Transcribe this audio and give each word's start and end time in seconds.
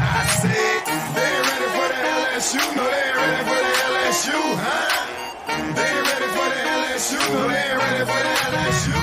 I 0.00 0.24
said 0.40 0.80
they 1.14 1.28
ain't 1.28 1.46
ready 1.48 1.68
for 1.76 1.88
the 1.92 1.98
LSU. 2.16 2.62
No, 2.76 2.84
they 2.88 3.02
ain't 3.04 3.16
ready 3.16 3.42
for 3.48 3.60
the 3.66 3.72
LSU, 3.92 4.38
huh? 4.64 4.96
They 5.76 5.88
ain't 5.92 6.06
ready 6.08 6.28
for 6.36 6.48
the 6.54 6.60
LSU. 6.78 7.20
No, 7.34 7.48
they 7.48 7.62
ain't 7.68 7.78
ready 7.78 8.04
for 8.10 8.20
the 8.24 8.32
LSU. 8.56 8.97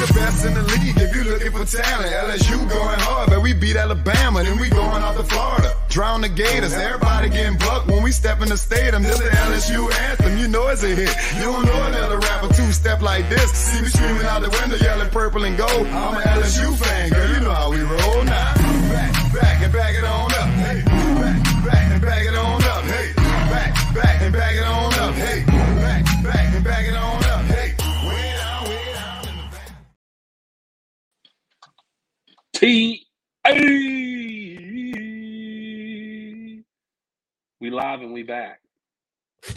The 0.00 0.14
best 0.14 0.46
in 0.46 0.54
the 0.54 0.62
league 0.62 0.96
if 0.96 1.14
you 1.14 1.24
looking 1.24 1.52
for 1.52 1.66
talent. 1.68 2.08
LSU 2.08 2.56
going 2.70 3.00
hard, 3.00 3.28
but 3.28 3.42
we 3.42 3.52
beat 3.52 3.76
Alabama, 3.76 4.42
then 4.42 4.58
we 4.58 4.70
going 4.70 5.02
out 5.02 5.14
to 5.18 5.22
Florida. 5.24 5.76
Drown 5.90 6.22
the 6.22 6.28
Gators, 6.30 6.72
everybody 6.72 7.28
getting 7.28 7.58
bucked 7.58 7.86
when 7.86 8.02
we 8.02 8.10
step 8.10 8.40
in 8.40 8.48
the 8.48 8.56
stadium. 8.56 9.02
This 9.02 9.20
LSU 9.20 9.92
anthem, 10.08 10.38
you 10.38 10.48
know 10.48 10.68
it's 10.68 10.82
a 10.84 10.88
hit. 10.88 11.14
You 11.36 11.42
don't 11.42 11.66
know 11.66 11.82
another 11.84 12.18
rapper 12.18 12.48
two 12.48 12.72
step 12.72 13.02
like 13.02 13.28
this. 13.28 13.52
See 13.52 13.82
me 13.82 13.88
screaming 13.88 14.24
out 14.24 14.40
the 14.40 14.48
window, 14.48 14.76
yelling 14.76 15.10
purple 15.10 15.44
and 15.44 15.58
gold. 15.58 15.86
I'm 15.88 16.16
an 16.16 16.22
LSU 16.22 16.74
fan, 16.78 17.10
girl, 17.10 17.34
you 17.34 17.40
know 17.40 17.52
how 17.52 17.70
we 17.70 17.80
roll 17.80 18.24
now. 18.24 18.54
Back, 18.88 19.12
back 19.34 19.62
and 19.62 19.72
back 19.72 19.94
it 19.94 20.04
on 20.04 20.32
up. 20.32 20.48
Hey, 20.64 20.80
back, 21.20 21.44
back 21.66 21.92
and 21.92 22.00
back 22.00 22.24
it 22.24 22.36
on 22.36 22.64
up. 22.64 22.84
Hey, 22.84 23.12
back, 23.52 23.94
back 23.94 24.22
and 24.22 24.32
back 24.32 24.54
it 24.56 24.64
on 24.64 24.79
T 32.60 33.06
A. 33.46 33.52
We 37.58 37.70
live 37.70 38.02
and 38.02 38.12
we 38.12 38.22
back. 38.22 38.60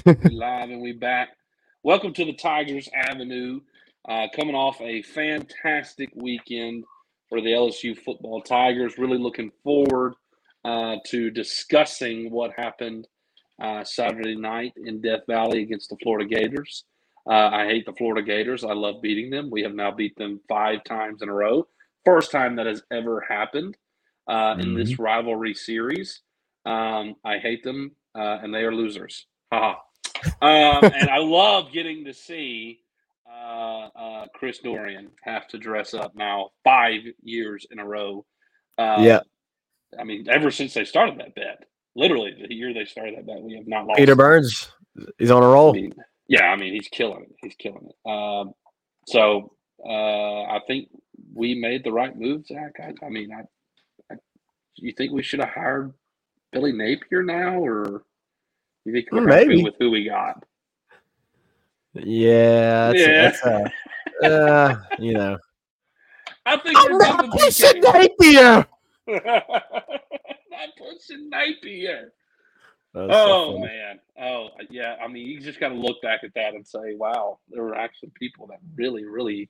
we 0.05 0.13
live 0.31 0.69
and 0.69 0.81
we 0.81 0.93
back. 0.93 1.35
Welcome 1.83 2.13
to 2.13 2.23
the 2.23 2.31
Tigers 2.31 2.87
Avenue. 2.95 3.59
Uh, 4.07 4.27
coming 4.33 4.55
off 4.55 4.79
a 4.79 5.01
fantastic 5.01 6.11
weekend 6.15 6.85
for 7.27 7.41
the 7.41 7.49
LSU 7.49 7.97
football 7.97 8.41
Tigers. 8.41 8.97
Really 8.97 9.17
looking 9.17 9.51
forward 9.65 10.13
uh, 10.63 10.95
to 11.07 11.29
discussing 11.29 12.31
what 12.31 12.51
happened 12.55 13.09
uh, 13.61 13.83
Saturday 13.83 14.37
night 14.37 14.71
in 14.77 15.01
Death 15.01 15.23
Valley 15.27 15.61
against 15.61 15.89
the 15.89 15.97
Florida 16.01 16.25
Gators. 16.25 16.85
Uh, 17.29 17.49
I 17.51 17.65
hate 17.65 17.85
the 17.85 17.91
Florida 17.97 18.21
Gators. 18.25 18.63
I 18.63 18.71
love 18.71 19.01
beating 19.01 19.29
them. 19.29 19.49
We 19.51 19.61
have 19.63 19.75
now 19.75 19.91
beat 19.91 20.15
them 20.15 20.39
five 20.47 20.85
times 20.85 21.21
in 21.21 21.27
a 21.27 21.33
row. 21.33 21.67
First 22.05 22.31
time 22.31 22.55
that 22.57 22.65
has 22.65 22.83
ever 22.91 23.23
happened 23.27 23.77
uh, 24.27 24.55
in 24.59 24.73
this 24.75 24.99
rivalry 24.99 25.53
series. 25.53 26.21
Um, 26.65 27.15
I 27.25 27.37
hate 27.39 27.63
them, 27.63 27.91
uh, 28.15 28.39
and 28.41 28.53
they 28.53 28.59
are 28.63 28.73
losers. 28.73 29.25
Haha. 29.51 29.75
um, 30.41 30.83
and 30.83 31.09
I 31.09 31.17
love 31.19 31.71
getting 31.71 32.05
to 32.05 32.13
see 32.13 32.79
uh, 33.29 33.87
uh, 33.95 34.25
Chris 34.35 34.59
Doering 34.59 35.09
have 35.23 35.47
to 35.49 35.57
dress 35.57 35.93
up 35.93 36.15
now 36.15 36.49
five 36.63 37.01
years 37.21 37.65
in 37.71 37.79
a 37.79 37.85
row. 37.85 38.25
Uh, 38.77 38.97
Yeah. 38.99 39.19
I 39.99 40.03
mean, 40.03 40.25
ever 40.29 40.49
since 40.51 40.73
they 40.73 40.85
started 40.85 41.19
that 41.19 41.35
bet, 41.35 41.63
literally 41.95 42.33
the 42.47 42.53
year 42.53 42.73
they 42.73 42.85
started 42.85 43.15
that 43.17 43.27
bet, 43.27 43.41
we 43.41 43.55
have 43.55 43.67
not 43.67 43.85
lost. 43.85 43.99
Peter 43.99 44.15
Burns, 44.15 44.71
he's 45.19 45.31
on 45.31 45.43
a 45.43 45.47
roll. 45.47 45.73
mean, 45.73 45.93
yeah, 46.27 46.45
I 46.45 46.55
mean, 46.55 46.73
he's 46.73 46.87
killing 46.87 47.23
it. 47.23 47.35
He's 47.43 47.55
killing 47.55 47.89
it. 47.89 48.09
Um, 48.09 48.53
so 49.07 49.53
uh, 49.85 50.43
I 50.43 50.59
think 50.67 50.89
we 51.33 51.55
made 51.55 51.83
the 51.83 51.91
right 51.91 52.17
move, 52.17 52.45
Zach. 52.45 52.73
I, 52.79 52.93
I 53.05 53.09
mean, 53.09 53.31
I, 53.33 53.41
I, 54.13 54.17
you 54.75 54.93
think 54.93 55.11
we 55.11 55.23
should 55.23 55.39
have 55.39 55.49
hired 55.49 55.93
Billy 56.51 56.71
Napier 56.71 57.23
now, 57.23 57.59
or 57.59 58.03
you 58.85 58.93
think 58.93 59.11
we're 59.11 59.21
Mm, 59.21 59.27
happy 59.27 59.47
maybe. 59.47 59.63
with 59.63 59.75
who 59.79 59.91
we 59.91 60.05
got? 60.05 60.43
Yeah, 61.93 62.91
that's, 62.91 63.01
Yeah. 63.01 63.31
that's 63.31 63.43
uh, 63.43 64.25
uh, 64.25 64.75
you 64.99 65.13
know. 65.13 65.37
I 66.45 66.57
think 66.57 66.75
done 66.75 67.21
with 67.21 67.31
pushing 67.31 67.81
Napier. 67.81 68.65
Not 69.07 70.69
pushing 70.77 71.29
Napier. 71.29 72.13
So 72.95 73.09
Oh 73.13 73.57
man. 73.59 73.99
Oh 74.21 74.49
yeah. 74.69 74.95
I 75.03 75.07
mean, 75.07 75.27
you 75.27 75.39
just 75.39 75.59
got 75.59 75.69
to 75.69 75.75
look 75.75 76.01
back 76.01 76.23
at 76.23 76.33
that 76.35 76.53
and 76.53 76.65
say, 76.67 76.95
"Wow, 76.95 77.39
there 77.49 77.63
were 77.63 77.75
actually 77.75 78.11
people 78.19 78.47
that 78.47 78.59
really, 78.75 79.05
really 79.05 79.49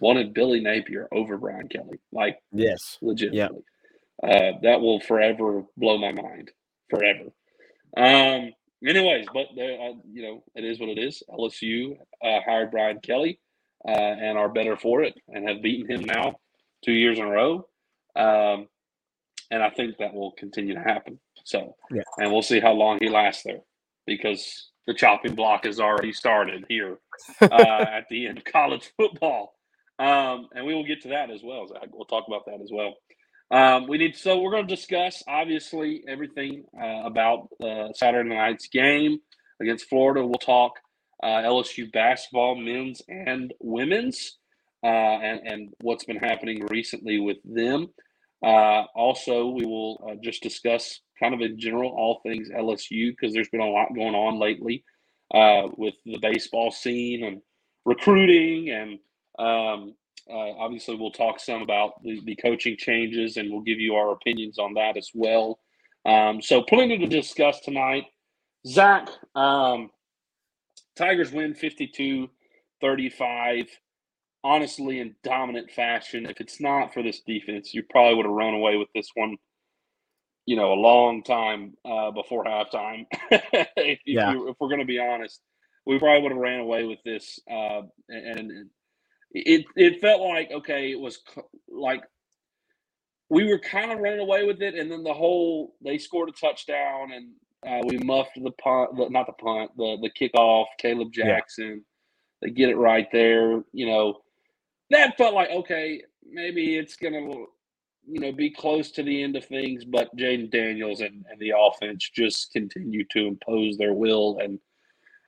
wanted 0.00 0.34
Billy 0.34 0.60
Napier 0.60 1.08
over 1.12 1.36
Brian 1.38 1.68
Kelly." 1.68 1.98
Like 2.12 2.38
Yes. 2.52 2.98
legitimately. 3.02 3.62
Uh, 4.22 4.52
that 4.62 4.80
will 4.80 5.00
forever 5.00 5.64
blow 5.76 5.98
my 5.98 6.12
mind, 6.12 6.50
forever. 6.90 7.30
Um. 7.96 8.52
Anyways, 8.86 9.26
but 9.34 9.46
uh, 9.58 9.94
you 10.12 10.22
know, 10.22 10.44
it 10.54 10.64
is 10.64 10.78
what 10.78 10.88
it 10.88 10.98
is. 10.98 11.20
LSU 11.28 11.96
uh, 12.22 12.40
hired 12.46 12.70
Brian 12.70 13.00
Kelly, 13.00 13.40
uh, 13.86 13.90
and 13.90 14.38
are 14.38 14.48
better 14.48 14.76
for 14.76 15.02
it, 15.02 15.14
and 15.28 15.48
have 15.48 15.62
beaten 15.62 15.90
him 15.90 16.04
now 16.04 16.36
two 16.84 16.92
years 16.92 17.18
in 17.18 17.24
a 17.24 17.28
row. 17.28 17.66
Um, 18.14 18.68
and 19.50 19.64
I 19.64 19.70
think 19.70 19.96
that 19.98 20.14
will 20.14 20.30
continue 20.32 20.74
to 20.74 20.80
happen. 20.80 21.18
So, 21.44 21.74
Yeah. 21.92 22.02
and 22.18 22.30
we'll 22.30 22.42
see 22.42 22.60
how 22.60 22.72
long 22.72 22.98
he 23.00 23.08
lasts 23.08 23.42
there, 23.42 23.62
because 24.06 24.70
the 24.86 24.94
chopping 24.94 25.34
block 25.34 25.64
has 25.64 25.80
already 25.80 26.12
started 26.12 26.64
here 26.68 27.00
uh, 27.40 27.84
at 27.90 28.06
the 28.10 28.28
end 28.28 28.38
of 28.38 28.44
college 28.44 28.92
football. 28.96 29.57
Um, 29.98 30.48
and 30.54 30.64
we 30.64 30.74
will 30.74 30.86
get 30.86 31.02
to 31.02 31.08
that 31.08 31.30
as 31.30 31.42
well. 31.42 31.66
Zach. 31.66 31.88
We'll 31.92 32.04
talk 32.06 32.24
about 32.28 32.46
that 32.46 32.60
as 32.62 32.70
well. 32.72 32.94
Um, 33.50 33.86
we 33.88 33.98
need 33.98 34.16
so 34.16 34.38
we're 34.40 34.50
going 34.50 34.66
to 34.68 34.74
discuss 34.74 35.22
obviously 35.26 36.04
everything 36.06 36.64
uh, 36.80 37.02
about 37.04 37.48
uh, 37.62 37.92
Saturday 37.94 38.28
night's 38.28 38.68
game 38.68 39.18
against 39.60 39.88
Florida. 39.88 40.24
We'll 40.24 40.34
talk 40.34 40.74
uh, 41.22 41.26
LSU 41.26 41.90
basketball, 41.90 42.56
men's 42.56 43.00
and 43.08 43.52
women's, 43.60 44.36
uh, 44.84 44.86
and 44.86 45.40
and 45.46 45.74
what's 45.80 46.04
been 46.04 46.18
happening 46.18 46.64
recently 46.70 47.18
with 47.18 47.38
them. 47.44 47.88
Uh, 48.44 48.84
also, 48.94 49.48
we 49.48 49.64
will 49.64 50.06
uh, 50.08 50.14
just 50.22 50.42
discuss 50.42 51.00
kind 51.18 51.34
of 51.34 51.40
in 51.40 51.58
general 51.58 51.90
all 51.90 52.20
things 52.22 52.50
LSU 52.50 53.10
because 53.10 53.32
there's 53.32 53.48
been 53.48 53.60
a 53.60 53.66
lot 53.66 53.94
going 53.94 54.14
on 54.14 54.38
lately 54.38 54.84
with 55.76 55.94
the 56.04 56.18
baseball 56.18 56.70
scene 56.70 57.24
and 57.24 57.40
recruiting 57.84 58.70
and 58.70 58.98
um, 59.38 59.94
uh, 60.30 60.52
obviously 60.58 60.96
we'll 60.96 61.10
talk 61.12 61.40
some 61.40 61.62
about 61.62 62.02
the, 62.02 62.20
the 62.24 62.36
coaching 62.36 62.76
changes 62.78 63.36
and 63.36 63.50
we'll 63.50 63.62
give 63.62 63.80
you 63.80 63.94
our 63.94 64.12
opinions 64.12 64.58
on 64.58 64.74
that 64.74 64.96
as 64.96 65.10
well. 65.14 65.58
Um, 66.06 66.42
so 66.42 66.62
plenty 66.62 66.98
to 66.98 67.06
discuss 67.06 67.60
tonight. 67.60 68.04
Zach 68.66 69.08
um, 69.34 69.90
tigers 70.96 71.32
win 71.32 71.54
52 71.54 72.28
35 72.80 73.66
honestly 74.44 75.00
in 75.00 75.14
dominant 75.24 75.70
fashion. 75.72 76.26
If 76.26 76.40
it's 76.40 76.60
not 76.60 76.94
for 76.94 77.02
this 77.02 77.20
defense 77.26 77.74
you 77.74 77.82
probably 77.90 78.16
would 78.16 78.26
have 78.26 78.34
run 78.34 78.54
away 78.54 78.76
with 78.76 78.88
this 78.94 79.08
one 79.14 79.36
you 80.46 80.56
know 80.56 80.72
a 80.72 80.74
long 80.80 81.22
time 81.22 81.74
uh, 81.84 82.10
before 82.12 82.44
halftime. 82.44 83.06
If, 83.76 84.00
Yeah. 84.06 84.30
you, 84.30 84.48
if 84.50 84.56
we're 84.60 84.68
going 84.68 84.80
to 84.80 84.86
be 84.86 84.98
honest 85.00 85.40
we 85.86 85.98
probably 85.98 86.22
would 86.22 86.32
have 86.32 86.40
ran 86.40 86.60
away 86.60 86.84
with 86.84 86.98
this 87.04 87.38
uh, 87.50 87.82
and, 88.08 88.50
and 88.50 88.70
it 89.32 89.64
it 89.76 90.00
felt 90.00 90.20
like 90.22 90.50
okay 90.52 90.90
it 90.90 90.98
was 91.00 91.20
c- 91.34 91.40
like 91.68 92.02
we 93.30 93.44
were 93.44 93.58
kind 93.58 93.92
of 93.92 93.98
running 93.98 94.20
away 94.20 94.44
with 94.44 94.62
it 94.62 94.74
and 94.74 94.90
then 94.90 95.02
the 95.04 95.12
whole 95.12 95.74
they 95.84 95.98
scored 95.98 96.28
a 96.28 96.32
touchdown 96.32 97.12
and 97.12 97.32
uh, 97.66 97.82
we 97.86 97.98
muffed 97.98 98.38
the 98.42 98.50
punt 98.52 98.96
the, 98.96 99.08
not 99.10 99.26
the 99.26 99.32
punt 99.34 99.70
the 99.76 99.96
the 100.02 100.10
kickoff 100.10 100.66
caleb 100.78 101.08
Yeah. 101.14 101.26
jackson 101.26 101.84
they 102.40 102.50
get 102.50 102.70
it 102.70 102.76
right 102.76 103.08
there 103.12 103.62
you 103.72 103.86
know 103.86 104.20
that 104.90 105.16
felt 105.18 105.34
like 105.34 105.50
okay 105.50 106.02
maybe 106.24 106.76
it's 106.78 106.96
gonna 106.96 107.20
you 108.10 108.20
know 108.20 108.32
be 108.32 108.50
close 108.50 108.90
to 108.92 109.02
the 109.02 109.22
end 109.22 109.36
of 109.36 109.44
things 109.44 109.84
but 109.84 110.14
jayden 110.16 110.50
daniels 110.50 111.00
and, 111.00 111.24
and 111.30 111.38
the 111.40 111.52
offense 111.56 112.08
just 112.14 112.50
continue 112.52 113.04
to 113.10 113.26
impose 113.26 113.76
their 113.76 113.92
will 113.92 114.38
and 114.42 114.58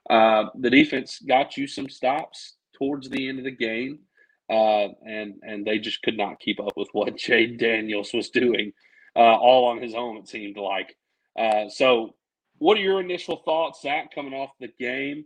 uh, 0.09 0.45
the 0.59 0.69
defense 0.69 1.19
got 1.27 1.55
you 1.57 1.67
some 1.67 1.87
stops 1.87 2.55
towards 2.81 3.09
the 3.09 3.29
end 3.29 3.37
of 3.37 3.45
the 3.45 3.51
game, 3.51 3.99
uh, 4.49 4.87
and 5.05 5.35
and 5.43 5.65
they 5.65 5.77
just 5.77 6.01
could 6.01 6.17
not 6.17 6.39
keep 6.39 6.59
up 6.59 6.73
with 6.75 6.89
what 6.93 7.15
Jayden 7.17 7.59
Daniels 7.59 8.11
was 8.13 8.29
doing, 8.29 8.73
uh, 9.15 9.19
all 9.19 9.65
on 9.65 9.81
his 9.81 9.93
own. 9.93 10.17
It 10.17 10.27
seemed 10.27 10.57
like. 10.57 10.95
Uh, 11.37 11.69
so, 11.69 12.15
what 12.57 12.77
are 12.77 12.81
your 12.81 12.99
initial 12.99 13.41
thoughts, 13.45 13.81
Zach, 13.81 14.13
coming 14.13 14.33
off 14.33 14.49
the 14.59 14.69
game? 14.79 15.25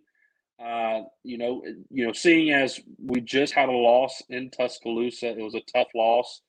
Uh, 0.63 1.02
you 1.24 1.38
know, 1.38 1.63
you 1.90 2.06
know, 2.06 2.13
seeing 2.13 2.52
as 2.52 2.80
we 2.98 3.19
just 3.22 3.54
had 3.54 3.69
a 3.69 3.74
loss 3.74 4.22
in 4.30 4.50
Tuscaloosa, 4.51 5.30
it 5.30 5.44
was 5.44 5.56
a 5.56 5.62
tough 5.74 5.88
loss. 5.96 6.42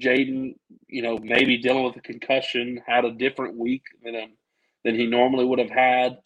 Jayden, 0.00 0.54
you 0.88 1.02
know, 1.02 1.18
maybe 1.18 1.58
dealing 1.58 1.84
with 1.84 1.96
a 1.96 2.00
concussion, 2.00 2.80
had 2.86 3.04
a 3.04 3.12
different 3.12 3.56
week 3.56 3.82
than 4.02 4.14
than 4.84 4.94
he 4.94 5.06
normally 5.06 5.44
would 5.44 5.58
have 5.58 5.70
had. 5.70 6.18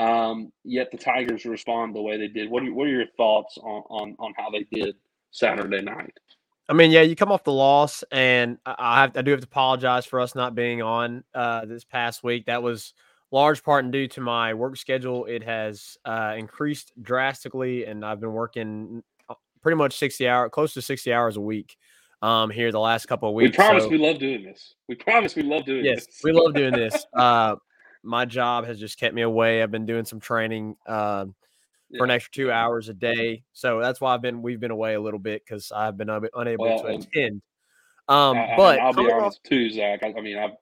Um, 0.00 0.52
yet 0.64 0.90
the 0.90 0.96
Tigers 0.98 1.44
respond 1.44 1.94
the 1.94 2.00
way 2.02 2.16
they 2.16 2.28
did. 2.28 2.50
What 2.50 2.62
are, 2.62 2.72
what 2.72 2.86
are 2.86 2.90
your 2.90 3.06
thoughts 3.16 3.58
on, 3.58 3.82
on 3.90 4.16
on 4.18 4.32
how 4.36 4.50
they 4.50 4.64
did 4.72 4.96
Saturday 5.30 5.82
night? 5.82 6.12
I 6.68 6.72
mean, 6.72 6.90
yeah, 6.90 7.02
you 7.02 7.16
come 7.16 7.32
off 7.32 7.44
the 7.44 7.52
loss, 7.52 8.02
and 8.12 8.56
I 8.64 9.00
have 9.02 9.16
I 9.16 9.22
do 9.22 9.32
have 9.32 9.40
to 9.40 9.46
apologize 9.46 10.06
for 10.06 10.20
us 10.20 10.34
not 10.34 10.54
being 10.54 10.80
on 10.82 11.24
uh, 11.34 11.66
this 11.66 11.84
past 11.84 12.22
week. 12.22 12.46
That 12.46 12.62
was 12.62 12.94
large 13.32 13.62
part 13.62 13.84
and 13.84 13.92
due 13.92 14.08
to 14.08 14.20
my 14.20 14.54
work 14.54 14.76
schedule. 14.76 15.26
It 15.26 15.42
has 15.42 15.98
uh, 16.04 16.34
increased 16.38 16.92
drastically, 17.02 17.84
and 17.84 18.04
I've 18.04 18.20
been 18.20 18.32
working 18.32 19.02
uh, 19.28 19.34
pretty 19.62 19.76
much 19.76 19.98
60 19.98 20.26
hours, 20.28 20.50
close 20.52 20.72
to 20.74 20.82
60 20.82 21.12
hours 21.12 21.36
a 21.36 21.40
week 21.40 21.76
um, 22.22 22.50
here 22.50 22.72
the 22.72 22.80
last 22.80 23.06
couple 23.06 23.28
of 23.28 23.34
We 23.34 23.44
weeks. 23.44 23.56
promise 23.56 23.84
So- 23.84 23.90
we 23.90 23.98
love 23.98 24.18
doing 24.18 24.44
this. 24.44 24.74
We 24.88 24.94
promise 24.94 25.34
we 25.36 25.42
love 25.42 25.64
doing 25.64 25.84
yes, 25.84 26.06
this. 26.06 26.20
we 26.24 26.32
love 26.32 26.54
doing 26.54 26.72
this. 26.72 27.04
Uh, 27.14 27.56
my 28.02 28.24
job 28.24 28.64
has 28.66 28.78
just 28.80 28.98
kept 28.98 29.14
me 29.14 29.22
away. 29.22 29.62
I've 29.62 29.70
been 29.70 29.86
doing 29.86 30.04
some 30.04 30.20
training 30.20 30.76
um, 30.86 31.34
for 31.96 32.04
an 32.04 32.10
extra 32.10 32.32
two 32.32 32.52
hours 32.52 32.88
a 32.88 32.94
day, 32.94 33.42
so 33.52 33.80
that's 33.80 34.00
why 34.00 34.14
I've 34.14 34.22
been 34.22 34.42
we've 34.42 34.60
been 34.60 34.70
away 34.70 34.94
a 34.94 35.00
little 35.00 35.18
bit 35.18 35.42
because 35.44 35.72
I've 35.72 35.96
been 35.96 36.08
un- 36.10 36.28
unable 36.34 36.64
Well, 36.66 36.82
to 36.82 36.86
attend. 36.88 37.42
Um, 38.08 38.36
I- 38.36 38.52
I- 38.52 38.56
but 38.56 38.78
I'll 38.80 38.92
be 38.92 38.96
coming 38.96 39.12
off- 39.12 39.22
honest 39.22 39.44
too, 39.44 39.70
Zach. 39.70 40.02
I, 40.02 40.14
I 40.16 40.20
mean, 40.20 40.38
I'm 40.38 40.52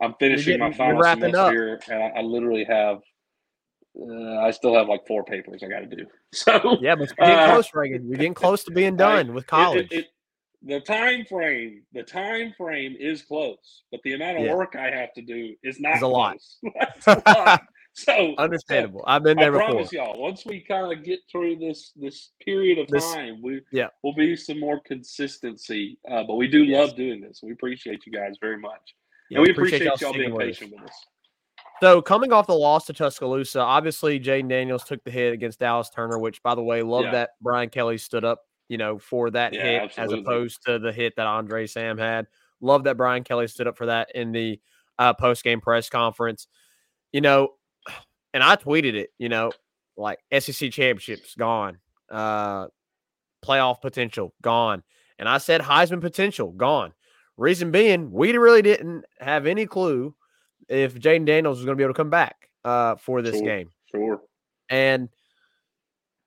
I'm 0.00 0.14
finishing 0.20 0.58
my 0.58 0.68
getting- 0.70 0.86
you're 0.86 0.86
final 0.88 1.00
wrapping 1.02 1.34
up. 1.34 1.48
semester, 1.52 1.80
and 1.90 2.02
I, 2.02 2.18
I 2.18 2.22
literally 2.22 2.64
have. 2.64 2.98
Uh, 3.98 4.40
I 4.40 4.50
still 4.50 4.74
have 4.74 4.88
like 4.88 5.06
four 5.06 5.24
papers 5.24 5.62
I 5.64 5.68
got 5.68 5.80
to 5.80 5.86
do. 5.96 6.06
So 6.34 6.76
yeah, 6.82 6.94
but 6.94 7.08
you're 7.08 7.26
getting 7.26 7.38
Uh, 7.38 7.52
close, 7.52 7.70
Reagan. 7.72 8.06
You're 8.08 8.16
getting 8.18 8.34
close 8.34 8.62
to 8.64 8.70
being 8.70 8.92
I- 8.94 8.96
done 9.22 9.32
with 9.34 9.44
it- 9.44 9.46
it- 9.46 9.48
college. 9.48 9.88
it- 9.92 10.06
the 10.66 10.80
time 10.80 11.24
frame, 11.24 11.82
the 11.92 12.02
time 12.02 12.52
frame 12.58 12.96
is 12.98 13.22
close, 13.22 13.84
but 13.90 14.00
the 14.04 14.12
amount 14.14 14.38
of 14.38 14.44
Yeah. 14.44 14.54
work 14.54 14.76
I 14.76 14.90
have 14.90 15.12
to 15.14 15.22
do 15.22 15.54
is 15.62 15.80
not 15.80 15.96
Is 15.96 16.02
a 16.02 16.06
lot. 16.08 16.36
It's 16.36 16.58
a 17.06 17.22
lot. 17.26 17.62
So 17.98 18.34
Understandable. 18.36 19.02
I've 19.06 19.22
been 19.22 19.38
I 19.38 19.44
there 19.44 19.52
before. 19.52 19.68
promise 19.68 19.90
y'all, 19.90 20.20
once 20.20 20.44
we 20.44 20.60
kind 20.60 20.92
of 20.92 21.02
get 21.02 21.18
through 21.32 21.56
this 21.56 21.92
this 21.96 22.32
period 22.44 22.76
of 22.78 22.88
This- 22.88 23.10
time, 23.14 23.40
we 23.42 23.62
yeah. 23.72 23.86
we'll 24.02 24.12
be 24.12 24.36
some 24.36 24.60
more 24.60 24.80
consistency. 24.84 25.98
Uh, 26.10 26.22
but 26.24 26.34
we 26.34 26.46
do 26.46 26.62
Yes. 26.64 26.88
love 26.88 26.96
doing 26.98 27.22
this. 27.22 27.40
We 27.42 27.52
appreciate 27.52 28.04
you 28.04 28.12
guys 28.12 28.34
very 28.38 28.58
much, 28.58 28.94
Yeah, 29.30 29.38
and 29.38 29.46
we 29.46 29.50
appreciate, 29.50 29.82
y'all 29.84 29.96
sticking 29.96 30.18
being 30.20 30.34
with 30.34 30.42
us. 30.50 30.58
patient 30.58 30.72
with 30.78 30.90
us. 30.90 31.06
So 31.80 32.02
coming 32.02 32.32
off 32.32 32.46
the 32.46 32.54
loss 32.54 32.84
to 32.86 32.92
Tuscaloosa, 32.92 33.60
obviously 33.60 34.20
Jayden 34.20 34.50
Daniels 34.50 34.84
took 34.84 35.02
the 35.04 35.10
hit 35.10 35.32
against 35.32 35.58
Dallas 35.60 35.88
Turner, 35.88 36.18
which 36.18 36.42
by 36.42 36.54
the 36.54 36.62
way, 36.62 36.82
love 36.82 37.04
Yeah. 37.06 37.12
that 37.12 37.30
Brian 37.40 37.70
Kelly 37.70 37.96
stood 37.96 38.26
up, 38.26 38.42
you 38.68 38.78
know, 38.78 38.98
for 38.98 39.30
that 39.30 39.52
Yeah, 39.52 39.62
hit 39.62 39.82
absolutely. 39.82 40.16
as 40.16 40.20
opposed 40.20 40.62
to 40.66 40.78
the 40.78 40.92
hit 40.92 41.14
that 41.16 41.26
Andre 41.26 41.66
Sam 41.66 41.98
had. 41.98 42.26
Love 42.60 42.84
that 42.84 42.96
Brian 42.96 43.22
Kelly 43.24 43.46
stood 43.48 43.66
up 43.66 43.76
for 43.76 43.86
that 43.86 44.08
in 44.14 44.32
the 44.32 44.60
uh, 44.98 45.12
post 45.14 45.44
game 45.44 45.60
press 45.60 45.88
conference. 45.90 46.48
You 47.12 47.20
know, 47.20 47.54
and 48.34 48.42
I 48.42 48.56
tweeted 48.56 48.94
it, 48.94 49.10
you 49.18 49.28
know, 49.28 49.52
like 49.96 50.18
SEC 50.38 50.70
championships 50.72 51.34
gone, 51.34 51.78
uh, 52.10 52.66
playoff 53.44 53.80
potential 53.80 54.34
gone, 54.42 54.82
and 55.18 55.28
I 55.28 55.38
said 55.38 55.60
Heisman 55.62 56.00
potential 56.00 56.52
gone. 56.52 56.92
Reason 57.38 57.70
being, 57.70 58.10
we 58.10 58.32
really 58.36 58.62
didn't 58.62 59.04
have 59.20 59.46
any 59.46 59.66
clue 59.66 60.14
if 60.68 60.94
Jayden 60.94 61.26
Daniels 61.26 61.58
was 61.58 61.64
going 61.66 61.76
to 61.76 61.80
be 61.80 61.84
able 61.84 61.92
to 61.92 61.98
come 61.98 62.08
back 62.10 62.48
uh, 62.64 62.96
for 62.96 63.20
this 63.22 63.36
Sure. 63.36 63.44
game. 63.44 63.70
Sure. 63.90 64.20
And, 64.70 65.10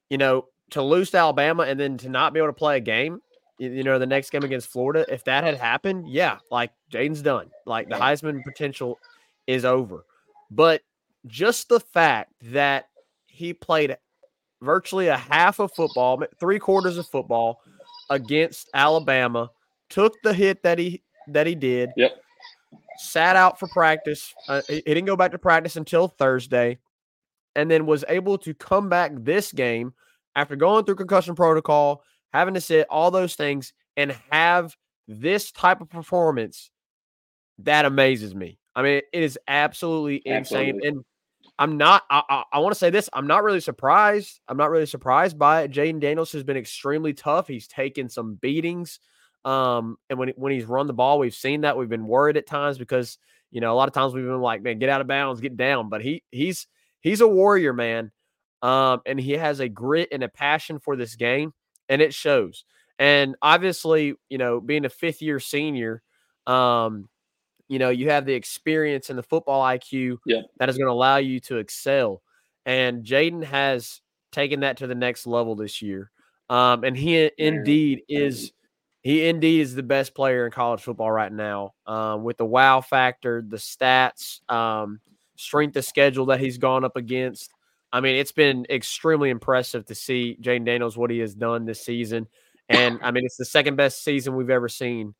you 0.09 0.17
know, 0.19 0.45
to 0.71 0.81
lose 0.81 1.11
to 1.11 1.17
Alabama 1.17 1.63
and 1.63 1.79
then 1.79 1.97
to 1.97 2.09
not 2.09 2.33
be 2.33 2.39
able 2.39 2.49
to 2.49 2.53
play 2.53 2.77
a 2.77 2.81
game, 2.81 3.21
you, 3.59 3.83
know, 3.83 3.99
the 3.99 4.05
next 4.05 4.29
game 4.29 4.43
against 4.43 4.69
Florida, 4.69 5.05
if 5.09 5.23
that 5.25 5.43
had 5.43 5.57
happened, 5.57 6.09
yeah, 6.09 6.37
like 6.49 6.71
Jayden's 6.91 7.21
done. 7.21 7.49
Like 7.65 7.89
the 7.89 7.95
Heisman 7.95 8.43
potential 8.43 8.99
is 9.47 9.65
over. 9.65 10.05
But 10.49 10.81
just 11.27 11.69
the 11.69 11.79
fact 11.79 12.33
that 12.41 12.87
he 13.27 13.53
played 13.53 13.97
virtually 14.61 15.07
a 15.07 15.17
half 15.17 15.59
of 15.59 15.73
football, 15.73 16.23
three 16.39 16.59
quarters 16.59 16.97
of 16.97 17.07
football 17.07 17.61
against 18.09 18.69
Alabama, 18.73 19.51
took 19.89 20.13
the 20.23 20.33
hit 20.33 20.63
that 20.63 20.79
he 20.79 21.03
that 21.27 21.45
he 21.45 21.55
did. 21.55 21.91
Yep. 21.97 22.21
Sat 22.97 23.35
out 23.35 23.59
for 23.59 23.67
practice. 23.67 24.33
Uh, 24.47 24.61
he 24.67 24.81
didn't 24.81 25.05
go 25.05 25.15
back 25.15 25.31
to 25.31 25.37
practice 25.37 25.75
until 25.75 26.07
Thursday, 26.07 26.79
and 27.55 27.69
then 27.69 27.85
was 27.85 28.05
able 28.07 28.37
to 28.39 28.53
come 28.53 28.89
back 28.89 29.11
this 29.15 29.51
game 29.51 29.93
after 30.35 30.55
going 30.55 30.85
through 30.85 30.95
concussion 30.95 31.35
protocol, 31.35 32.03
having 32.33 32.53
to 32.53 32.61
sit 32.61 32.87
all 32.89 33.11
those 33.11 33.35
things, 33.35 33.73
and 33.97 34.15
have 34.31 34.75
this 35.07 35.51
type 35.51 35.81
of 35.81 35.89
performance. 35.89 36.71
That 37.59 37.85
amazes 37.85 38.33
me. 38.33 38.57
I 38.75 38.81
mean, 38.81 39.01
it 39.11 39.23
is 39.23 39.37
absolutely 39.47 40.21
insane, 40.25 40.79
and 40.83 41.03
I'm 41.57 41.77
not. 41.77 42.03
I, 42.09 42.23
I, 42.29 42.43
I 42.53 42.59
want 42.59 42.73
to 42.73 42.79
say 42.79 42.89
this. 42.89 43.09
I'm 43.11 43.27
not 43.27 43.43
really 43.43 43.59
surprised. 43.59 44.39
I'm 44.47 44.55
not 44.55 44.69
really 44.69 44.85
surprised 44.85 45.37
by 45.37 45.63
it. 45.63 45.71
Jayden 45.71 45.99
Daniels 45.99 46.31
has 46.31 46.43
been 46.43 46.55
extremely 46.55 47.13
tough. 47.13 47.47
He's 47.47 47.67
taken 47.67 48.07
some 48.07 48.35
beatings. 48.35 48.99
Um, 49.43 49.97
and 50.09 50.17
when 50.17 50.29
when 50.37 50.53
he's 50.53 50.65
run 50.65 50.87
the 50.87 50.93
ball, 50.93 51.19
we've 51.19 51.35
seen 51.35 51.61
that. 51.61 51.77
We've 51.77 51.89
been 51.89 52.07
worried 52.07 52.37
at 52.37 52.47
times 52.47 52.77
because 52.77 53.17
you 53.51 53.59
know 53.59 53.73
a 53.73 53.75
lot 53.75 53.89
of 53.89 53.93
times 53.93 54.13
we've 54.13 54.23
been 54.23 54.41
like, 54.41 54.61
man, 54.61 54.79
get 54.79 54.89
out 54.89 55.01
of 55.01 55.07
bounds, 55.07 55.41
get 55.41 55.57
down. 55.57 55.89
But 55.89 56.01
he 56.01 56.23
he's 56.31 56.67
he's 57.01 57.19
a 57.19 57.27
warrior, 57.27 57.73
man. 57.73 58.11
Um, 58.61 59.01
and 59.05 59.19
he 59.19 59.33
has 59.33 59.59
a 59.59 59.69
grit 59.69 60.09
and 60.11 60.23
a 60.23 60.29
passion 60.29 60.79
for 60.79 60.95
this 60.95 61.15
game, 61.15 61.53
and 61.87 62.01
it 62.01 62.13
shows. 62.13 62.65
And 62.97 63.35
obviously, 63.41 64.15
you 64.29 64.37
know, 64.37 64.59
being 64.59 64.85
a 64.85 64.89
fifth 64.89 65.21
year 65.21 65.39
senior, 65.39 66.01
um, 66.45 67.07
you 67.69 67.79
know, 67.79 67.89
you 67.89 68.09
have 68.09 68.25
the 68.25 68.33
experience 68.33 69.09
and 69.09 69.17
the 69.17 69.23
football 69.23 69.63
IQ 69.63 70.17
Yep. 70.25 70.45
that 70.57 70.69
is 70.69 70.77
going 70.77 70.87
to 70.87 70.91
allow 70.91 71.17
you 71.17 71.39
to 71.41 71.57
excel. 71.57 72.21
And 72.65 73.05
Jayden 73.05 73.43
has 73.43 74.01
taken 74.31 74.59
that 74.61 74.77
to 74.77 74.87
the 74.87 74.95
next 74.95 75.25
level 75.25 75.55
this 75.55 75.81
year. 75.81 76.11
Um, 76.49 76.83
and 76.83 76.97
he 76.97 77.29
indeed 77.37 78.01
is 78.09 78.51
he 79.01 79.27
indeed 79.27 79.61
is 79.61 79.75
the 79.75 79.83
best 79.83 80.13
player 80.13 80.45
in 80.45 80.51
college 80.51 80.81
football 80.81 81.11
right 81.11 81.31
now. 81.31 81.73
Um, 81.85 82.23
with 82.23 82.37
the 82.37 82.45
wow 82.45 82.81
factor, 82.81 83.43
the 83.47 83.57
stats, 83.57 84.41
um, 84.51 84.99
strength 85.37 85.77
of 85.77 85.85
schedule 85.85 86.25
that 86.27 86.39
he's 86.39 86.57
gone 86.57 86.83
up 86.83 86.97
against. 86.97 87.53
I 87.91 88.01
mean, 88.01 88.15
it's 88.15 88.31
been 88.31 88.65
extremely 88.69 89.29
impressive 89.29 89.85
to 89.85 89.95
see 89.95 90.37
Jayden 90.41 90.65
Daniels 90.65 90.97
what 90.97 91.09
he 91.09 91.19
has 91.19 91.33
done 91.33 91.65
this 91.65 91.83
season. 91.83 92.27
And 92.67 92.99
I 93.01 93.11
mean, 93.11 93.25
it's 93.25 93.37
the 93.37 93.45
second 93.45 93.77
best 93.77 94.03
season 94.03 94.35
we've 94.35 94.49
ever 94.51 94.69
seen 94.69 95.15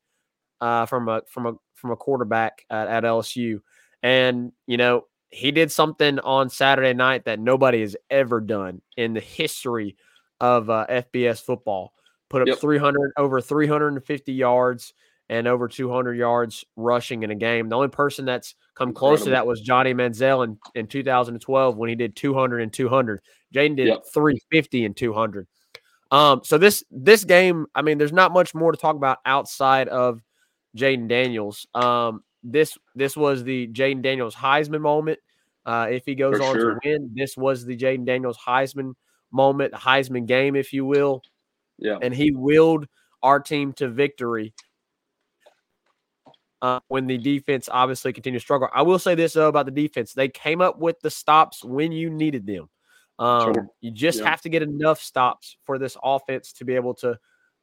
uh, 0.62 0.86
from 0.86 1.10
a 1.10 1.21
from 1.27 1.48
a 1.48 1.54
from 1.74 1.92
a 1.92 1.95
quarterback 1.95 2.63
at, 2.69 2.88
at 2.88 3.04
LSU. 3.04 3.62
And 4.04 4.51
you 4.68 4.77
know, 4.77 5.06
he 5.30 5.51
did 5.51 5.71
something 5.71 6.19
on 6.19 6.50
Saturday 6.50 6.94
night 6.94 7.25
that 7.25 7.39
nobody 7.39 7.81
has 7.81 7.95
ever 8.10 8.39
done 8.39 8.81
in 8.98 9.13
the 9.13 9.19
history 9.19 9.98
of 10.39 10.69
uh, 10.69 10.86
FBS 10.89 11.42
football. 11.42 11.94
Put 12.30 12.44
up 12.44 12.48
Yep. 12.48 12.60
300 12.60 13.13
over 13.18 13.42
350 13.42 14.33
yards 14.33 14.94
and 15.30 15.48
over 15.48 15.68
200 15.68 16.16
yards 16.18 16.66
rushing 16.76 17.24
in 17.24 17.30
a 17.31 17.36
game. 17.36 17.70
The 17.70 17.76
only 17.76 17.88
person 17.90 18.26
that's 18.26 18.56
come 18.74 18.94
close 18.94 19.24
to 19.26 19.30
that 19.31 19.46
was 19.46 19.62
Johnny 19.62 19.94
Manziel 19.94 20.44
in, 20.44 20.58
in 20.76 20.88
2012 20.88 21.78
when 21.78 21.90
he 21.90 21.96
did 21.96 22.16
200 22.16 22.62
and 22.62 22.74
200. 22.74 23.22
Jayden 23.54 23.76
did 23.76 23.88
Yep. 23.88 24.04
350 24.14 24.86
and 24.86 24.98
200. 24.98 25.48
Um, 26.12 26.42
so 26.44 26.57
this 26.57 26.83
this 26.90 27.24
game, 27.24 27.68
I 27.76 27.83
mean, 27.83 28.00
there's 28.00 28.12
not 28.14 28.33
much 28.33 28.56
more 28.56 28.71
to 28.71 28.78
talk 28.78 28.95
about 28.95 29.19
outside 29.26 29.88
of 29.90 30.21
Jayden 30.76 31.07
Daniels. 31.07 31.68
Um, 31.76 32.24
this 32.44 32.78
this 32.95 33.16
was 33.16 33.44
the 33.44 33.68
Jayden 33.68 34.02
Daniels 34.02 34.33
Heisman 34.36 34.81
moment. 34.81 35.19
Uh, 35.66 35.88
if 35.92 36.04
he 36.06 36.16
goes 36.16 36.38
For 36.38 36.44
on 36.44 36.56
sure. 36.56 36.74
to 36.74 36.80
win, 36.83 37.12
this 37.14 37.38
was 37.38 37.64
the 37.66 37.78
Jayden 37.78 38.06
Daniels 38.06 38.38
Heisman 38.38 38.94
moment, 39.31 39.74
Heisman 39.74 40.26
game, 40.26 40.56
if 40.56 40.74
you 40.74 40.83
will, 40.86 41.21
Yeah. 41.78 42.00
and 42.02 42.16
he 42.16 42.31
willed 42.31 42.88
our 43.21 43.40
team 43.40 43.74
to 43.74 43.88
victory. 43.90 44.54
Uh, 46.61 46.80
when 46.89 47.07
the 47.07 47.18
defense 47.18 47.69
obviously 47.71 48.11
continued 48.11 48.39
to 48.39 48.44
struggle, 48.44 48.68
I 48.73 48.81
will 48.81 48.99
say 48.99 49.16
this 49.16 49.33
though 49.33 49.47
about 49.47 49.66
the 49.66 49.71
defense: 49.71 50.13
they 50.13 50.28
came 50.30 50.61
up 50.61 50.78
with 50.80 50.99
the 51.01 51.09
stops 51.09 51.63
when 51.63 51.92
you 51.94 52.09
needed 52.09 52.45
them. 52.45 52.69
Um, 53.18 53.54
Sure. 53.54 53.69
You 53.81 53.92
just 53.92 54.19
Yeah. 54.19 54.30
have 54.30 54.42
to 54.42 54.49
get 54.49 54.61
enough 54.61 55.01
stops 55.01 55.57
for 55.66 55.78
this 55.78 55.97
offense 56.04 56.54
to 56.54 56.66
be 56.66 56.75
able 56.75 56.94
to 56.95 57.18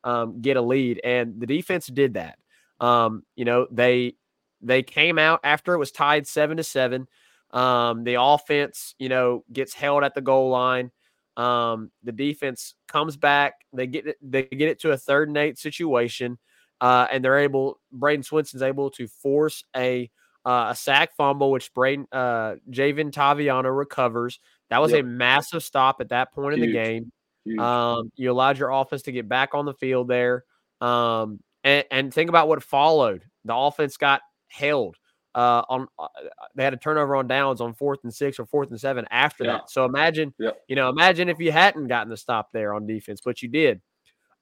um, 0.04 0.40
get 0.40 0.56
a 0.56 0.62
lead, 0.62 1.00
and 1.04 1.40
the 1.40 1.46
defense 1.46 1.86
did 1.88 2.14
that. 2.14 2.38
Um, 2.80 3.24
you 3.36 3.44
know, 3.44 3.66
they 3.70 4.16
they 4.62 4.82
came 4.82 5.18
out 5.18 5.40
after 5.44 5.74
it 5.74 5.78
was 5.78 5.92
tied 5.92 6.26
seven 6.26 6.56
to 6.58 6.64
seven. 6.64 7.06
Um, 7.52 8.04
the 8.04 8.20
offense, 8.20 8.94
you 8.98 9.08
know, 9.08 9.44
gets 9.52 9.72
held 9.74 10.04
at 10.04 10.14
the 10.14 10.20
goal 10.20 10.50
line. 10.50 10.90
Um, 11.36 11.90
the 12.02 12.12
defense 12.12 12.74
comes 12.88 13.16
back. 13.16 13.54
They 13.72 13.86
get 13.86 14.06
it, 14.06 14.16
they 14.22 14.42
get 14.44 14.68
it 14.70 14.80
to 14.80 14.92
a 14.92 14.96
third 14.96 15.28
and 15.28 15.36
eight 15.36 15.58
situation, 15.58 16.38
uh, 16.80 17.06
and 17.10 17.24
they're 17.24 17.38
able. 17.38 17.80
Bradyn 17.96 18.24
Swinson's 18.24 18.62
able 18.62 18.90
to 18.90 19.06
force 19.08 19.64
a 19.76 20.10
uh, 20.44 20.68
a 20.70 20.74
sack 20.76 21.14
fumble, 21.16 21.50
which 21.50 21.72
Bradyn 21.74 22.06
uh, 22.12 22.56
Javen 22.70 23.10
Taviano 23.10 23.76
recovers. 23.76 24.38
That 24.70 24.80
was 24.80 24.92
Yep. 24.92 25.00
a 25.00 25.06
massive 25.06 25.62
stop 25.64 26.00
at 26.00 26.08
that 26.10 26.32
point 26.32 26.54
in 26.54 26.60
the 26.60 26.72
game. 26.72 27.10
Huge. 27.44 27.58
Um, 27.58 28.10
you 28.16 28.30
allowed 28.30 28.58
your 28.58 28.70
offense 28.70 29.02
to 29.02 29.12
get 29.12 29.28
back 29.28 29.54
on 29.54 29.64
the 29.64 29.74
field 29.74 30.08
there. 30.08 30.44
Um, 30.80 31.40
and, 31.64 31.84
and 31.90 32.14
think 32.14 32.28
about 32.28 32.48
what 32.48 32.62
followed. 32.62 33.24
The 33.44 33.54
offense 33.54 33.96
got 33.96 34.20
held. 34.48 34.96
Uh, 35.34 35.62
on 35.68 35.86
uh, 35.98 36.08
they 36.54 36.64
had 36.64 36.72
a 36.74 36.78
turnover 36.78 37.14
on 37.14 37.26
downs 37.28 37.60
on 37.60 37.74
fourth 37.74 38.00
and 38.04 38.14
six 38.14 38.38
or 38.40 38.46
fourth 38.46 38.70
and 38.70 38.80
seven 38.80 39.04
after 39.10 39.44
Yeah. 39.44 39.52
that. 39.52 39.70
So 39.70 39.84
imagine, 39.84 40.32
Yeah. 40.38 40.50
you 40.66 40.76
know, 40.76 40.88
imagine 40.88 41.28
if 41.28 41.38
you 41.38 41.52
hadn't 41.52 41.88
gotten 41.88 42.08
the 42.08 42.16
stop 42.16 42.50
there 42.52 42.72
on 42.74 42.86
defense, 42.86 43.20
but 43.24 43.42
you 43.42 43.48
did. 43.48 43.80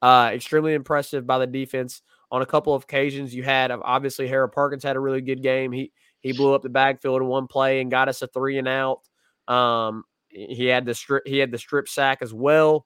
Uh, 0.01 0.31
extremely 0.33 0.73
impressive 0.73 1.25
by 1.27 1.37
the 1.39 1.47
defense 1.47 2.01
on 2.31 2.41
a 2.41 2.45
couple 2.45 2.73
of 2.73 2.83
occasions. 2.83 3.33
You 3.33 3.43
had 3.43 3.71
obviously 3.71 4.27
Harold 4.27 4.51
Perkins 4.51 4.83
had 4.83 4.95
a 4.95 4.99
really 4.99 5.21
good 5.21 5.41
game. 5.43 5.71
He 5.71 5.91
He 6.21 6.33
blew 6.33 6.53
up 6.53 6.61
the 6.63 6.69
backfield 6.69 7.21
in 7.21 7.27
one 7.27 7.47
play 7.47 7.81
and 7.81 7.91
got 7.91 8.09
us 8.09 8.21
a 8.21 8.27
three 8.27 8.57
and 8.57 8.67
out. 8.67 8.99
Um, 9.47 10.03
he 10.29 10.65
had 10.65 10.85
the 10.85 10.93
strip. 10.95 11.23
He 11.25 11.37
had 11.37 11.51
the 11.51 11.57
strip 11.57 11.87
sack 11.87 12.19
as 12.21 12.33
well, 12.33 12.85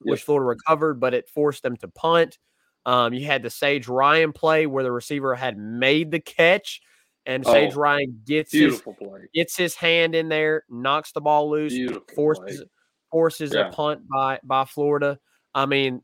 which. 0.00 0.22
Florida 0.22 0.46
recovered, 0.46 1.00
but 1.00 1.14
it 1.14 1.28
forced 1.28 1.62
them 1.62 1.76
to 1.78 1.88
punt. 1.88 2.38
Um, 2.86 3.14
you 3.14 3.24
had 3.26 3.42
the 3.42 3.48
Sage 3.50 3.88
Ryan 3.88 4.32
play 4.32 4.66
where 4.66 4.84
the 4.84 4.92
receiver 4.92 5.34
had 5.34 5.56
made 5.56 6.10
the 6.10 6.20
catch, 6.20 6.82
and 7.24 7.46
Sage 7.46 7.72
Oh, 7.74 7.80
Ryan 7.80 8.20
gets 8.26 8.52
his 8.52 8.82
play. 8.82 9.20
gets 9.34 9.56
his 9.56 9.74
hand 9.74 10.14
in 10.14 10.28
there, 10.28 10.64
knocks 10.68 11.12
the 11.12 11.22
ball 11.22 11.48
loose, 11.48 11.72
Beautiful 11.72 12.02
forces 12.14 12.58
play. 12.58 12.66
forces 13.10 13.54
Yeah. 13.54 13.68
a 13.68 13.72
punt 13.72 14.02
by 14.12 14.38
by 14.44 14.64
Florida. 14.66 15.18
I 15.54 15.64
mean, 15.64 16.02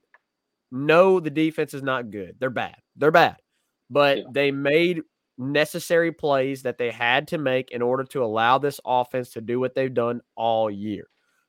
no, 0.70 1.20
the 1.20 1.30
defense 1.30 1.74
is 1.74 1.82
not 1.82 2.10
good. 2.10 2.36
They're 2.38 2.50
bad. 2.50 2.76
They're 2.96 3.10
bad. 3.10 3.36
But 3.88 4.18
Yeah. 4.18 4.24
they 4.32 4.50
made 4.50 5.02
necessary 5.38 6.12
plays 6.12 6.62
that 6.62 6.78
they 6.78 6.90
had 6.90 7.28
to 7.28 7.38
make 7.38 7.70
in 7.70 7.82
order 7.82 8.04
to 8.04 8.22
allow 8.22 8.58
this 8.58 8.78
offense 8.84 9.30
to 9.30 9.40
do 9.40 9.58
what 9.58 9.74
they've 9.74 9.92
done 9.92 10.20
all 10.36 10.70
year. 10.70 11.08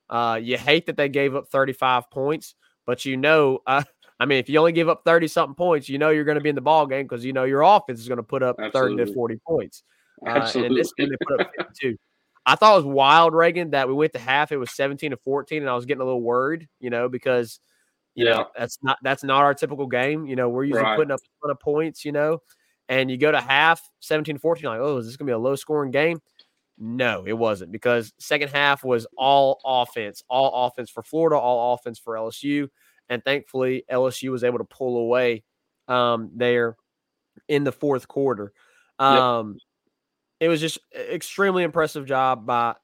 Uh, 0.09 0.39
you 0.41 0.57
hate 0.57 0.85
that 0.85 0.97
they 0.97 1.09
gave 1.09 1.35
up 1.35 1.47
35 1.49 2.09
points, 2.09 2.55
but 2.85 3.05
you 3.05 3.17
know, 3.17 3.59
uh, 3.67 3.83
I 4.19 4.25
mean, 4.25 4.37
if 4.37 4.49
you 4.49 4.59
only 4.59 4.71
give 4.71 4.87
up 4.87 5.01
30 5.03 5.27
something 5.27 5.55
points, 5.55 5.89
you 5.89 5.97
know 5.97 6.09
you're 6.09 6.23
going 6.25 6.35
to 6.35 6.41
be 6.41 6.49
in 6.49 6.55
the 6.55 6.61
ball 6.61 6.85
game 6.85 7.05
because 7.05 7.25
you 7.25 7.33
know 7.33 7.43
your 7.43 7.63
offense 7.63 7.99
is 7.99 8.07
going 8.07 8.17
to 8.17 8.23
put 8.23 8.43
up 8.43 8.55
30 8.71 8.97
to 8.97 9.13
40 9.13 9.37
points. 9.47 9.83
Uh, 10.25 10.51
and 10.53 10.65
in 10.65 10.75
this 10.75 10.93
game, 10.93 11.09
they 11.09 11.15
put 11.25 11.41
up 11.41 11.51
52. 11.57 11.97
I 12.45 12.55
thought 12.55 12.73
it 12.73 12.85
was 12.85 12.93
wild, 12.93 13.33
Reagan, 13.33 13.71
that 13.71 13.87
we 13.87 13.95
went 13.95 14.13
to 14.13 14.19
half. 14.19 14.51
It 14.51 14.57
was 14.57 14.71
17 14.71 15.11
to 15.11 15.17
14, 15.17 15.61
and 15.63 15.69
I 15.69 15.73
was 15.73 15.85
getting 15.85 16.01
a 16.01 16.05
little 16.05 16.21
worried, 16.21 16.67
you 16.79 16.91
know, 16.91 17.09
because 17.09 17.59
you 18.15 18.25
Yeah. 18.25 18.31
know 18.31 18.47
that's 18.57 18.77
not 18.83 18.97
that's 19.03 19.23
not 19.23 19.41
our 19.43 19.53
typical 19.53 19.87
game. 19.87 20.25
You 20.25 20.35
know, 20.35 20.49
we're 20.49 20.65
usually 20.65 20.85
Right. 20.85 20.95
putting 20.95 21.11
up 21.11 21.21
a 21.21 21.45
ton 21.47 21.51
of 21.51 21.59
points, 21.59 22.05
you 22.05 22.11
know, 22.11 22.39
and 22.89 23.09
you 23.11 23.17
go 23.17 23.31
to 23.31 23.41
half 23.41 23.89
17 24.01 24.37
14, 24.37 24.65
like, 24.69 24.79
oh, 24.79 24.97
is 24.97 25.05
this 25.07 25.17
gonna 25.17 25.27
be 25.29 25.33
a 25.33 25.37
low 25.39 25.55
scoring 25.55 25.91
game? 25.91 26.21
No, 26.77 27.25
it 27.27 27.33
wasn't 27.33 27.71
because 27.71 28.13
second 28.19 28.49
half 28.49 28.83
was 28.83 29.05
all 29.17 29.59
offense, 29.65 30.23
all 30.29 30.65
offense 30.67 30.89
for 30.89 31.03
Florida, 31.03 31.37
all 31.37 31.73
offense 31.75 31.99
for 31.99 32.15
LSU. 32.17 32.69
And 33.09 33.23
thankfully, 33.23 33.83
LSU 33.89 34.31
was 34.31 34.43
able 34.43 34.57
to 34.59 34.63
pull 34.65 34.97
away 34.97 35.43
um, 35.87 36.31
there 36.35 36.77
in 37.49 37.63
the 37.65 37.71
fourth 37.71 38.07
quarter. 38.07 38.53
Um, 38.99 39.61
It 40.39 40.49
was 40.49 40.61
just 40.61 40.79
extremely 40.95 41.63
impressive 41.63 42.05
job 42.05 42.45
by 42.45 42.75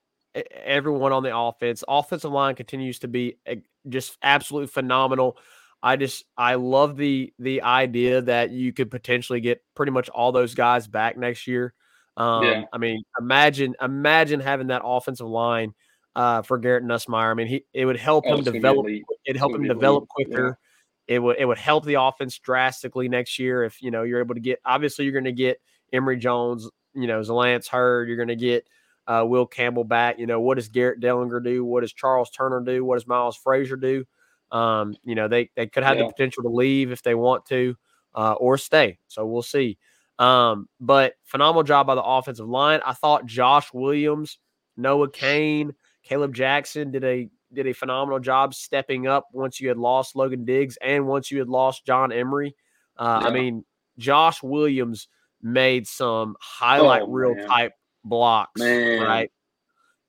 everyone 0.52 1.12
on 1.14 1.24
the 1.24 1.36
offense. 1.36 1.84
Offensive 1.88 2.32
line 2.32 2.56
continues 2.56 3.00
to 3.00 3.08
be 3.08 3.38
just 3.90 4.18
absolutely 4.22 4.68
phenomenal. 4.68 5.38
I 5.82 5.96
just 5.96 6.26
I 6.38 6.56
love 6.56 6.98
the 6.98 7.34
the 7.40 7.62
idea 7.62 8.22
that 8.22 8.52
you 8.52 8.74
could 8.74 8.90
potentially 8.92 9.42
get 9.42 9.64
pretty 9.76 9.92
much 9.92 10.10
all 10.10 10.32
those 10.32 10.56
guys 10.56 10.88
back 10.88 11.18
next 11.18 11.48
year. 11.48 11.74
Um, 12.18 12.44
Yeah. 12.44 12.64
I 12.74 12.78
mean, 12.78 13.04
imagine 13.20 13.76
imagine 13.82 14.40
having 14.40 14.68
that 14.68 14.82
offensive 14.84 15.28
line 15.28 15.74
uh, 16.16 16.42
for 16.42 16.58
Garrett 16.58 16.84
Nussmeier. 16.84 17.30
I 17.30 17.34
mean, 17.36 17.48
he 17.48 17.66
it 17.74 17.86
would 17.86 17.98
help 17.98 18.26
Oh, 18.28 18.34
him 18.34 18.40
it's 18.40 18.46
gonna 18.46 18.54
be 18.54 18.60
develop. 18.60 18.86
It 19.26 19.38
help 19.38 19.54
him 19.54 19.64
develop 19.64 20.08
elite, 20.18 20.28
yeah. 20.30 20.36
quicker. 20.36 20.60
It 21.08 21.20
would 21.20 21.38
it 21.38 21.46
would 21.46 21.60
help 21.60 21.86
the 21.86 22.02
offense 22.02 22.40
drastically 22.40 23.08
next 23.08 23.38
year 23.40 23.64
if 23.64 23.82
you 23.82 23.92
know 23.92 24.04
you're 24.04 24.20
able 24.20 24.34
to 24.36 24.42
get. 24.42 24.60
Obviously, 24.66 25.06
you're 25.06 25.14
going 25.14 25.26
to 25.26 25.32
get 25.32 25.62
Emery 25.94 26.18
Jones, 26.18 26.68
you 26.96 27.06
know, 27.08 27.22
Zalance 27.22 27.68
Heard. 27.68 28.08
You're 28.08 28.18
going 28.18 28.28
to 28.30 28.36
get 28.36 28.68
uh, 29.08 29.24
Will 29.26 29.46
Campbell 29.46 29.84
back. 29.84 30.20
You 30.20 30.28
know, 30.28 30.40
what 30.42 30.56
does 30.56 30.68
Garrett 30.68 31.00
Dellinger 31.02 31.44
do? 31.44 31.64
What 31.66 31.82
does 31.82 31.94
Charles 31.94 32.30
Turner 32.30 32.62
do? 32.62 32.84
What 32.86 32.96
does 32.96 33.08
Miles 33.08 33.38
Frazier 33.38 33.76
do? 33.78 34.06
Um, 34.52 34.96
you 35.04 35.16
know, 35.16 35.28
they 35.28 35.50
they 35.56 35.68
could 35.68 35.84
have 35.84 35.98
Yeah. 35.98 36.04
the 36.04 36.10
potential 36.14 36.44
to 36.44 36.50
leave 36.50 36.92
if 36.92 37.02
they 37.04 37.16
want 37.16 37.46
to, 37.48 37.76
uh, 38.16 38.34
or 38.34 38.58
stay. 38.58 39.00
So 39.08 39.26
we'll 39.26 39.42
see. 39.42 39.78
Um, 40.20 40.68
but 40.80 41.14
phenomenal 41.26 41.64
job 41.64 41.88
by 41.88 41.96
the 41.96 42.04
offensive 42.04 42.48
line. 42.48 42.80
I 42.86 42.94
thought 42.94 43.26
Josh 43.26 43.72
Williams, 43.74 44.40
Noah 44.76 45.10
Cain, 45.12 45.74
Caleb 46.04 46.34
Jackson 46.34 46.92
did 46.92 47.04
a 47.04 47.30
did 47.54 47.68
a 47.68 47.74
phenomenal 47.74 48.20
job 48.20 48.54
stepping 48.54 49.08
up 49.08 49.28
once 49.32 49.60
you 49.62 49.68
had 49.70 49.78
lost 49.78 50.16
Logan 50.16 50.44
Diggs 50.44 50.78
and 50.82 51.08
once 51.08 51.30
you 51.32 51.40
had 51.40 51.48
lost 51.50 51.86
John 51.86 52.12
Emery. 52.12 52.56
Uh, 52.98 53.22
I 53.24 53.32
mean, 53.32 53.64
Josh 53.98 54.42
Williams 54.44 55.08
made 55.42 55.88
some 55.88 56.36
highlight 56.42 57.04
Oh, 57.04 57.12
reel 57.12 57.36
man. 57.36 57.48
type 57.48 57.74
blocks, 58.08 58.60
Man. 58.60 59.02
right? 59.02 59.32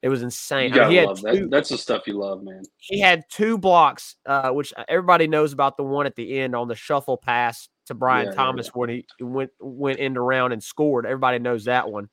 It 0.01 0.07
was 0.09 0.21
insane. 0.23 0.73
I 0.73 0.79
mean, 0.83 0.89
he 0.91 0.95
had 0.95 1.07
love 1.07 1.17
two, 1.19 1.23
that. 1.23 1.49
That's 1.51 1.69
the 1.69 1.77
stuff 1.77 2.07
you 2.07 2.17
love, 2.17 2.41
man. 2.41 2.63
he 2.77 2.99
had 2.99 3.23
two 3.29 3.57
blocks, 3.57 4.15
uh, 4.25 4.49
which 4.51 4.73
everybody 4.87 5.27
knows 5.27 5.51
about 5.51 5.75
the 5.75 5.83
one 5.83 6.05
at 6.05 6.15
the 6.15 6.39
end 6.39 6.55
on 6.55 6.69
the 6.69 6.75
shuffle 6.75 7.17
pass 7.17 7.67
to 7.87 7.93
Brian 7.93 8.27
Yeah, 8.27 8.31
Thomas 8.33 8.67
yeah. 8.67 8.71
when 8.75 8.89
he 8.89 9.05
went 9.19 9.51
went 9.59 9.99
end 9.99 10.17
around 10.17 10.53
and 10.53 10.63
scored. 10.63 11.05
Everybody 11.05 11.39
knows 11.39 11.65
that 11.65 11.89
one. 11.89 12.07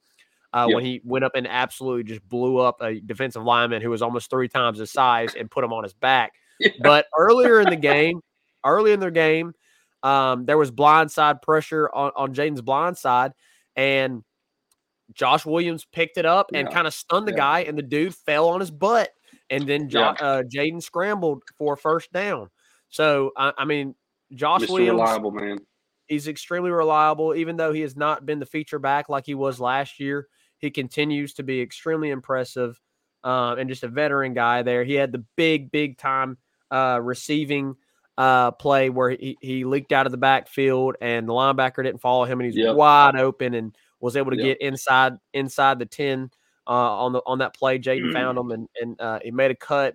Uh, 0.52 0.68
When 0.72 0.84
he 0.84 1.00
went 1.04 1.24
up 1.24 1.32
and 1.34 1.46
absolutely 1.46 2.04
just 2.04 2.26
blew 2.28 2.56
up 2.58 2.80
a 2.80 2.98
defensive 2.98 3.42
lineman 3.44 3.82
who 3.82 3.90
was 3.90 4.00
almost 4.00 4.30
three 4.30 4.48
times 4.48 4.78
his 4.78 4.90
size 4.90 5.34
and 5.38 5.50
put 5.50 5.62
him 5.62 5.72
on 5.72 5.82
his 5.84 5.94
back. 5.94 6.32
Yeah. 6.58 6.70
But 6.80 7.04
earlier 7.18 7.60
in 7.60 7.68
the 7.68 7.76
game, 7.76 8.22
early 8.64 8.92
in 8.92 8.98
their 9.00 9.10
game, 9.10 9.52
um, 10.02 10.46
there 10.46 10.56
was 10.56 10.70
blindside 10.70 11.42
pressure 11.42 11.90
on, 11.92 12.12
on 12.16 12.34
Jayden's 12.34 12.62
blind 12.62 12.96
side, 12.96 13.32
and 13.76 14.24
Josh 15.14 15.46
Williams 15.46 15.84
picked 15.84 16.18
it 16.18 16.26
up 16.26 16.50
and 16.54 16.68
Yeah. 16.68 16.74
kind 16.74 16.86
of 16.86 16.94
stunned 16.94 17.26
the 17.28 17.32
Yeah. 17.32 17.36
guy, 17.38 17.60
and 17.60 17.76
the 17.78 17.82
dude 17.82 18.14
fell 18.14 18.48
on 18.48 18.60
his 18.60 18.70
butt. 18.70 19.10
And 19.50 19.66
then 19.66 19.88
jo- 19.88 20.00
Yeah. 20.00 20.10
uh, 20.26 20.42
Jayden 20.42 20.82
scrambled 20.82 21.42
for 21.56 21.74
a 21.74 21.76
first 21.76 22.12
down. 22.12 22.50
So 22.88 23.32
I, 23.36 23.52
I 23.58 23.64
mean, 23.64 23.94
Josh 24.34 24.62
Mr. 24.62 24.70
Williams, 24.70 24.98
Reliable, 25.00 25.30
man. 25.30 25.58
he's 26.06 26.26
extremely 26.26 26.70
reliable, 26.70 27.34
even 27.34 27.56
though 27.56 27.72
he 27.72 27.82
has 27.82 27.96
not 27.96 28.26
been 28.26 28.40
the 28.40 28.46
feature 28.46 28.78
back 28.80 29.08
like 29.08 29.24
he 29.26 29.34
was 29.34 29.60
last 29.60 30.00
year. 30.00 30.26
He 30.58 30.70
continues 30.70 31.34
to 31.34 31.42
be 31.44 31.60
extremely 31.60 32.10
impressive 32.10 32.80
uh, 33.22 33.54
and 33.58 33.68
just 33.68 33.84
a 33.84 33.88
veteran 33.88 34.34
guy 34.34 34.62
there. 34.62 34.82
He 34.84 34.94
had 34.94 35.12
the 35.12 35.24
big, 35.36 35.70
big 35.70 35.98
time 35.98 36.38
uh, 36.72 36.98
receiving 37.02 37.76
uh, 38.18 38.50
play 38.52 38.88
where 38.88 39.10
he, 39.10 39.36
he 39.40 39.64
leaked 39.64 39.92
out 39.92 40.06
of 40.06 40.12
the 40.12 40.18
backfield 40.18 40.96
and 41.00 41.28
the 41.28 41.32
linebacker 41.32 41.84
didn't 41.84 42.00
follow 42.00 42.24
him 42.24 42.40
and 42.40 42.46
he's 42.46 42.56
Yep. 42.56 42.74
wide 42.76 43.16
open 43.16 43.52
and 43.54 43.76
was 44.00 44.16
able 44.16 44.30
to 44.30 44.36
get 44.36 44.60
inside 44.60 45.14
inside 45.32 45.78
the 45.78 45.86
10 45.86 46.30
uh, 46.66 46.70
on 46.70 47.12
the 47.12 47.22
on 47.26 47.38
that 47.38 47.54
play. 47.54 47.78
Mm. 47.78 47.84
Jayden 47.84 48.12
found 48.12 48.38
him 48.38 48.50
and 48.50 48.68
and 48.80 49.00
uh, 49.00 49.20
he 49.22 49.30
made 49.30 49.50
a 49.50 49.56
cut. 49.56 49.94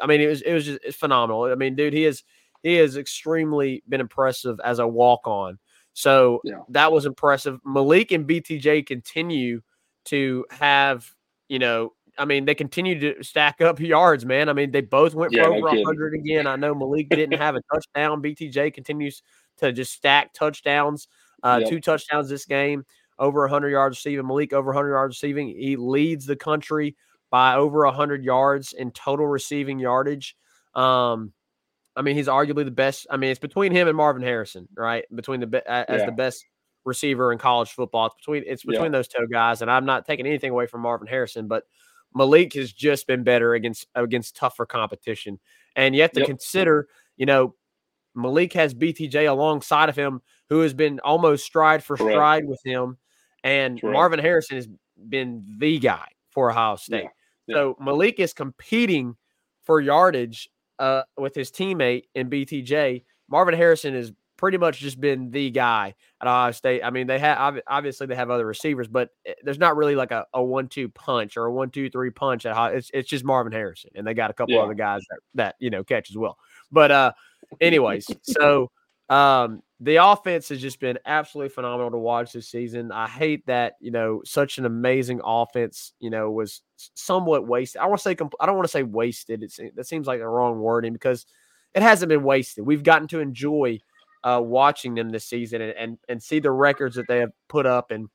I 0.00 0.06
mean, 0.06 0.20
it 0.20 0.28
was 0.28 0.42
it 0.42 0.52
was 0.52 0.64
just 0.64 0.80
it's 0.84 0.96
phenomenal. 0.96 1.44
I 1.44 1.54
mean, 1.54 1.74
dude, 1.74 1.92
he 1.92 2.04
is 2.04 2.22
he 2.62 2.76
has 2.76 2.96
extremely 2.96 3.82
been 3.88 4.00
impressive 4.00 4.60
as 4.64 4.78
a 4.78 4.86
walk 4.86 5.26
on. 5.26 5.58
So 5.94 6.40
Yeah. 6.44 6.60
that 6.70 6.92
was 6.92 7.06
impressive. 7.06 7.58
Malik 7.64 8.12
and 8.12 8.26
BTJ 8.26 8.86
continue 8.86 9.60
to 10.06 10.44
have, 10.50 11.10
you 11.48 11.58
know, 11.58 11.92
I 12.18 12.24
mean, 12.24 12.44
they 12.44 12.54
continue 12.54 12.98
to 13.00 13.22
stack 13.24 13.60
up 13.60 13.80
yards, 13.80 14.24
man. 14.24 14.48
I 14.48 14.52
mean, 14.52 14.70
they 14.70 14.80
both 14.82 15.14
went 15.14 15.32
Yeah, 15.32 15.46
over 15.46 15.60
kidding. 15.70 15.84
100 15.84 16.14
again. 16.14 16.46
I 16.46 16.56
know 16.56 16.74
Malik 16.74 17.12
didn't 17.12 17.38
have 17.38 17.56
a 17.56 17.62
touchdown. 17.72 18.22
BTJ 18.22 18.72
continues 18.74 19.22
to 19.58 19.72
just 19.72 19.92
stack 19.92 20.32
touchdowns, 20.34 21.08
uh, 21.42 21.58
Yep. 21.60 21.68
two 21.68 21.80
touchdowns 21.80 22.28
this 22.28 22.44
game, 22.44 22.84
over 23.18 23.40
100 23.42 23.70
yards 23.70 23.98
receiving. 23.98 24.26
Malik 24.26 24.52
over 24.52 24.68
100 24.70 24.90
yards 24.90 25.16
receiving. 25.16 25.48
He 25.48 25.76
leads 25.76 26.26
the 26.26 26.36
country 26.36 26.96
by 27.30 27.54
over 27.54 27.84
100 27.86 28.24
yards 28.24 28.72
in 28.72 28.90
total 28.90 29.26
receiving 29.26 29.78
yardage. 29.78 30.36
Um, 30.74 31.32
I 31.96 32.02
mean, 32.02 32.16
he's 32.16 32.26
arguably 32.28 32.64
the 32.64 32.70
best. 32.70 33.06
I 33.10 33.16
mean, 33.16 33.30
it's 33.30 33.40
between 33.40 33.72
him 33.72 33.86
and 33.88 33.96
Marvin 33.96 34.22
Harrison, 34.22 34.66
right? 34.74 35.04
Between 35.14 35.40
the 35.40 35.46
be- 35.46 35.66
as 35.66 36.00
Yeah. 36.00 36.06
the 36.06 36.12
best 36.12 36.44
receiver 36.84 37.32
in 37.32 37.38
college 37.38 37.70
football. 37.72 38.06
It's 38.06 38.14
between 38.16 38.44
it's 38.46 38.64
Yeah. 38.64 38.72
between 38.72 38.92
those 38.92 39.08
two 39.08 39.26
guys, 39.30 39.62
and 39.62 39.70
I'm 39.70 39.84
not 39.84 40.06
taking 40.06 40.26
anything 40.26 40.50
away 40.50 40.66
from 40.66 40.80
Marvin 40.80 41.06
Harrison, 41.06 41.46
but 41.48 41.64
Malik 42.14 42.54
has 42.54 42.72
just 42.72 43.06
been 43.06 43.22
better 43.24 43.54
against 43.54 43.86
against 43.94 44.36
tougher 44.36 44.66
competition. 44.66 45.38
And 45.76 45.94
you 45.94 46.02
have 46.02 46.12
to 46.12 46.20
Yep. 46.20 46.26
consider, 46.28 46.88
you 47.16 47.24
know, 47.26 47.54
Malik 48.14 48.52
has 48.54 48.74
BTJ 48.74 49.26
alongside 49.26 49.88
of 49.88 49.96
him, 49.96 50.20
who 50.50 50.60
has 50.60 50.74
been 50.74 51.00
almost 51.00 51.44
stride 51.44 51.82
for 51.84 51.96
Correct. 51.96 52.14
stride 52.14 52.44
with 52.46 52.60
him, 52.64 52.98
and 53.44 53.80
Correct. 53.80 53.92
Marvin 53.94 54.18
Harrison 54.18 54.56
has 54.56 54.68
been 55.08 55.44
the 55.58 55.78
guy 55.78 56.06
for 56.30 56.50
Ohio 56.50 56.76
State. 56.76 57.08
yeah. 57.46 57.54
So 57.56 57.76
Malik 57.80 58.18
is 58.20 58.32
competing 58.32 59.16
for 59.64 59.80
yardage 59.80 60.48
uh, 60.78 61.02
with 61.16 61.34
his 61.34 61.50
teammate 61.50 62.04
in 62.14 62.30
BTJ. 62.30 63.04
Marvin 63.28 63.54
Harrison 63.54 63.94
has 63.94 64.12
pretty 64.36 64.58
much 64.58 64.80
just 64.80 65.00
been 65.00 65.30
the 65.30 65.50
guy 65.50 65.94
at 66.20 66.26
Ohio 66.26 66.50
State. 66.50 66.82
I 66.82 66.90
mean, 66.90 67.06
they 67.06 67.18
have 67.20 67.60
obviously 67.68 68.06
they 68.08 68.16
have 68.16 68.30
other 68.30 68.44
receivers, 68.46 68.88
but 68.88 69.10
eh, 69.24 69.34
there's 69.44 69.58
not 69.58 69.76
really 69.76 69.94
like 69.94 70.10
a, 70.10 70.26
a 70.34 70.42
one-two 70.42 70.88
punch 70.88 71.36
or 71.36 71.44
a 71.46 71.52
one-two-three 71.52 72.10
punch 72.10 72.44
at 72.46 72.52
Ohio. 72.52 72.74
It's 72.74 72.90
it's 72.92 73.08
just 73.08 73.24
Marvin 73.24 73.52
Harrison, 73.52 73.90
and 73.94 74.06
they 74.06 74.14
got 74.14 74.30
a 74.30 74.34
couple 74.34 74.54
Yeah. 74.54 74.62
other 74.62 74.74
guys 74.74 75.02
that 75.10 75.18
that 75.34 75.54
you 75.60 75.70
know 75.70 75.84
catch 75.84 76.10
as 76.10 76.16
well. 76.16 76.38
But 76.72 76.90
uh, 76.90 77.12
anyways, 77.60 78.06
so 78.22 78.70
um, 79.08 79.62
the 79.82 79.96
offense 79.96 80.48
has 80.48 80.62
just 80.62 80.78
been 80.78 80.96
absolutely 81.06 81.48
phenomenal 81.48 81.90
to 81.90 81.98
watch 81.98 82.32
this 82.32 82.48
season. 82.48 82.92
I 82.92 83.08
hate 83.08 83.44
that 83.46 83.74
you 83.80 83.90
know 83.90 84.22
such 84.24 84.58
an 84.58 84.64
amazing 84.64 85.20
offense, 85.24 85.92
you 85.98 86.08
know, 86.08 86.30
was 86.30 86.62
somewhat 86.94 87.48
wasted. 87.48 87.80
I 87.80 87.86
want 87.86 87.98
to 87.98 88.02
say 88.02 88.14
compl- 88.14 88.38
I 88.40 88.46
don't 88.46 88.54
want 88.54 88.66
to 88.66 88.72
say 88.72 88.84
wasted. 88.84 89.42
It's 89.42 89.58
that 89.74 89.86
seems 89.86 90.06
like 90.06 90.20
the 90.20 90.28
wrong 90.28 90.60
wording 90.60 90.92
because 90.92 91.26
it 91.74 91.82
hasn't 91.82 92.10
been 92.10 92.22
wasted. 92.22 92.64
We've 92.64 92.84
gotten 92.84 93.08
to 93.08 93.18
enjoy 93.18 93.80
uh, 94.22 94.40
watching 94.40 94.94
them 94.94 95.10
this 95.10 95.26
season 95.26 95.60
and, 95.60 95.74
and 95.76 95.98
and 96.08 96.22
see 96.22 96.38
the 96.38 96.52
records 96.52 96.94
that 96.94 97.08
they 97.08 97.18
have 97.18 97.32
put 97.48 97.66
up. 97.66 97.90
And 97.90 98.08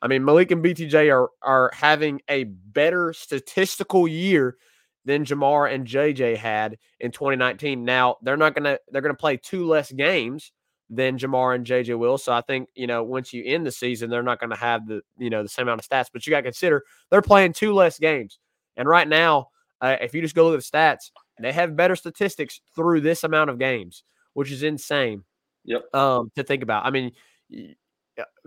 I 0.00 0.08
mean, 0.08 0.24
Malik 0.24 0.50
and 0.50 0.64
BTJ 0.64 1.14
are 1.14 1.28
are 1.42 1.70
having 1.74 2.22
a 2.30 2.44
better 2.44 3.12
statistical 3.12 4.08
year 4.08 4.56
than 5.04 5.26
Jamar 5.26 5.70
and 5.70 5.86
JJ 5.86 6.38
had 6.38 6.78
in 7.00 7.10
2019. 7.10 7.84
Now 7.84 8.16
they're 8.22 8.38
not 8.38 8.54
gonna 8.54 8.78
they're 8.90 9.02
gonna 9.02 9.12
play 9.12 9.36
two 9.36 9.66
less 9.66 9.92
games 9.92 10.52
than 10.94 11.16
Jamar 11.16 11.54
and 11.54 11.66
JJ 11.66 11.98
will. 11.98 12.18
So 12.18 12.32
I 12.32 12.42
think 12.42 12.68
you 12.74 12.86
know 12.86 13.02
once 13.02 13.32
you 13.32 13.42
end 13.44 13.66
the 13.66 13.72
season, 13.72 14.10
they're 14.10 14.22
not 14.22 14.38
gonna 14.38 14.56
have 14.56 14.86
the 14.86 15.00
you 15.16 15.30
know 15.30 15.42
the 15.42 15.48
same 15.48 15.66
amount 15.66 15.80
of 15.80 15.88
stats. 15.88 16.10
But 16.12 16.26
you 16.26 16.30
got 16.30 16.38
to 16.38 16.42
consider 16.44 16.84
they're 17.10 17.22
playing 17.22 17.54
two 17.54 17.72
less 17.72 17.98
games, 17.98 18.38
and 18.76 18.86
right 18.86 19.08
now, 19.08 19.48
uh, 19.80 19.96
if 20.00 20.14
you 20.14 20.20
just 20.20 20.34
go 20.34 20.44
look 20.44 20.58
at 20.58 20.64
the 20.64 20.78
stats, 20.78 21.10
they 21.40 21.50
have 21.50 21.74
better 21.74 21.96
statistics 21.96 22.60
through 22.76 23.00
this 23.00 23.24
amount 23.24 23.48
of 23.48 23.58
games, 23.58 24.04
which 24.34 24.52
is 24.52 24.62
insane. 24.62 25.24
Yep. 25.64 25.94
Um, 25.94 26.30
to 26.36 26.44
think 26.44 26.62
about. 26.62 26.86
I 26.86 26.90
mean. 26.90 27.12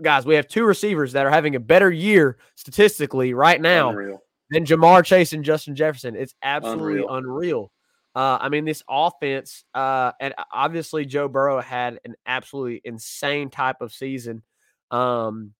Guys, 0.00 0.24
we 0.24 0.36
have 0.36 0.46
two 0.46 0.64
receivers 0.64 1.12
that 1.12 1.26
are 1.26 1.30
having 1.30 1.56
a 1.56 1.60
better 1.60 1.90
year 1.90 2.38
statistically 2.54 3.34
right 3.34 3.60
now 3.60 3.90
Unreal. 3.90 4.22
than 4.48 4.64
Jamar 4.64 5.04
Chase 5.04 5.32
and 5.32 5.44
Justin 5.44 5.74
Jefferson. 5.74 6.14
It's 6.14 6.36
absolutely 6.40 7.00
Unreal. 7.00 7.16
unreal. 7.16 7.72
Uh, 8.16 8.38
I 8.40 8.48
mean, 8.48 8.64
this 8.64 8.82
offense, 8.88 9.64
uh, 9.74 10.12
and 10.18 10.32
obviously 10.50 11.04
Joe 11.04 11.28
Burrow 11.28 11.60
had 11.60 12.00
an 12.06 12.14
absolutely 12.24 12.80
insane 12.82 13.50
type 13.50 13.82
of 13.82 13.92
season. 13.92 14.42
Um, 14.90 15.52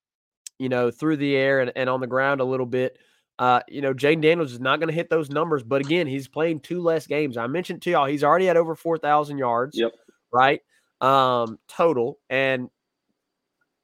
you 0.59 0.71
know, 0.71 0.91
through 0.91 1.19
the 1.19 1.37
air 1.37 1.61
and, 1.61 1.71
and 1.77 1.91
on 1.91 2.01
the 2.01 2.07
ground 2.07 2.41
a 2.41 2.45
little 2.45 2.65
bit. 2.65 2.99
Uh, 3.39 3.61
you 3.69 3.83
know, 3.83 3.93
Jayden 3.93 4.23
Daniels 4.23 4.53
is 4.55 4.61
not 4.61 4.81
going 4.81 4.89
to 4.89 4.95
hit 4.95 5.11
those 5.11 5.29
numbers, 5.29 5.63
but 5.63 5.83
again, 5.83 6.07
he's 6.07 6.29
playing 6.29 6.61
two 6.61 6.81
less 6.81 7.07
games. 7.07 7.37
I 7.37 7.47
mentioned 7.47 7.83
to 7.83 7.91
y'all, 7.91 8.07
he's 8.07 8.25
already 8.25 8.49
at 8.49 8.57
over 8.57 8.75
four 8.75 8.97
thousand 8.97 9.37
yards. 9.37 9.77
Yep. 9.77 9.93
Right. 10.33 10.63
Um, 11.03 11.59
total. 11.69 12.19
And 12.31 12.71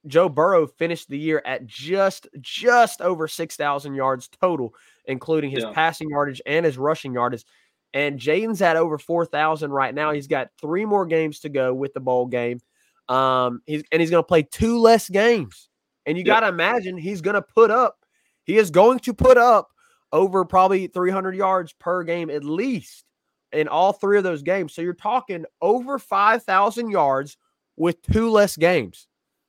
Joe 0.06 0.28
Burrow 0.30 0.66
finished 0.66 1.08
the 1.10 1.18
year 1.18 1.42
at 1.44 1.66
just 1.66 2.26
just 2.40 3.02
over 3.02 3.28
6,000 3.28 3.94
yards 3.94 4.28
total, 4.28 4.74
including 5.04 5.50
his 5.50 5.62
Yeah. 5.64 5.72
passing 5.72 6.08
yardage 6.08 6.40
and 6.46 6.64
his 6.64 6.78
rushing 6.78 7.12
yardage. 7.12 7.44
And 7.94 8.18
Jayden's 8.18 8.62
at 8.62 8.76
over 8.76 8.98
4,000 8.98 9.70
right 9.70 9.94
now. 9.94 10.12
He's 10.12 10.26
got 10.26 10.48
three 10.60 10.84
more 10.84 11.04
games 11.04 11.40
to 11.40 11.48
go 11.48 11.74
with 11.74 11.92
the 11.92 12.00
bowl 12.00 12.26
game. 12.26 12.60
Um, 13.08 13.60
he's 13.66 13.82
and 13.92 14.00
he's 14.00 14.10
going 14.10 14.22
to 14.22 14.26
play 14.26 14.42
two 14.42 14.78
less 14.78 15.08
games. 15.08 15.68
And 16.06 16.16
you 16.16 16.24
Yep. 16.24 16.26
got 16.34 16.40
to 16.40 16.48
imagine 16.48 16.96
he's 16.96 17.20
going 17.20 17.34
to 17.34 17.42
put 17.42 17.70
up, 17.70 17.98
he 18.44 18.56
is 18.56 18.70
going 18.70 19.00
to 19.00 19.12
put 19.12 19.36
up 19.36 19.68
over 20.12 20.44
probably 20.44 20.86
300 20.86 21.34
yards 21.36 21.72
per 21.74 22.02
game 22.04 22.30
at 22.30 22.44
least 22.44 23.04
in 23.52 23.68
all 23.68 23.92
three 23.92 24.18
of 24.18 24.24
those 24.24 24.42
games. 24.42 24.72
So 24.74 24.82
you're 24.82 24.94
talking 24.94 25.44
over 25.60 25.98
5,000 25.98 26.90
yards 26.90 27.36
with 27.76 28.00
two 28.02 28.30
less 28.30 28.56
games. 28.56 29.06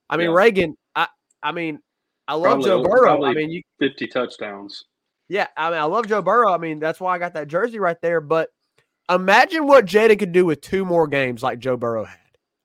I 0.09 0.17
mean, 0.17 0.29
Yeah. 0.29 0.35
Reagan, 0.35 0.77
I, 0.95 1.07
I 1.41 1.51
mean, 1.53 1.79
I 2.27 2.33
love 2.35 2.43
Probably 2.43 2.69
Joe 2.69 2.83
Burrow. 2.83 3.23
I 3.23 3.33
mean, 3.33 3.51
you, 3.51 3.61
50 3.79 4.07
touchdowns. 4.07 4.85
Yeah, 5.29 5.47
I 5.55 5.69
mean, 5.69 5.79
I 5.79 5.85
love 5.85 6.07
Joe 6.07 6.21
Burrow. 6.21 6.53
I 6.53 6.57
mean, 6.57 6.79
that's 6.79 6.99
why 6.99 7.15
I 7.15 7.19
got 7.19 7.33
that 7.33 7.47
jersey 7.47 7.79
right 7.79 7.99
there. 8.01 8.21
But 8.21 8.49
imagine 9.09 9.67
what 9.67 9.85
Jada 9.85 10.17
could 10.17 10.31
do 10.31 10.45
with 10.45 10.61
two 10.61 10.85
more 10.85 11.07
games 11.07 11.41
like 11.41 11.59
Joe 11.59 11.77
Burrow 11.77 12.03
had. 12.03 12.17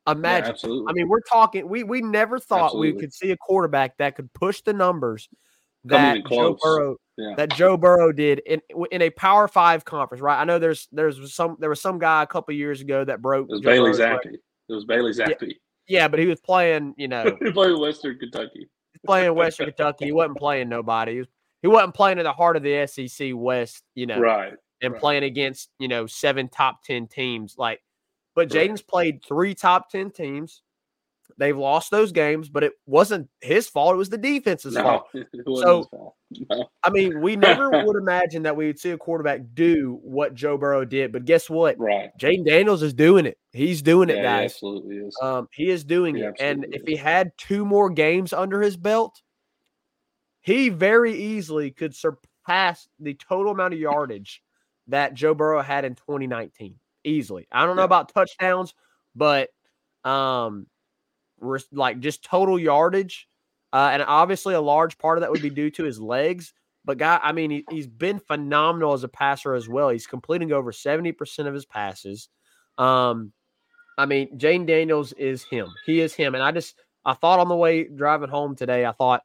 Yeah, 0.06 0.12
Imagine. 0.12 0.50
absolutely. 0.50 0.90
I 0.90 0.92
mean, 0.94 1.08
we're 1.08 1.20
talking. 1.20 1.68
We 1.68 1.84
we 1.84 2.00
never 2.00 2.38
thought 2.38 2.78
we 2.78 2.94
could 2.94 3.12
see 3.12 3.30
a 3.30 3.36
quarterback 3.36 3.98
that 3.98 4.16
could 4.16 4.32
push 4.32 4.62
the 4.62 4.72
numbers 4.72 5.28
that 5.84 6.26
Joe. 6.26 6.56
Burrow 6.60 6.96
yeah. 7.16 7.34
that 7.36 7.50
Joe 7.50 7.76
Burrow 7.76 8.12
did 8.12 8.40
in 8.46 8.60
in 8.90 9.02
a 9.02 9.10
Power 9.10 9.48
Five 9.48 9.84
conference. 9.84 10.22
Right? 10.22 10.40
I 10.40 10.44
know 10.44 10.58
there's 10.58 10.88
there's 10.92 11.34
some 11.34 11.56
there 11.58 11.68
was 11.68 11.80
some 11.80 11.98
guy 11.98 12.22
a 12.22 12.26
couple 12.26 12.54
years 12.54 12.80
ago 12.80 13.04
that 13.04 13.20
broke. 13.20 13.48
it 13.48 13.52
was 13.52 13.60
Joe 13.60 13.70
Bailey 13.70 13.90
Burrow's 13.90 14.00
record. 14.00 14.32
Zappe. 14.32 14.68
It 14.68 14.72
was 14.72 14.84
Bailey 14.84 15.12
Zappe. 15.12 15.52
Yeah, 15.86 16.08
but 16.08 16.20
he 16.20 16.26
was 16.26 16.40
playing. 16.40 16.94
You 16.96 17.08
know, 17.08 17.36
he 17.42 17.50
played 17.52 17.78
Western 17.78 18.18
Kentucky. 18.18 18.68
playing 19.04 19.34
Western 19.34 19.66
Kentucky. 19.66 20.06
He 20.06 20.12
wasn't 20.12 20.38
playing 20.38 20.68
nobody. 20.68 21.12
He, 21.12 21.18
was, 21.18 21.28
he 21.62 21.68
wasn't 21.68 21.94
playing 21.94 22.18
in 22.18 22.24
the 22.24 22.32
heart 22.32 22.56
of 22.56 22.62
the 22.62 22.86
SEC 22.86 23.30
West, 23.34 23.82
you 23.94 24.06
know, 24.06 24.18
Right. 24.18 24.54
and 24.82 24.92
right. 24.92 25.00
playing 25.00 25.24
against, 25.24 25.70
you 25.78 25.88
know, 25.88 26.06
seven 26.06 26.48
top 26.48 26.82
10 26.84 27.06
teams. 27.08 27.56
Like, 27.58 27.80
but. 28.34 28.48
Jayden's 28.48 28.82
played 28.82 29.24
three 29.24 29.54
top 29.54 29.90
10 29.90 30.10
teams. 30.12 30.62
They've 31.36 31.56
lost 31.56 31.90
those 31.90 32.10
games, 32.10 32.48
but 32.48 32.64
it 32.64 32.72
wasn't 32.86 33.28
his 33.42 33.68
fault. 33.68 33.94
It 33.94 33.98
was 33.98 34.08
the 34.08 34.18
defense's 34.18 34.76
fault. 34.76 35.06
No, 35.14 35.24
wasn't 35.46 35.62
So- 35.66 35.84
fault. 35.84 36.14
No. 36.50 36.68
I 36.84 36.90
mean, 36.90 37.20
we 37.22 37.36
never 37.36 37.70
would 37.86 37.96
imagine 37.96 38.42
that 38.42 38.54
we 38.56 38.66
would 38.66 38.78
see 38.78 38.90
a 38.90 38.98
quarterback 38.98 39.40
do 39.54 39.98
what 40.02 40.34
Joe 40.34 40.58
Burrow 40.58 40.84
did. 40.84 41.10
But 41.12 41.24
guess 41.24 41.48
what? 41.48 41.78
Right. 41.78 42.10
Jayden 42.20 42.44
Daniels 42.44 42.82
is 42.82 42.92
doing 42.92 43.24
it. 43.24 43.38
He's 43.52 43.80
doing 43.82 44.08
Yeah, 44.10 44.14
it, 44.14 44.18
he 44.18 44.22
guys. 44.24 44.50
absolutely 44.52 44.96
is. 44.96 45.16
Um, 45.22 45.48
he 45.52 45.70
is 45.70 45.84
doing 45.84 46.16
He 46.16 46.22
it. 46.22 46.34
And 46.40 46.64
absolutely 46.64 46.76
if 46.80 46.86
he 46.86 46.96
had 46.96 47.32
two 47.38 47.64
more 47.64 47.88
games 47.88 48.32
under 48.32 48.60
his 48.60 48.76
belt, 48.76 49.20
he 50.48 50.70
very 50.70 51.14
easily 51.14 51.70
could 51.70 51.94
surpass 51.94 52.88
the 52.98 53.12
total 53.12 53.52
amount 53.52 53.74
of 53.74 53.80
yardage 53.80 54.42
that 54.86 55.12
Joe 55.12 55.34
Burrow 55.34 55.60
had 55.60 55.84
in 55.84 55.94
2019. 55.94 56.76
Easily. 57.04 57.46
I 57.52 57.66
don't 57.66 57.76
know 57.76 57.82
about 57.82 58.12
touchdowns, 58.14 58.74
but 59.14 59.50
um 60.04 60.66
like 61.70 62.00
just 62.00 62.24
total 62.24 62.58
yardage. 62.58 63.28
Uh, 63.74 63.90
and 63.92 64.02
obviously 64.02 64.54
a 64.54 64.60
large 64.60 64.96
part 64.96 65.18
of 65.18 65.20
that 65.20 65.30
would 65.30 65.42
be 65.42 65.50
due 65.50 65.70
to 65.70 65.84
his 65.84 66.00
legs. 66.00 66.54
But 66.82 66.96
guy, 66.96 67.20
I 67.22 67.32
mean, 67.32 67.50
he, 67.50 67.64
he's 67.70 67.86
been 67.86 68.18
phenomenal 68.18 68.94
as 68.94 69.04
a 69.04 69.08
passer 69.08 69.52
as 69.54 69.68
well. 69.68 69.90
He's 69.90 70.06
completing 70.06 70.52
over 70.52 70.72
70% 70.72 71.46
of 71.46 71.52
his 71.52 71.66
passes. 71.66 72.30
Um, 72.78 73.34
I 73.98 74.06
mean, 74.06 74.38
Jayden 74.38 74.66
Daniels 74.66 75.12
is 75.12 75.44
him. 75.44 75.68
He 75.84 76.00
is 76.00 76.14
him. 76.14 76.34
And 76.34 76.42
I 76.42 76.50
just 76.50 76.76
I 77.04 77.12
thought 77.12 77.40
on 77.40 77.48
the 77.48 77.56
way 77.56 77.84
driving 77.84 78.30
home 78.30 78.56
today, 78.56 78.86
I 78.86 78.92
thought, 78.92 79.22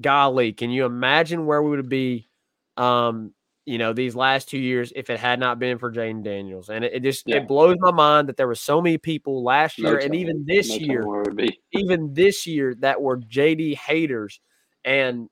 golly, 0.00 0.52
can 0.52 0.70
you 0.70 0.84
imagine 0.84 1.46
where 1.46 1.62
we 1.62 1.70
would 1.70 1.88
be 1.88 2.28
um, 2.76 3.34
you 3.66 3.78
know, 3.78 3.92
these 3.92 4.16
last 4.16 4.48
two 4.48 4.58
years 4.58 4.92
if 4.96 5.10
it 5.10 5.20
had 5.20 5.38
not 5.38 5.58
been 5.58 5.78
for 5.78 5.92
Jayden 5.92 6.24
Daniels. 6.24 6.70
And 6.70 6.84
it, 6.84 6.94
it 6.94 7.02
just 7.02 7.28
Yeah. 7.28 7.36
it 7.36 7.46
blows 7.46 7.76
my 7.78 7.92
mind 7.92 8.28
that 8.28 8.36
there 8.36 8.48
were 8.48 8.54
so 8.54 8.80
many 8.80 8.98
people 8.98 9.44
last 9.44 9.78
No 9.78 9.90
year 9.90 9.98
and 9.98 10.14
even 10.14 10.44
this 10.46 10.70
No 10.70 10.76
year 10.76 11.06
where 11.06 11.22
it 11.22 11.26
would 11.28 11.36
be. 11.36 11.60
even 11.72 12.14
this 12.14 12.46
year 12.46 12.74
that 12.80 13.00
were 13.00 13.18
JD 13.18 13.76
haters. 13.76 14.40
And 14.84 15.28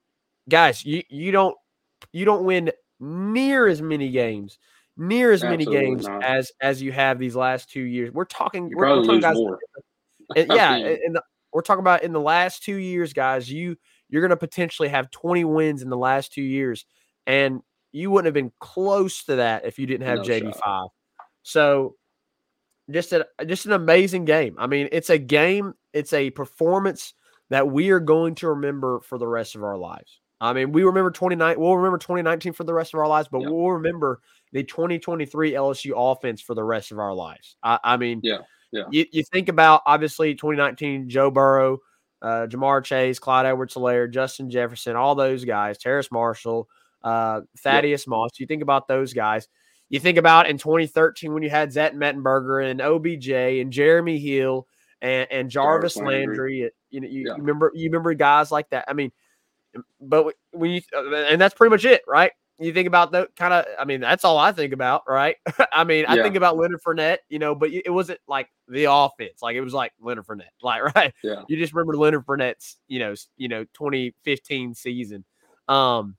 guys, 0.49 0.85
you 0.85 1.03
you 1.09 1.33
don't 1.33 1.57
you 2.13 2.25
don't 2.25 2.45
win 2.45 2.71
near 3.01 3.67
as 3.67 3.81
many 3.81 4.11
games, 4.11 4.59
near 4.97 5.33
as 5.33 5.43
many 5.43 5.65
games 5.65 6.07
not. 6.07 6.23
as 6.23 6.53
as 6.61 6.83
you 6.83 6.93
have 6.93 7.19
these 7.19 7.35
last 7.35 7.71
two 7.71 7.83
years. 7.83 8.13
We're 8.13 8.25
talking, 8.27 8.69
You 8.69 8.77
we're, 8.77 9.05
talking 9.05 9.21
guys, 9.21 9.37
more. 9.37 9.59
and 10.37 10.49
yeah, 10.53 10.77
and 10.77 11.17
the, 11.17 11.23
we're 11.53 11.63
talking 11.63 11.81
about 11.81 12.03
in 12.03 12.13
the 12.13 12.21
last 12.21 12.63
two 12.63 12.77
years, 12.77 13.13
guys. 13.15 13.51
You 13.51 13.77
you're 14.09 14.23
going 14.23 14.31
to 14.31 14.37
potentially 14.37 14.89
have 14.89 15.11
20 15.11 15.45
wins 15.45 15.83
in 15.83 15.91
the 15.91 15.97
last 15.97 16.33
two 16.33 16.43
years, 16.43 16.85
and 17.27 17.61
you 17.93 18.11
wouldn't 18.11 18.27
have 18.27 18.35
been 18.35 18.53
close 18.61 19.25
to 19.25 19.37
that 19.37 19.65
if 19.65 19.79
you 19.79 19.87
didn't 19.87 20.07
have 20.07 20.19
No 20.19 20.25
JD 20.25 20.53
shot. 20.55 20.61
five. 20.65 20.89
So 21.43 21.97
just 22.91 23.13
a 23.13 23.27
just 23.47 23.67
an 23.67 23.73
amazing 23.73 24.25
game. 24.25 24.57
I 24.59 24.67
mean, 24.67 24.89
it's 24.93 25.11
a 25.11 25.19
game, 25.19 25.75
it's 25.93 26.13
a 26.13 26.31
performance 26.31 27.15
that 27.51 27.67
we 27.71 27.91
are 27.91 28.01
going 28.01 28.35
to 28.37 28.49
remember 28.49 29.01
for 29.01 29.19
the 29.19 29.27
rest 29.27 29.55
of 29.55 29.63
our 29.63 29.77
lives. 29.77 30.21
I 30.41 30.53
mean, 30.53 30.71
we 30.73 30.85
remember 30.85 31.11
29, 31.11 31.59
we'll 31.59 31.77
remember 31.77 31.99
2019 31.99 32.53
for 32.53 32.65
the 32.65 32.73
rest 32.75 32.95
of 32.95 33.01
our 33.01 33.09
lives, 33.09 33.29
but 33.31 33.41
Yeah. 33.41 33.49
we'll 33.49 33.73
remember 33.73 34.21
the 34.53 34.63
2023 34.63 35.53
LSU 35.53 35.93
offense 35.97 36.41
for 36.41 36.55
the 36.55 36.63
rest 36.63 36.93
of 36.93 36.99
our 36.99 37.13
lives. 37.13 37.57
I, 37.63 37.79
I 37.83 37.97
mean, 37.97 38.21
Yeah, 38.23 38.39
yeah. 38.71 38.85
You, 38.91 39.05
you 39.11 39.25
think 39.25 39.49
about 39.49 39.83
obviously 39.87 40.35
2019 40.35 41.09
Joe 41.09 41.31
Burrow, 41.31 41.79
uh, 42.23 42.47
Jamar 42.49 42.83
Chase, 42.85 43.19
Clyde 43.19 43.47
Edwards 43.47 43.75
Hilaire, 43.75 44.09
Justin 44.09 44.51
Jefferson, 44.51 44.97
all 44.97 45.15
those 45.15 45.45
guys, 45.45 45.79
Terrace 45.79 46.11
Marshall, 46.11 46.69
uh, 47.03 47.43
Thaddeus 47.59 48.07
Moss. 48.07 48.31
You 48.39 48.47
think 48.47 48.63
about 48.63 48.89
those 48.89 49.13
guys. 49.13 49.49
You 49.89 50.01
think 50.01 50.19
about 50.19 50.49
in 50.51 50.59
2013 50.59 51.33
when 51.33 51.43
you 51.43 51.51
had 51.51 51.73
Zach 51.73 51.95
Mettenberger 51.95 52.71
and 52.71 52.81
OBJ 52.81 53.31
and 53.61 53.73
Jeremy 53.73 54.19
Hill 54.19 54.67
and, 55.01 55.27
and 55.31 55.51
Jarvis, 55.51 55.95
Jarvis 55.95 55.97
Landry. 55.97 56.37
Landry. 56.37 56.71
You 56.91 57.01
know, 57.01 57.09
you, 57.09 57.21
Yeah. 57.27 57.33
you 57.37 57.37
remember 57.39 57.73
you 57.75 57.89
remember 57.89 58.13
guys 58.15 58.51
like 58.51 58.69
that. 58.71 58.85
I 58.89 58.93
mean, 58.93 59.13
but 60.01 60.35
when 60.51 60.71
you 60.73 60.83
uh, 60.95 61.15
and 61.15 61.41
that's 61.41 61.55
pretty 61.55 61.71
much 61.71 61.85
it, 61.85 62.03
right? 62.07 62.33
You 62.61 62.73
think 62.73 62.89
about 62.89 63.13
the 63.13 63.29
kind 63.37 63.55
of, 63.55 63.65
I 63.79 63.85
mean, 63.85 64.01
that's 64.01 64.25
all 64.25 64.37
I 64.37 64.51
think 64.53 64.73
about, 64.73 65.03
right? 65.09 65.37
I 65.73 65.85
mean, 65.85 66.07
I 66.07 66.17
Yeah. 66.17 66.23
think 66.25 66.35
about 66.37 66.57
Leonard 66.57 66.81
Fournette, 66.85 67.19
you 67.29 67.39
know, 67.39 67.55
but 67.55 67.71
it 67.73 67.91
wasn't 67.91 68.19
like 68.27 68.49
the 68.67 68.85
offense, 68.91 69.43
like 69.43 69.55
it 69.55 69.61
was 69.61 69.73
like 69.75 69.93
Leonard 70.01 70.27
Fournette, 70.27 70.51
like 70.63 70.83
right. 70.95 71.15
Yeah. 71.23 71.43
You 71.49 71.57
just 71.57 71.73
remember 71.73 71.97
Leonard 71.97 72.27
Fournette's, 72.27 72.77
you 72.89 72.99
know, 72.99 73.15
you 73.37 73.49
know, 73.49 73.65
2015 73.75 74.75
season. 74.75 75.25
Um, 75.69 76.17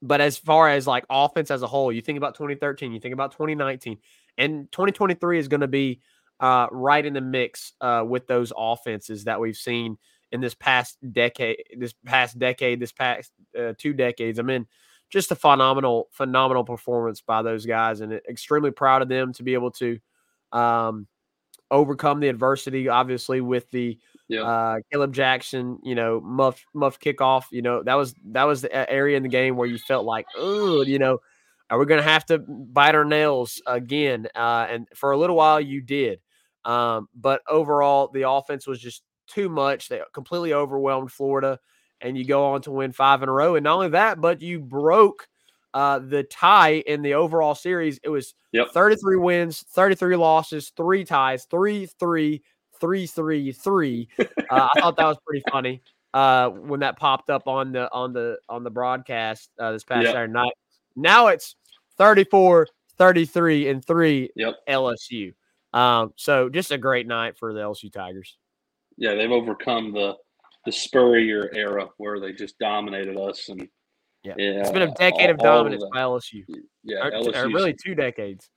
but 0.00 0.20
as 0.20 0.38
far 0.38 0.68
as 0.68 0.86
like 0.86 1.04
offense 1.10 1.50
as 1.50 1.62
a 1.62 1.66
whole, 1.66 1.90
you 1.92 2.00
think 2.02 2.18
about 2.18 2.34
2013, 2.36 2.92
you 2.92 3.00
think 3.00 3.12
about 3.14 3.32
2019, 3.32 3.98
and 4.36 4.70
2023 4.70 5.38
is 5.38 5.48
going 5.48 5.60
to 5.60 5.66
be 5.68 6.00
uh, 6.40 6.68
right 6.70 7.04
in 7.04 7.14
the 7.14 7.20
mix 7.20 7.72
uh, 7.80 8.04
with 8.06 8.28
those 8.28 8.52
offenses 8.56 9.24
that 9.24 9.40
we've 9.40 9.56
seen 9.56 9.98
in 10.30 10.40
this 10.40 10.54
past 10.54 10.98
decade, 11.12 11.64
this 11.76 11.94
past 12.04 12.38
decade, 12.38 12.78
this 12.78 12.92
past 12.92 13.32
uh, 13.58 13.72
two 13.76 13.92
decades. 13.92 14.38
I 14.38 14.42
mean, 14.42 14.66
just 15.10 15.30
a 15.32 15.36
phenomenal, 15.36 16.08
phenomenal 16.12 16.64
performance 16.64 17.20
by 17.20 17.42
those 17.42 17.66
guys, 17.66 18.00
and 18.00 18.12
extremely 18.12 18.70
proud 18.70 19.02
of 19.02 19.08
them 19.08 19.32
to 19.34 19.42
be 19.42 19.54
able 19.54 19.70
to 19.72 19.98
um, 20.52 21.06
overcome 21.70 22.20
the 22.20 22.28
adversity. 22.28 22.88
Obviously, 22.88 23.40
with 23.40 23.70
the 23.70 23.98
Yeah. 24.28 24.42
Uh, 24.42 24.78
Caleb 24.92 25.14
Jackson, 25.14 25.78
you 25.82 25.94
know, 25.94 26.20
muff 26.20 26.62
muff 26.74 27.00
kickoff. 27.00 27.44
You 27.50 27.62
know, 27.62 27.82
that 27.82 27.94
was 27.94 28.14
that 28.32 28.44
was 28.44 28.62
the 28.62 28.90
area 28.90 29.16
in 29.16 29.22
the 29.22 29.28
game 29.28 29.56
where 29.56 29.68
you 29.68 29.78
felt 29.78 30.04
like, 30.04 30.26
oh, 30.36 30.82
you 30.82 30.98
know, 30.98 31.18
are 31.70 31.78
we 31.78 31.86
going 31.86 32.02
to 32.02 32.08
have 32.08 32.26
to 32.26 32.38
bite 32.38 32.94
our 32.94 33.04
nails 33.04 33.60
again? 33.66 34.28
Uh, 34.34 34.66
and 34.68 34.88
for 34.94 35.12
a 35.12 35.18
little 35.18 35.36
while, 35.36 35.60
you 35.60 35.80
did. 35.80 36.20
Um, 36.64 37.08
but 37.14 37.40
overall, 37.48 38.10
the 38.12 38.28
offense 38.28 38.66
was 38.66 38.80
just 38.80 39.02
too 39.26 39.48
much. 39.48 39.88
They 39.88 40.00
completely 40.12 40.52
overwhelmed 40.52 41.12
Florida, 41.12 41.58
and 42.00 42.16
you 42.16 42.24
go 42.24 42.44
on 42.46 42.62
to 42.62 42.70
win 42.70 42.92
five 42.92 43.22
in 43.22 43.28
a 43.28 43.32
row. 43.32 43.56
And 43.56 43.64
not 43.64 43.74
only 43.74 43.88
that, 43.90 44.20
but 44.20 44.40
you 44.40 44.60
broke 44.60 45.28
uh, 45.74 45.98
the 45.98 46.22
tie 46.24 46.74
in 46.86 47.02
the 47.02 47.14
overall 47.14 47.54
series. 47.54 47.98
It 48.02 48.08
was 48.08 48.34
Yep. 48.52 48.68
33 48.72 49.16
wins, 49.16 49.62
33 49.70 50.16
losses, 50.16 50.72
three 50.76 51.04
ties, 51.04 51.44
three, 51.44 51.86
three, 51.86 52.42
three, 52.80 53.06
three, 53.06 53.52
three. 53.52 54.08
Uh, 54.18 54.68
I 54.72 54.80
thought 54.80 54.96
that 54.96 55.06
was 55.06 55.18
pretty 55.26 55.44
funny 55.50 55.82
uh, 56.14 56.48
when 56.48 56.80
that 56.80 56.96
popped 56.96 57.30
up 57.30 57.46
on 57.46 57.72
the 57.72 57.92
on 57.92 58.12
the 58.12 58.38
on 58.48 58.64
the 58.64 58.70
broadcast 58.70 59.50
uh, 59.58 59.72
this 59.72 59.84
past 59.84 60.06
Yep. 60.06 60.14
Saturday 60.14 60.32
night. 60.32 60.52
Now 60.96 61.26
it's 61.28 61.56
34, 61.98 62.68
33, 62.96 63.68
and 63.68 63.84
three 63.84 64.30
Yep. 64.34 64.54
LSU. 64.68 65.34
Um, 65.72 66.12
so 66.16 66.48
just 66.48 66.70
a 66.72 66.78
great 66.78 67.06
night 67.06 67.36
for 67.36 67.52
the 67.52 67.60
LSU 67.60 67.92
Tigers. 67.92 68.38
Yeah, 68.96 69.14
they've 69.14 69.30
overcome 69.30 69.92
the 69.92 70.16
the 70.64 70.72
Spurrier 70.72 71.50
era 71.54 71.86
where 71.98 72.20
they 72.20 72.32
just 72.32 72.58
dominated 72.58 73.16
us, 73.16 73.48
and 73.48 73.68
Yeah. 74.24 74.34
yeah, 74.36 74.60
It's 74.60 74.70
been 74.70 74.82
a 74.82 74.94
decade 74.94 75.26
all- 75.26 75.30
of 75.30 75.38
dominance 75.38 75.82
that. 75.82 75.90
by 75.92 76.00
LSU. 76.02 76.44
Yeah, 76.84 77.08
Or, 77.08 77.12
or 77.34 77.48
really 77.48 77.74
two 77.74 77.94
decades. 77.94 78.50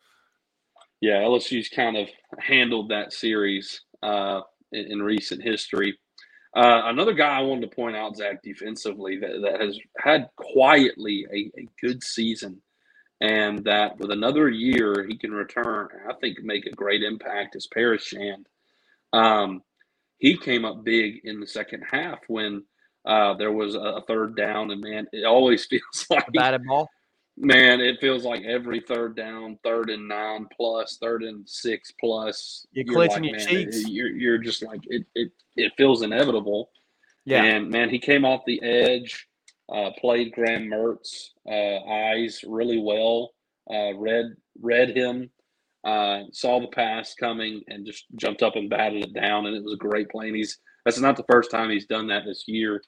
yeah, 1.02 1.22
LSU's 1.22 1.70
kind 1.70 1.98
of 1.98 2.08
handled 2.40 2.90
that 2.90 3.14
series 3.14 3.82
uh, 4.04 4.42
in, 4.72 4.92
in 4.94 5.04
recent 5.04 5.42
history. 5.44 5.98
Uh, 6.56 6.82
another 6.86 7.14
guy 7.14 7.38
I 7.40 7.42
wanted 7.44 7.70
to 7.70 7.76
point 7.76 7.96
out, 7.96 8.18
Zach, 8.18 8.42
defensively, 8.44 9.18
that, 9.20 9.42
that 9.44 9.62
has 9.62 9.80
had 9.98 10.28
quietly 10.36 11.26
a, 11.32 11.52
a 11.62 11.68
good 11.82 12.04
season, 12.04 12.62
and 13.22 13.64
that 13.64 13.98
with 14.00 14.12
another 14.12 14.50
year 14.50 15.06
he 15.08 15.18
can 15.18 15.32
return, 15.32 15.88
I 16.10 16.14
think, 16.20 16.40
make 16.44 16.66
a 16.66 16.72
great 16.72 17.04
impact 17.04 17.56
is 17.56 17.68
Paris 17.68 18.04
Shand. 18.04 18.48
Um, 19.14 19.62
he 20.22 20.38
came 20.38 20.64
up 20.66 20.84
big 20.84 21.22
in 21.24 21.40
the 21.40 21.48
second 21.48 21.82
half 21.90 22.20
when 22.28 22.64
uh, 23.06 23.34
there 23.34 23.52
was 23.52 23.74
a 23.74 24.04
third 24.08 24.38
down, 24.38 24.70
and 24.70 24.80
man, 24.82 25.08
it 25.12 25.26
always 25.26 25.66
feels 25.70 26.06
like 26.12 26.32
Batted 26.32 26.64
ball. 26.64 26.88
Man, 27.38 27.82
it 27.82 28.00
feels 28.00 28.24
like 28.24 28.44
every 28.44 28.82
third 28.82 29.16
down, 29.16 29.58
third 29.64 29.90
and 29.90 30.08
nine 30.08 30.46
plus, 30.56 30.98
third 31.02 31.24
and 31.24 31.50
six 31.50 31.92
plus. 32.00 32.68
You're 32.72 32.86
you're 32.86 32.94
clenching 32.94 33.24
like, 33.24 33.32
your 33.32 33.40
cheeks. 33.40 33.78
it- 33.78 33.90
You're 33.90 34.10
you're 34.10 34.38
just 34.38 34.62
like 34.64 34.82
it. 34.88 35.06
It 35.16 35.32
it 35.56 35.72
feels 35.76 36.04
inevitable. 36.04 36.70
Yeah. 37.26 37.44
And 37.44 37.70
man, 37.72 37.90
he 37.90 37.98
came 37.98 38.26
off 38.26 38.42
the 38.46 38.62
edge, 38.62 39.28
uh, 39.74 39.90
played 40.00 40.34
Graham 40.34 40.68
Mertz 40.68 41.30
uh, 41.50 41.80
eyes 41.92 42.44
really 42.48 42.80
well. 42.80 43.32
Uh, 43.72 43.96
read 43.96 44.36
read 44.62 44.96
him, 44.96 45.32
uh, 45.84 46.22
saw 46.32 46.60
the 46.60 46.68
pass 46.68 47.14
coming, 47.16 47.62
and 47.68 47.86
just 47.86 48.06
jumped 48.16 48.44
up 48.44 48.56
and 48.56 48.70
batted 48.70 49.04
it 49.04 49.14
down. 49.14 49.46
And 49.46 49.56
it 49.56 49.64
was 49.64 49.74
a 49.74 49.78
great 49.78 50.10
play. 50.10 50.28
And 50.28 50.36
he's 50.36 50.60
that's 50.86 51.00
not 51.00 51.18
the 51.18 51.26
first 51.32 51.52
time 51.52 51.70
he's 51.70 51.86
done 51.86 52.08
that 52.08 52.24
this 52.26 52.46
year. 52.48 52.82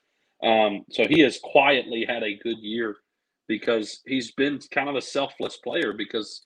Um, 0.44 0.82
so 0.92 1.06
he 1.08 1.22
has 1.22 1.40
quietly 1.44 2.06
had 2.08 2.24
a 2.24 2.38
good 2.44 2.58
year 2.60 2.98
because 3.48 4.02
he's 4.06 4.32
been 4.32 4.60
kind 4.72 4.90
of 4.90 4.96
a 4.96 5.02
selfless 5.02 5.58
player. 5.58 5.94
Because 5.94 6.46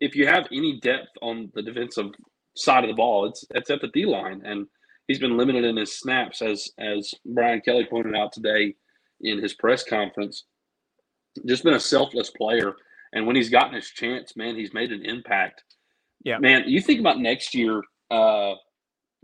if 0.00 0.14
you 0.14 0.26
have 0.26 0.46
any 0.52 0.80
depth 0.80 1.10
on 1.22 1.50
the 1.54 1.62
defensive 1.62 2.10
side 2.56 2.84
of 2.84 2.88
the 2.88 2.94
ball, 2.94 3.26
it's 3.26 3.44
it's 3.50 3.70
at 3.70 3.80
the 3.80 3.88
D 3.88 4.04
line, 4.04 4.42
and 4.44 4.66
he's 5.08 5.18
been 5.18 5.36
limited 5.36 5.64
in 5.64 5.76
his 5.76 5.98
snaps, 5.98 6.42
as 6.42 6.68
as 6.78 7.12
Brian 7.26 7.60
Kelly 7.60 7.86
pointed 7.88 8.14
out 8.16 8.32
today 8.32 8.74
in 9.20 9.42
his 9.42 9.54
press 9.54 9.84
conference. 9.84 10.44
Just 11.46 11.64
been 11.64 11.74
a 11.74 11.80
selfless 11.80 12.30
player, 12.30 12.74
and 13.14 13.26
when 13.26 13.36
he's 13.36 13.48
gotten 13.48 13.74
his 13.74 13.88
chance, 13.90 14.36
man, 14.36 14.56
he's 14.56 14.74
made 14.74 14.92
an 14.92 15.04
impact. 15.04 15.62
Yeah. 16.24 16.38
man, 16.38 16.64
you 16.66 16.80
think 16.80 17.00
about 17.00 17.18
next 17.18 17.54
year. 17.54 17.82
Uh, 18.10 18.54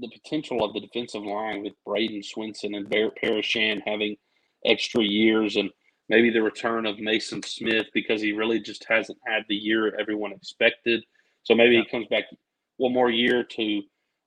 the 0.01 0.09
potential 0.09 0.65
of 0.65 0.73
the 0.73 0.81
defensive 0.81 1.23
line 1.23 1.63
with 1.63 1.75
Bradyn 1.87 2.25
Swinson 2.25 2.77
and 2.77 2.89
Barrett 2.89 3.19
Parashan 3.23 3.83
having 3.87 4.17
extra 4.65 5.03
years 5.03 5.57
and 5.57 5.71
maybe 6.09 6.31
the 6.31 6.43
return 6.43 6.87
of 6.87 6.99
Mason 6.99 7.43
Smith 7.43 7.87
because 7.95 8.21
he 8.21 8.33
really 8.33 8.61
just 8.61 8.85
hasn't 8.89 9.19
had 9.27 9.43
the 9.49 9.55
year 9.55 9.95
everyone 9.99 10.33
expected. 10.33 11.03
So 11.43 11.55
maybe 11.55 11.77
he 11.77 11.85
comes 11.91 12.07
back 12.09 12.25
one 12.79 12.93
more 12.93 13.11
year 13.11 13.45
to 13.45 13.83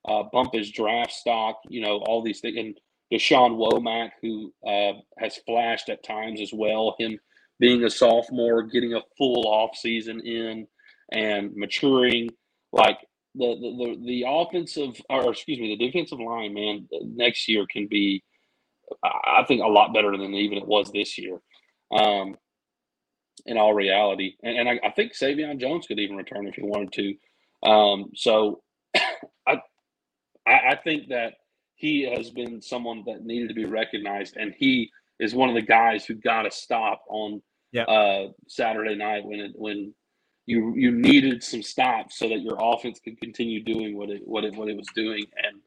uh, 0.08 0.24
bump 0.32 0.54
his 0.54 0.72
draft 0.72 1.12
stock, 1.12 1.60
you 1.70 1.82
know, 1.82 1.98
all 2.06 2.22
these 2.22 2.40
things. 2.40 2.58
And 2.58 2.80
Da'Shawn 3.12 3.58
Womack, 3.58 4.12
who 4.22 4.54
uh, 4.66 4.94
has 5.20 5.40
flashed 5.46 5.90
at 5.90 6.04
times 6.04 6.42
as 6.42 6.52
well, 6.54 6.96
him 7.00 7.20
being 7.60 7.84
a 7.84 7.90
sophomore, 7.90 8.64
getting 8.64 8.94
a 8.94 9.02
full 9.18 9.48
off 9.48 9.76
season 9.76 10.22
in 10.22 10.68
and 11.12 11.56
maturing, 11.56 12.30
like 12.72 13.00
the, 13.36 13.56
the 13.56 13.78
the 13.78 14.06
the 14.06 14.24
offensive 14.28 15.00
or 15.10 15.32
excuse 15.32 15.60
me, 15.60 15.76
the 15.78 15.86
defensive 15.86 16.20
line, 16.20 16.54
man, 16.54 16.88
next 17.04 17.48
year 17.48 17.66
can 17.70 17.88
be, 17.88 18.24
I 19.04 19.44
think, 19.48 19.62
a 19.62 19.68
lot 19.68 19.94
better 19.94 20.12
than 20.18 20.34
even 20.34 20.58
it 20.58 20.68
was 20.68 20.92
this 20.92 21.18
year. 21.18 21.40
Um, 21.92 22.38
in 23.46 23.58
all 23.58 23.74
reality, 23.74 24.36
and, 24.44 24.58
and 24.60 24.70
I, 24.70 24.80
I 24.88 24.92
think 24.92 25.14
Sai'vion 25.14 25.60
Jones 25.60 25.88
could 25.88 26.00
even 26.00 26.16
return 26.16 26.48
if 26.48 26.56
he 26.56 26.62
wanted 26.64 26.94
to. 26.94 27.70
Um, 27.70 28.12
so, 28.16 28.62
I 29.48 29.58
I 30.46 30.78
think 30.84 31.10
that 31.10 31.34
he 31.76 32.04
has 32.04 32.30
been 32.30 32.62
someone 32.62 33.04
that 33.08 33.26
needed 33.26 33.50
to 33.50 33.54
be 33.56 33.66
recognized, 33.66 34.38
and 34.38 34.54
he 34.58 34.92
is 35.24 35.36
one 35.36 35.50
of 35.50 35.56
the 35.56 35.64
guys 35.64 36.06
who 36.06 36.16
got 36.16 36.48
a 36.48 36.52
stop 36.52 37.04
on 37.10 37.42
Yeah. 37.74 37.84
uh, 37.86 38.30
Saturday 38.48 38.96
night 38.96 39.26
when 39.26 39.42
it, 39.42 39.54
when 39.56 39.96
you 40.48 40.76
you 40.76 40.92
needed 40.92 41.44
some 41.44 41.64
stops 41.64 42.20
so 42.20 42.30
that 42.30 42.42
your 42.42 42.58
offense 42.60 43.00
could 43.00 43.20
continue 43.22 43.64
doing 43.64 43.98
what 43.98 44.10
it 44.12 44.22
what 44.28 44.46
it 44.46 44.56
what 44.56 44.70
it 44.70 44.78
was 44.78 44.88
doing, 44.96 45.26
and 45.38 45.62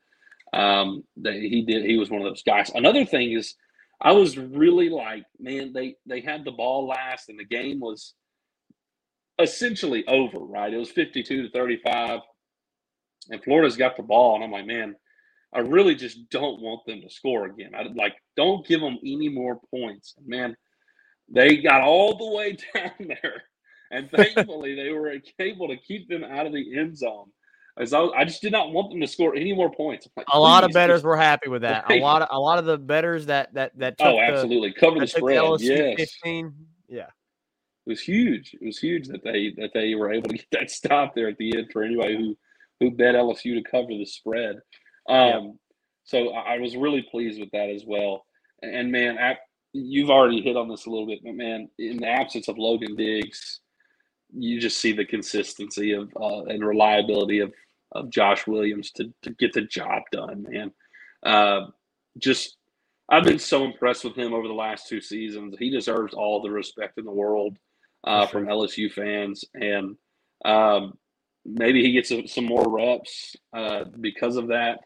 um, 0.63 1.05
that 1.19 1.35
he 1.35 1.63
did. 1.63 1.85
He 1.87 1.99
was 1.99 2.11
one 2.11 2.23
of 2.23 2.29
those 2.29 2.43
guys. 2.45 2.71
Another 2.75 3.05
thing 3.07 3.33
is, 3.33 3.57
I 4.01 4.13
was 4.13 4.39
really 4.39 4.91
like, 4.91 5.25
man, 5.41 5.73
they 5.75 5.97
they 6.07 6.21
had 6.23 6.45
the 6.45 6.53
ball 6.53 6.87
last, 6.89 7.29
and 7.31 7.39
the 7.39 7.45
game 7.47 7.81
was 7.81 8.15
essentially 9.41 10.07
over. 10.09 10.39
Right, 10.41 10.75
it 10.75 10.79
was 10.79 10.91
fifty 10.91 11.23
two 11.25 11.45
to 11.45 11.51
thirty 11.51 11.79
five, 11.85 12.21
and 13.31 13.43
Florida's 13.45 13.77
got 13.79 13.97
the 13.97 14.05
ball, 14.05 14.37
and 14.37 14.45
I'm 14.45 14.53
like, 14.53 14.67
man. 14.67 14.97
I 15.57 15.61
really 15.61 15.95
just 15.95 16.29
don't 16.29 16.61
want 16.61 16.85
them 16.85 17.01
to 17.01 17.09
score 17.09 17.47
again. 17.47 17.71
I 17.75 17.85
like 17.95 18.15
don't 18.37 18.67
give 18.67 18.81
them 18.81 18.99
any 19.03 19.31
more 19.31 19.59
points. 19.71 20.15
Man, 20.25 20.55
they 21.33 21.57
got 21.57 21.81
all 21.81 22.17
the 22.17 22.31
way 22.31 22.59
down 22.75 22.93
there, 22.99 23.43
and 23.91 24.11
thankfully 24.15 24.75
they 24.75 24.91
were 24.91 25.15
able 25.39 25.69
to 25.69 25.77
keep 25.79 26.11
them 26.11 26.23
out 26.25 26.47
of 26.47 26.53
the 26.53 26.79
end 26.79 26.99
zone. 26.99 27.31
As 27.79 27.93
I, 27.95 28.05
I 28.05 28.25
just 28.25 28.43
did 28.43 28.53
not 28.53 28.73
want 28.73 28.91
them 28.91 29.01
to 29.01 29.07
score 29.07 29.35
any 29.35 29.53
more 29.55 29.71
points. 29.71 30.09
Like, 30.17 30.27
A 30.33 30.39
lot 30.39 30.63
of 30.63 30.69
"Please, 30.69 30.75
betters 30.75 31.03
were 31.03 31.17
happy 31.17 31.49
with 31.49 31.63
that. 31.63 31.91
A 31.91 32.01
lot 32.01 32.21
of 32.21 32.29
a 32.31 32.39
lot 32.39 32.59
of 32.59 32.67
the 32.67 32.77
betters 32.77 33.27
that 33.27 33.55
that 33.55 33.79
that 33.79 33.97
oh, 34.01 34.05
took 34.05 34.15
Oh, 34.15 34.21
absolutely 34.21 34.73
cover 34.75 35.01
the 35.01 35.07
took 35.07 35.15
the 35.15 35.21
spread. 35.21 35.39
LSU 35.39 35.97
Yes, 35.99 36.11
15. 36.23 36.55
Yeah. 36.89 37.01
it 37.01 37.09
was 37.87 38.01
huge. 38.01 38.55
It 38.61 38.65
was 38.65 38.79
huge 38.79 39.09
that 39.09 39.25
they 39.25 39.55
that 39.57 39.71
they 39.73 39.95
were 39.95 40.13
able 40.13 40.29
to 40.29 40.37
get 40.37 40.47
that 40.53 40.71
stop 40.71 41.15
there 41.15 41.29
at 41.29 41.39
the 41.39 41.57
end 41.57 41.69
for 41.73 41.83
anybody 41.83 42.17
who 42.19 42.37
who 42.81 42.91
bet 42.91 43.15
LSU 43.15 43.63
to 43.63 43.71
cover 43.71 43.89
the 43.89 44.05
spread. 44.05 44.61
Um, 45.09 45.59
So 46.05 46.31
I, 46.31 46.59
was 46.59 46.77
really 46.77 47.03
pleased 47.11 47.41
with 47.41 47.51
that 47.53 47.69
as 47.71 47.85
well. 47.87 48.25
And, 48.63 48.93
man, 48.93 49.19
I, 49.19 49.37
you've 49.73 50.11
already 50.11 50.41
hit 50.41 50.57
on 50.57 50.69
this 50.69 50.87
a 50.87 50.91
little 50.91 51.07
bit, 51.07 51.21
but 51.25 51.35
man, 51.35 51.69
in 51.79 51.99
the 51.99 52.09
absence 52.09 52.49
of 52.49 52.59
Logan 52.59 52.97
Diggs, 52.97 53.61
you 54.35 54.61
just 54.61 54.79
see 54.81 54.93
the 54.93 55.05
consistency 55.05 55.93
of 55.93 56.11
uh, 56.21 56.45
and 56.45 56.65
reliability 56.65 57.41
of 57.41 57.53
of 57.93 58.11
Josh 58.11 58.47
Williams 58.47 58.91
to 58.93 59.13
to 59.23 59.31
get 59.31 59.53
the 59.53 59.63
job 59.63 60.03
done, 60.13 60.47
man. 60.49 60.73
Uh, 61.25 61.69
just 62.19 62.57
I've 63.09 63.25
been 63.25 63.39
so 63.39 63.65
impressed 63.65 64.05
with 64.05 64.17
him 64.17 64.35
over 64.35 64.49
the 64.49 64.55
last 64.55 64.89
two 64.89 65.01
seasons. 65.01 65.57
He 65.59 65.71
deserves 65.71 66.15
all 66.15 66.43
the 66.43 66.51
respect 66.51 66.99
in 66.99 67.05
the 67.05 67.13
world 67.13 67.57
uh, 68.05 68.27
from 68.27 68.47
LSU 68.47 68.93
fans, 68.93 69.45
and 69.55 69.97
um, 70.45 70.99
maybe 71.45 71.83
he 71.83 71.93
gets 71.93 72.11
a, 72.11 72.27
some 72.27 72.47
more 72.47 72.69
reps 72.69 73.37
uh, 73.57 73.85
because 74.01 74.37
of 74.37 74.49
that. 74.49 74.81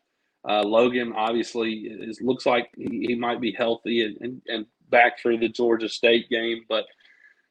Uh, 0.48 0.62
Logan 0.62 1.12
obviously 1.14 1.72
is 1.74 2.20
looks 2.22 2.46
like 2.46 2.70
he, 2.76 3.06
he 3.08 3.14
might 3.14 3.40
be 3.40 3.52
healthy 3.52 4.04
and, 4.04 4.16
and, 4.20 4.42
and 4.46 4.66
back 4.88 5.18
for 5.20 5.36
the 5.36 5.48
Georgia 5.48 5.88
State 5.88 6.28
game, 6.30 6.64
but 6.68 6.86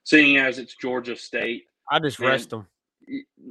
seeing 0.03 0.37
as 0.37 0.57
it's 0.57 0.75
Georgia 0.75 1.15
State, 1.15 1.65
I 1.91 1.99
just 1.99 2.19
rest 2.19 2.49
them. 2.49 2.67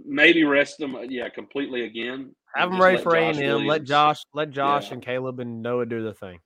maybe 0.04 0.44
rest 0.44 0.78
them, 0.78 0.96
yeah, 1.08 1.28
completely 1.28 1.82
again. 1.84 2.34
Have 2.56 2.70
them 2.70 2.80
ready 2.82 3.00
for 3.02 3.14
A 3.14 3.28
and 3.28 3.38
M. 3.38 3.66
Let 3.66 3.84
Josh, 3.84 4.18
let 4.34 4.50
Josh 4.50 4.88
Yeah. 4.88 4.94
and 4.94 5.02
Caleb 5.02 5.38
and 5.40 5.62
Noah 5.62 5.86
do 5.86 6.02
the 6.02 6.14
thing. 6.14 6.40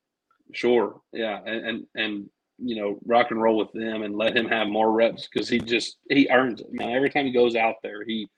Sure, 0.53 1.01
yeah, 1.11 1.39
and 1.45 1.65
and, 1.65 1.87
and 1.95 2.29
you 2.59 2.75
know 2.75 2.99
rock 3.05 3.31
and 3.31 3.41
roll 3.41 3.57
with 3.57 3.71
them 3.73 4.03
and 4.03 4.15
let 4.15 4.35
him 4.37 4.47
have 4.47 4.67
more 4.67 4.91
reps 4.91 5.27
because 5.27 5.49
he 5.49 5.57
just 5.57 5.97
he 6.09 6.29
earns 6.29 6.61
it. 6.61 6.71
Man, 6.71 6.91
every 6.91 7.09
time 7.09 7.25
he 7.25 7.31
goes 7.31 7.55
out 7.55 7.75
there, 7.81 8.03
he 8.05 8.29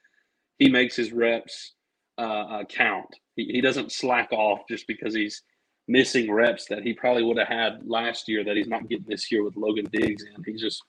he 0.60 0.70
makes 0.70 0.96
his 0.96 1.12
reps 1.12 1.74
uh, 2.18 2.22
uh, 2.22 2.64
count. 2.66 3.08
He, 3.36 3.46
he 3.46 3.62
doesn't 3.62 3.92
slack 3.92 4.32
off 4.32 4.62
just 4.70 4.88
because 4.88 5.14
he's 5.14 5.44
missing 5.88 6.32
reps 6.32 6.66
that 6.66 6.84
he 6.84 6.94
probably 6.94 7.24
would 7.24 7.38
have 7.38 7.48
had 7.48 7.80
last 7.86 8.28
year 8.28 8.44
that 8.44 8.58
he's 8.58 8.68
not 8.68 8.90
getting 8.90 9.06
this 9.08 9.32
year 9.32 9.44
with 9.44 9.56
Logan 9.56 9.88
Diggs 9.92 10.24
And 10.24 10.44
He's 10.46 10.62
just, 10.62 10.84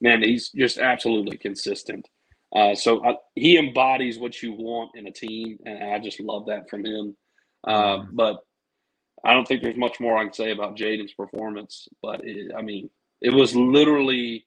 man, 0.00 0.22
he's 0.22 0.50
just 0.50 0.78
absolutely 0.78 1.36
consistent. 1.36 2.06
Uh, 2.54 2.74
so 2.74 3.04
I, 3.04 3.16
he 3.34 3.58
embodies 3.58 4.18
what 4.18 4.42
you 4.42 4.52
want 4.52 4.92
in 4.94 5.06
a 5.06 5.12
team, 5.12 5.58
and 5.66 5.92
I 5.92 5.98
just 5.98 6.20
love 6.20 6.46
that 6.46 6.68
from 6.70 6.84
him. 6.84 7.16
Uh, 7.66 8.04
but 8.12 8.38
I 9.24 9.34
don't 9.34 9.46
think 9.46 9.62
there's 9.62 9.76
much 9.76 10.00
more 10.00 10.16
I 10.16 10.24
can 10.24 10.32
say 10.32 10.52
about 10.52 10.76
Jayden's 10.76 11.12
performance. 11.12 11.88
But 12.02 12.20
it, 12.24 12.52
I 12.56 12.62
mean, 12.62 12.88
it 13.20 13.30
was 13.30 13.54
literally, 13.54 14.46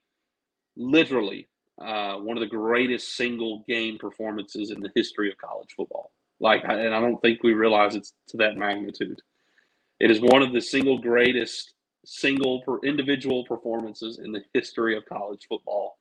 literally 0.75 1.47
uh, 1.79 2.15
one 2.15 2.37
of 2.37 2.41
the 2.41 2.47
greatest 2.47 3.15
single 3.15 3.63
game 3.67 3.97
performances 3.97 4.71
in 4.71 4.79
the 4.79 4.91
history 4.95 5.29
of 5.29 5.37
college 5.37 5.69
football. 5.75 6.11
Like, 6.41 6.63
and 6.63 6.93
I 6.93 6.99
don't 6.99 7.21
think 7.21 7.43
we 7.43 7.53
realize 7.53 7.95
it's 7.95 8.13
to 8.29 8.37
that 8.37 8.57
magnitude. 8.57 9.21
It 9.99 10.09
is 10.09 10.19
one 10.19 10.41
of 10.41 10.51
the 10.51 10.61
single 10.61 10.97
greatest 10.97 11.73
single 12.03 12.61
per 12.63 12.79
individual 12.79 13.45
performances 13.45 14.19
in 14.19 14.31
the 14.31 14.41
history 14.53 14.97
of 14.97 15.05
college 15.05 15.45
football, 15.47 15.99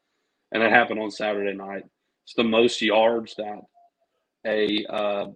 and 0.51 0.63
it 0.63 0.73
happened 0.73 0.99
on 0.99 1.11
Saturday 1.11 1.55
night. 1.55 1.85
It's 2.25 2.35
the 2.35 2.45
most 2.45 2.81
yards 2.81 3.35
that 3.37 3.61
a 4.47 4.87
uh, 4.89 5.27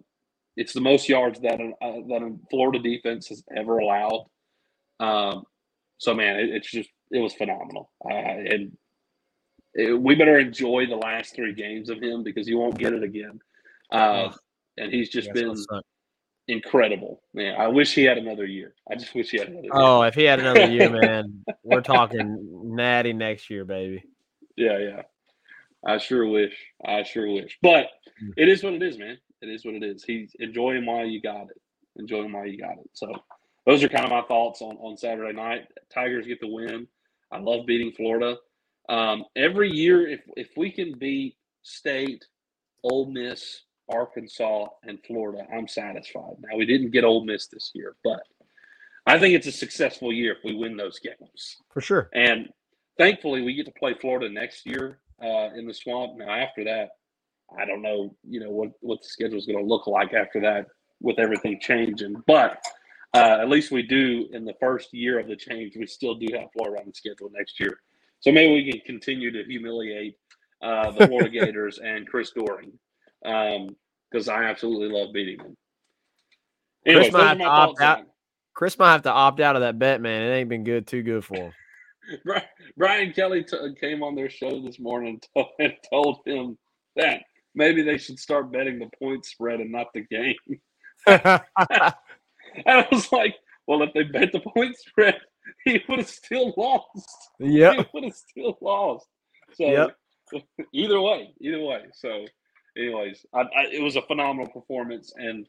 it's 0.57 0.73
the 0.73 0.81
most 0.81 1.07
yards 1.07 1.39
that 1.41 1.59
uh, 1.59 1.91
that 2.07 2.23
a 2.23 2.35
Florida 2.49 2.79
defense 2.79 3.27
has 3.27 3.43
ever 3.55 3.77
allowed. 3.77 4.25
Um, 4.99 5.43
so 5.99 6.15
man, 6.15 6.39
it, 6.39 6.49
it's 6.49 6.71
just 6.71 6.89
it 7.11 7.19
was 7.19 7.33
phenomenal, 7.33 7.91
uh, 8.03 8.13
and 8.13 8.75
it, 9.75 9.93
we 10.01 10.15
better 10.15 10.39
enjoy 10.39 10.87
the 10.87 10.95
last 10.95 11.35
three 11.35 11.53
games 11.53 11.91
of 11.91 12.01
him 12.01 12.23
because 12.23 12.47
you 12.47 12.57
won't 12.57 12.79
get 12.79 12.93
it 12.93 13.03
again. 13.03 13.39
Uh, 13.91 14.31
and 14.77 14.91
he's 14.91 15.09
just 15.09 15.31
been 15.33 15.55
incredible, 16.47 17.21
man. 17.33 17.55
I 17.59 17.67
wish 17.67 17.93
he 17.93 18.03
had 18.03 18.17
another 18.17 18.45
year. 18.45 18.73
I 18.89 18.95
just 18.95 19.15
wish 19.15 19.31
he 19.31 19.39
had 19.39 19.49
another. 19.49 19.67
Oh, 19.71 20.01
if 20.03 20.15
he 20.15 20.23
had 20.23 20.39
another 20.39 20.69
year, 20.69 20.89
man, 21.01 21.43
we're 21.63 21.81
talking 21.81 22.75
natty 22.75 23.13
next 23.13 23.49
year, 23.49 23.65
baby. 23.65 24.03
Yeah, 24.55 24.77
yeah. 24.77 25.01
I 25.85 25.97
sure 25.97 26.27
wish. 26.27 26.55
I 26.83 27.03
sure 27.03 27.31
wish. 27.31 27.57
But 27.61 27.87
mm. 28.23 28.33
it 28.37 28.49
is 28.49 28.63
what 28.63 28.73
it 28.73 28.83
is, 28.83 28.97
man. 28.97 29.17
It 29.41 29.49
is 29.49 29.65
what 29.65 29.75
it 29.75 29.83
is. 29.83 30.03
He's 30.03 30.35
enjoying 30.39 30.85
while 30.85 31.05
you 31.05 31.21
got 31.21 31.43
it. 31.43 31.61
Enjoying 31.97 32.31
while 32.31 32.47
you 32.47 32.57
got 32.57 32.73
it. 32.73 32.89
So 32.93 33.13
those 33.65 33.83
are 33.83 33.89
kind 33.89 34.05
of 34.05 34.11
my 34.11 34.23
thoughts 34.23 34.61
on, 34.61 34.77
on 34.77 34.97
Saturday 34.97 35.33
night. 35.33 35.67
Tigers 35.93 36.27
get 36.27 36.39
the 36.39 36.47
win. 36.47 36.87
I 37.31 37.39
love 37.39 37.65
beating 37.65 37.91
Florida. 37.91 38.37
Um, 38.87 39.25
every 39.35 39.71
year, 39.71 40.07
if 40.07 40.21
if 40.35 40.49
we 40.55 40.71
can 40.71 40.97
beat 40.97 41.35
State, 41.63 42.25
Ole 42.83 43.11
Miss, 43.11 43.63
Arkansas, 43.89 44.67
and 44.83 44.99
Florida, 45.05 45.45
I'm 45.53 45.67
satisfied. 45.67 46.35
Now 46.39 46.57
we 46.57 46.65
didn't 46.65 46.91
get 46.91 47.03
Ole 47.03 47.25
Miss 47.25 47.47
this 47.47 47.71
year, 47.73 47.95
but 48.03 48.21
I 49.05 49.19
think 49.19 49.35
it's 49.35 49.47
a 49.47 49.51
successful 49.51 50.11
year 50.11 50.33
if 50.33 50.43
we 50.43 50.55
win 50.55 50.75
those 50.75 50.99
games 50.99 51.57
for 51.71 51.81
sure. 51.81 52.09
And 52.13 52.49
thankfully, 52.97 53.41
we 53.41 53.53
get 53.53 53.65
to 53.67 53.71
play 53.71 53.95
Florida 53.99 54.29
next 54.29 54.65
year 54.65 54.99
uh, 55.21 55.49
in 55.55 55.67
the 55.67 55.73
swamp. 55.73 56.17
Now 56.17 56.31
after 56.31 56.63
that, 56.63 56.89
I 57.57 57.65
don't 57.65 57.81
know, 57.81 58.15
you 58.27 58.39
know 58.39 58.49
what 58.49 58.71
what 58.81 59.01
the 59.01 59.07
schedule 59.07 59.37
is 59.37 59.45
going 59.45 59.59
to 59.59 59.65
look 59.65 59.87
like 59.87 60.13
after 60.13 60.41
that 60.41 60.67
with 61.01 61.19
everything 61.19 61.59
changing, 61.59 62.23
but. 62.27 62.63
Uh, 63.13 63.37
at 63.39 63.47
least 63.47 63.71
we 63.71 63.81
do 63.81 64.27
in 64.33 64.43
the 64.43 64.55
first 64.59 64.93
year 64.93 65.17
of 65.19 65.27
the 65.29 65.37
change. 65.37 65.77
We 65.77 65.87
still 65.87 66.15
do 66.15 66.27
have 66.37 66.49
Florida 66.51 66.81
on 66.81 66.87
the 66.87 66.93
schedule 66.93 67.31
next 67.31 67.61
year, 67.61 67.79
so 68.19 68.29
maybe 68.29 68.55
we 68.55 68.69
can 68.69 68.81
continue 68.81 69.31
to 69.31 69.41
humiliate 69.45 70.17
uh, 70.61 70.91
the 70.91 71.07
Florida 71.07 71.29
Gators 71.29 71.79
and 71.79 72.05
Chris 72.05 72.31
Doering 72.31 72.77
because 73.25 74.27
um, 74.29 74.35
I 74.35 74.45
absolutely 74.45 74.89
love 74.89 75.13
beating 75.13 75.37
them. 75.37 75.55
Anyways, 76.85 77.09
Chris 77.09 77.13
might 77.13 77.27
have 77.27 77.37
to 77.39 77.45
opt 77.45 77.81
out. 77.81 77.99
On. 77.99 78.05
Chris 78.53 78.79
might 78.79 78.91
have 78.91 79.03
to 79.03 79.11
opt 79.11 79.39
out 79.39 79.55
of 79.55 79.61
that 79.61 79.79
bet, 79.79 80.01
man. 80.01 80.21
It 80.21 80.33
ain't 80.33 80.49
been 80.49 80.63
good, 80.63 80.87
too 80.87 81.03
good 81.03 81.25
for 81.25 81.35
him. 81.35 81.53
Brian 82.77 83.11
Kelly 83.11 83.43
t- 83.43 83.57
came 83.79 84.03
on 84.03 84.15
their 84.15 84.29
show 84.29 84.61
this 84.61 84.79
morning 84.79 85.19
and 85.59 85.73
told 85.91 86.19
him 86.25 86.57
that 86.95 87.23
maybe 87.55 87.81
they 87.81 87.97
should 87.97 88.19
start 88.19 88.51
betting 88.51 88.79
the 88.79 88.89
point 88.99 89.25
spread 89.25 89.59
and 89.59 89.71
not 89.71 89.87
the 89.93 90.01
game. 90.01 90.35
and 91.07 91.41
I 92.65 92.87
was 92.91 93.11
like, 93.11 93.35
well, 93.67 93.81
if 93.83 93.93
they 93.93 94.03
bet 94.03 94.31
the 94.31 94.39
point 94.39 94.77
spread, 94.77 95.17
he 95.63 95.81
would 95.89 95.99
have 95.99 96.07
still 96.09 96.53
lost. 96.55 97.29
Yeah, 97.39 97.73
he 97.73 97.85
would 97.93 98.03
have 98.05 98.13
still 98.13 98.57
lost. 98.61 99.07
So 99.53 99.65
yep. 99.65 99.95
either 100.73 101.01
way, 101.01 101.33
either 101.41 101.61
way. 101.61 101.83
So 101.93 102.25
anyways, 102.77 103.25
I, 103.33 103.41
I, 103.41 103.65
it 103.71 103.81
was 103.81 103.95
a 103.95 104.01
phenomenal 104.01 104.47
performance 104.47 105.13
and 105.15 105.47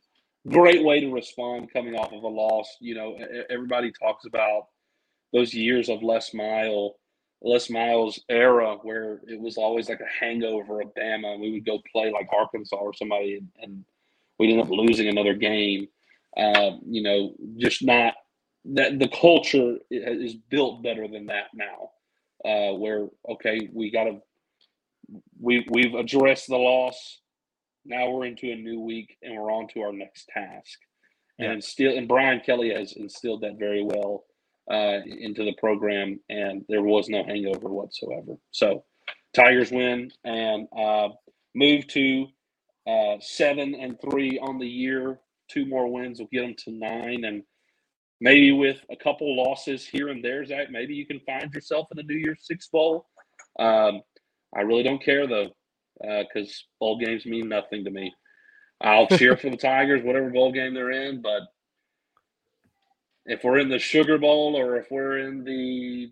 great 0.48 0.84
way 0.84 1.00
to 1.00 1.10
respond 1.10 1.72
coming 1.72 1.96
off 1.96 2.12
of 2.12 2.22
a 2.22 2.28
loss. 2.28 2.76
You 2.80 2.94
know, 2.94 3.18
everybody 3.50 3.92
talks 3.92 4.26
about 4.26 4.68
those 5.32 5.52
years 5.52 5.88
of 5.88 6.02
Les 6.02 6.32
Miles, 6.34 6.94
Les 7.42 7.68
Miles 7.70 8.20
era 8.28 8.76
where 8.82 9.20
it 9.26 9.40
was 9.40 9.56
always 9.56 9.88
like 9.88 10.00
a 10.00 10.24
hangover 10.24 10.80
of 10.80 10.94
Bama, 10.94 11.32
and 11.32 11.40
we 11.40 11.52
would 11.52 11.66
go 11.66 11.80
play 11.92 12.10
like 12.10 12.28
Arkansas 12.32 12.76
or 12.76 12.94
somebody, 12.94 13.36
and, 13.36 13.48
and 13.62 13.84
we'd 14.38 14.52
end 14.52 14.60
up 14.60 14.70
losing 14.70 15.08
another 15.08 15.34
game. 15.34 15.88
Uh, 16.36 16.72
you 16.86 17.02
know, 17.02 17.34
just 17.56 17.82
not 17.82 18.14
that 18.66 18.98
the 18.98 19.08
culture 19.08 19.76
is 19.90 20.34
built 20.34 20.82
better 20.82 21.08
than 21.08 21.26
that 21.26 21.46
now. 21.54 21.90
Uh, 22.44 22.74
where 22.74 23.08
okay, 23.28 23.68
we 23.72 23.90
got 23.90 24.04
to 24.04 24.20
we 25.40 25.66
we've 25.70 25.94
addressed 25.94 26.48
the 26.48 26.56
loss. 26.56 27.20
Now 27.84 28.10
we're 28.10 28.26
into 28.26 28.50
a 28.50 28.56
new 28.56 28.80
week 28.80 29.16
and 29.22 29.36
we're 29.36 29.52
on 29.52 29.68
to 29.68 29.80
our 29.80 29.92
next 29.92 30.28
task. 30.28 30.78
Yeah. 31.38 31.52
And 31.52 31.62
still, 31.62 31.96
and 31.96 32.08
Brian 32.08 32.40
Kelly 32.40 32.72
has 32.74 32.94
instilled 32.94 33.42
that 33.42 33.58
very 33.58 33.82
well 33.82 34.24
uh, 34.70 35.00
into 35.06 35.44
the 35.44 35.54
program, 35.58 36.18
and 36.28 36.64
there 36.68 36.82
was 36.82 37.08
no 37.08 37.22
hangover 37.24 37.68
whatsoever. 37.68 38.36
So, 38.50 38.84
Tigers 39.34 39.70
win 39.70 40.10
and 40.24 40.66
uh, 40.76 41.08
move 41.54 41.86
to 41.88 42.26
uh, 42.86 43.16
seven 43.20 43.74
and 43.74 44.00
three 44.00 44.38
on 44.38 44.58
the 44.58 44.68
year. 44.68 45.20
Two 45.48 45.66
more 45.66 45.92
wins 45.92 46.18
will 46.18 46.28
get 46.32 46.40
them 46.40 46.54
to 46.64 46.70
nine, 46.72 47.24
and 47.24 47.42
maybe 48.20 48.52
with 48.52 48.78
a 48.90 48.96
couple 48.96 49.36
losses 49.36 49.86
here 49.86 50.08
and 50.08 50.24
there, 50.24 50.44
Zach, 50.44 50.70
maybe 50.70 50.94
you 50.94 51.06
can 51.06 51.20
find 51.20 51.52
yourself 51.52 51.86
in 51.90 51.98
the 51.98 52.02
New 52.02 52.18
Year's 52.18 52.46
Six 52.46 52.68
bowl. 52.68 53.06
Um, 53.58 54.00
I 54.54 54.62
really 54.62 54.82
don't 54.82 55.02
care 55.02 55.26
though, 55.26 55.50
because 56.00 56.48
uh, 56.48 56.68
bowl 56.80 56.98
games 56.98 57.26
mean 57.26 57.48
nothing 57.48 57.84
to 57.84 57.90
me. 57.90 58.12
I'll 58.80 59.06
cheer 59.06 59.36
for 59.36 59.50
the 59.50 59.56
Tigers, 59.56 60.02
whatever 60.02 60.30
bowl 60.30 60.52
game 60.52 60.74
they're 60.74 60.90
in, 60.90 61.22
but 61.22 61.42
if 63.26 63.42
we're 63.42 63.58
in 63.58 63.68
the 63.68 63.78
Sugar 63.78 64.18
Bowl 64.18 64.54
or 64.56 64.76
if 64.76 64.86
we're 64.90 65.18
in 65.18 65.44
the 65.44 66.10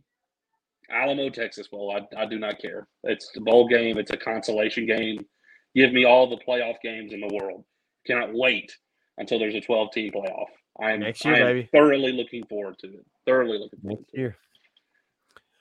Alamo 0.91 1.31
Texas 1.31 1.69
Bowl, 1.69 1.95
I, 1.97 2.21
I 2.21 2.27
do 2.27 2.39
not 2.39 2.59
care. 2.61 2.87
It's 3.05 3.31
the 3.35 3.41
bowl 3.41 3.69
game. 3.69 3.99
It's 3.99 4.11
a 4.11 4.17
consolation 4.17 4.87
game. 4.87 5.25
Give 5.75 5.93
me 5.93 6.05
all 6.05 6.29
the 6.29 6.39
playoff 6.47 6.77
games 6.83 7.13
in 7.13 7.21
the 7.21 7.35
world. 7.35 7.65
Cannot 8.07 8.31
wait 8.35 8.77
until 9.19 9.39
there's 9.39 9.55
a 9.55 9.61
12 9.61 9.93
team 9.93 10.13
playoff. 10.13 10.47
I'm, 10.83 11.01
Next 11.01 11.25
year, 11.25 11.35
I 11.35 11.39
am 11.39 11.47
baby. 11.47 11.69
thoroughly 11.73 12.13
looking 12.13 12.45
forward 12.47 12.79
to 12.81 12.89
it. 12.89 13.07
Thoroughly 13.27 13.59
looking 13.59 13.81
forward 13.81 14.01
Next 14.01 14.11
to 14.13 14.19
year. 14.19 14.29
it. 14.31 14.35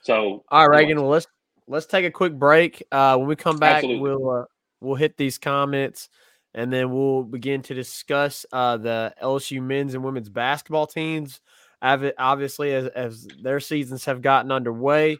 So, 0.02 0.44
all 0.50 0.68
right, 0.68 0.80
Reagan. 0.82 1.00
Well, 1.02 1.10
let's 1.12 1.28
let's 1.68 1.86
take 1.86 2.06
a 2.06 2.12
quick 2.12 2.34
break. 2.34 2.84
Uh, 2.92 3.18
when 3.18 3.28
we 3.28 3.36
come 3.36 3.58
back, 3.58 3.78
Absolutely. 3.78 4.02
we'll 4.02 4.30
uh, 4.30 4.46
we'll 4.82 4.96
hit 4.96 5.18
these 5.18 5.38
comments, 5.38 6.10
and 6.54 6.72
then 6.72 6.92
we'll 6.92 7.24
begin 7.24 7.62
to 7.64 7.74
discuss 7.74 8.46
uh, 8.52 8.78
the 8.78 9.14
LSU 9.22 9.62
men's 9.62 9.94
and 9.94 10.04
women's 10.04 10.30
basketball 10.30 10.88
teams. 10.88 11.42
Obviously, 11.82 12.74
as, 12.74 12.88
as 12.88 13.28
their 13.42 13.60
seasons 13.60 14.06
have 14.06 14.22
gotten 14.22 14.52
underway, 14.52 15.18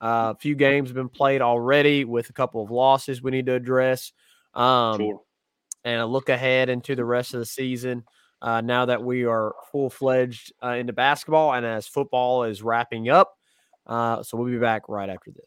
uh, 0.00 0.32
a 0.34 0.38
few 0.38 0.54
games 0.54 0.88
have 0.88 0.96
been 0.96 1.08
played 1.08 1.42
already 1.42 2.04
with 2.04 2.30
a 2.30 2.32
couple 2.32 2.62
of 2.62 2.70
losses 2.70 3.22
we 3.22 3.30
need 3.30 3.46
to 3.46 3.54
address. 3.54 4.12
Um, 4.54 4.98
sure. 4.98 5.20
And 5.84 6.00
a 6.00 6.06
look 6.06 6.30
ahead 6.30 6.68
into 6.68 6.94
the 6.94 7.04
rest 7.04 7.34
of 7.34 7.40
the 7.40 7.46
season. 7.46 8.04
Uh, 8.42 8.60
now 8.60 8.84
that 8.86 9.02
we 9.02 9.24
are 9.24 9.54
full 9.72 9.88
fledged 9.88 10.52
uh, 10.62 10.70
into 10.70 10.92
basketball 10.92 11.54
and 11.54 11.64
as 11.64 11.86
football 11.86 12.44
is 12.44 12.62
wrapping 12.62 13.08
up. 13.08 13.34
Uh, 13.86 14.22
so 14.22 14.36
we'll 14.36 14.50
be 14.50 14.58
back 14.58 14.88
right 14.88 15.08
after 15.08 15.30
this. 15.30 15.44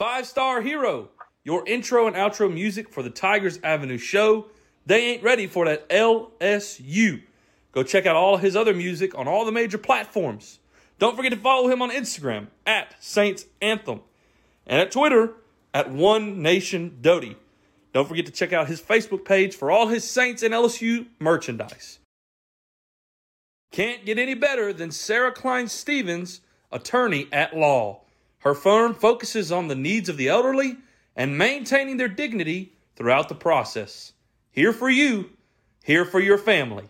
Five 0.00 0.26
Star 0.26 0.62
Hero, 0.62 1.10
your 1.44 1.62
intro 1.68 2.06
and 2.06 2.16
outro 2.16 2.50
music 2.50 2.88
for 2.88 3.02
the 3.02 3.10
Tigers 3.10 3.60
Avenue 3.62 3.98
show. 3.98 4.46
They 4.86 5.10
ain't 5.10 5.22
ready 5.22 5.46
for 5.46 5.66
that 5.66 5.90
LSU. 5.90 7.20
Go 7.72 7.82
check 7.82 8.06
out 8.06 8.16
all 8.16 8.38
his 8.38 8.56
other 8.56 8.72
music 8.72 9.14
on 9.14 9.28
all 9.28 9.44
the 9.44 9.52
major 9.52 9.76
platforms. 9.76 10.58
Don't 10.98 11.18
forget 11.18 11.32
to 11.32 11.38
follow 11.38 11.68
him 11.68 11.82
on 11.82 11.90
Instagram 11.90 12.46
at 12.64 12.94
Saints 12.98 13.44
Anthem 13.60 14.00
and 14.66 14.80
at 14.80 14.90
Twitter 14.90 15.34
at 15.74 15.90
One 15.90 16.40
Nation 16.40 16.96
Doty. 17.02 17.36
Don't 17.92 18.08
forget 18.08 18.24
to 18.24 18.32
check 18.32 18.54
out 18.54 18.68
his 18.68 18.80
Facebook 18.80 19.26
page 19.26 19.54
for 19.54 19.70
all 19.70 19.88
his 19.88 20.08
Saints 20.08 20.42
and 20.42 20.54
LSU 20.54 21.08
merchandise. 21.18 21.98
Can't 23.70 24.06
get 24.06 24.18
any 24.18 24.32
better 24.32 24.72
than 24.72 24.92
Sarah 24.92 25.30
Klein 25.30 25.68
Stevens, 25.68 26.40
attorney 26.72 27.28
at 27.30 27.54
law. 27.54 28.00
Her 28.40 28.54
firm 28.54 28.94
focuses 28.94 29.52
on 29.52 29.68
the 29.68 29.74
needs 29.74 30.08
of 30.08 30.16
the 30.16 30.28
elderly 30.28 30.76
and 31.14 31.36
maintaining 31.36 31.98
their 31.98 32.08
dignity 32.08 32.72
throughout 32.96 33.28
the 33.28 33.34
process. 33.34 34.14
Here 34.50 34.72
for 34.72 34.88
you, 34.88 35.30
here 35.84 36.04
for 36.04 36.20
your 36.20 36.38
family. 36.38 36.88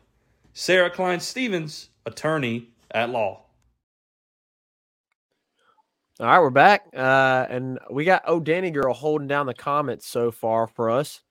Sarah 0.53 0.91
Klein 0.91 1.21
Stevens, 1.21 1.91
attorney 2.07 2.69
at 2.93 3.11
law. 3.11 3.43
All 6.21 6.27
right, 6.27 6.39
we're 6.39 6.51
back, 6.51 6.87
uh, 6.95 7.47
and 7.49 7.79
we 7.91 8.05
got 8.05 8.23
Oh 8.27 8.41
Danny 8.41 8.71
Girl 8.71 8.93
holding 8.93 9.27
down 9.27 9.47
the 9.47 9.55
comments 9.55 10.07
so 10.07 10.31
far 10.31 10.67
for 10.67 10.91
us. 10.91 11.23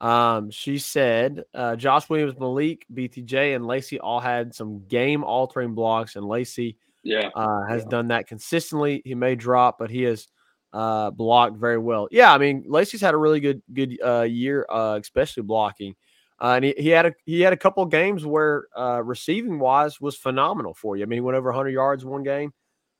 Um, 0.00 0.50
she 0.50 0.78
said 0.78 1.44
uh, 1.54 1.74
Josh 1.74 2.08
Williams, 2.08 2.38
Malik, 2.38 2.84
BTJ, 2.92 3.56
and 3.56 3.66
Lacey 3.66 3.98
all 3.98 4.20
had 4.20 4.54
some 4.54 4.84
game 4.86 5.24
altering 5.24 5.74
blocks, 5.74 6.16
and 6.16 6.26
Lacey 6.26 6.76
Yeah. 7.06 7.30
uh, 7.34 7.64
has 7.68 7.82
Yeah. 7.84 7.88
done 7.90 8.08
that 8.08 8.26
consistently. 8.26 9.02
He 9.04 9.14
may 9.14 9.34
drop, 9.34 9.78
but 9.78 9.90
he 9.90 10.02
has 10.02 10.28
uh, 10.72 11.10
blocked 11.10 11.56
very 11.56 11.78
well. 11.78 12.08
Yeah, 12.10 12.32
I 12.34 12.38
mean 12.38 12.64
Lacy's 12.66 13.00
had 13.00 13.14
a 13.14 13.16
really 13.16 13.40
good 13.40 13.62
good 13.72 13.98
uh, 14.04 14.22
year, 14.22 14.66
uh, 14.70 14.98
especially 15.00 15.42
blocking. 15.44 15.94
Uh, 16.38 16.52
and 16.56 16.64
he, 16.66 16.74
he 16.76 16.88
had 16.90 17.06
a 17.06 17.14
he 17.24 17.40
had 17.40 17.52
a 17.54 17.56
couple 17.56 17.84
games 17.86 18.26
where 18.26 18.66
uh, 18.76 19.00
receiving 19.02 19.58
wise 19.58 20.00
was 20.02 20.16
phenomenal 20.16 20.74
for 20.74 20.96
you. 20.96 21.02
I 21.02 21.06
mean, 21.06 21.16
he 21.18 21.20
went 21.22 21.36
over 21.36 21.48
100 21.50 21.70
yards 21.70 22.04
one 22.04 22.22
game, 22.24 22.52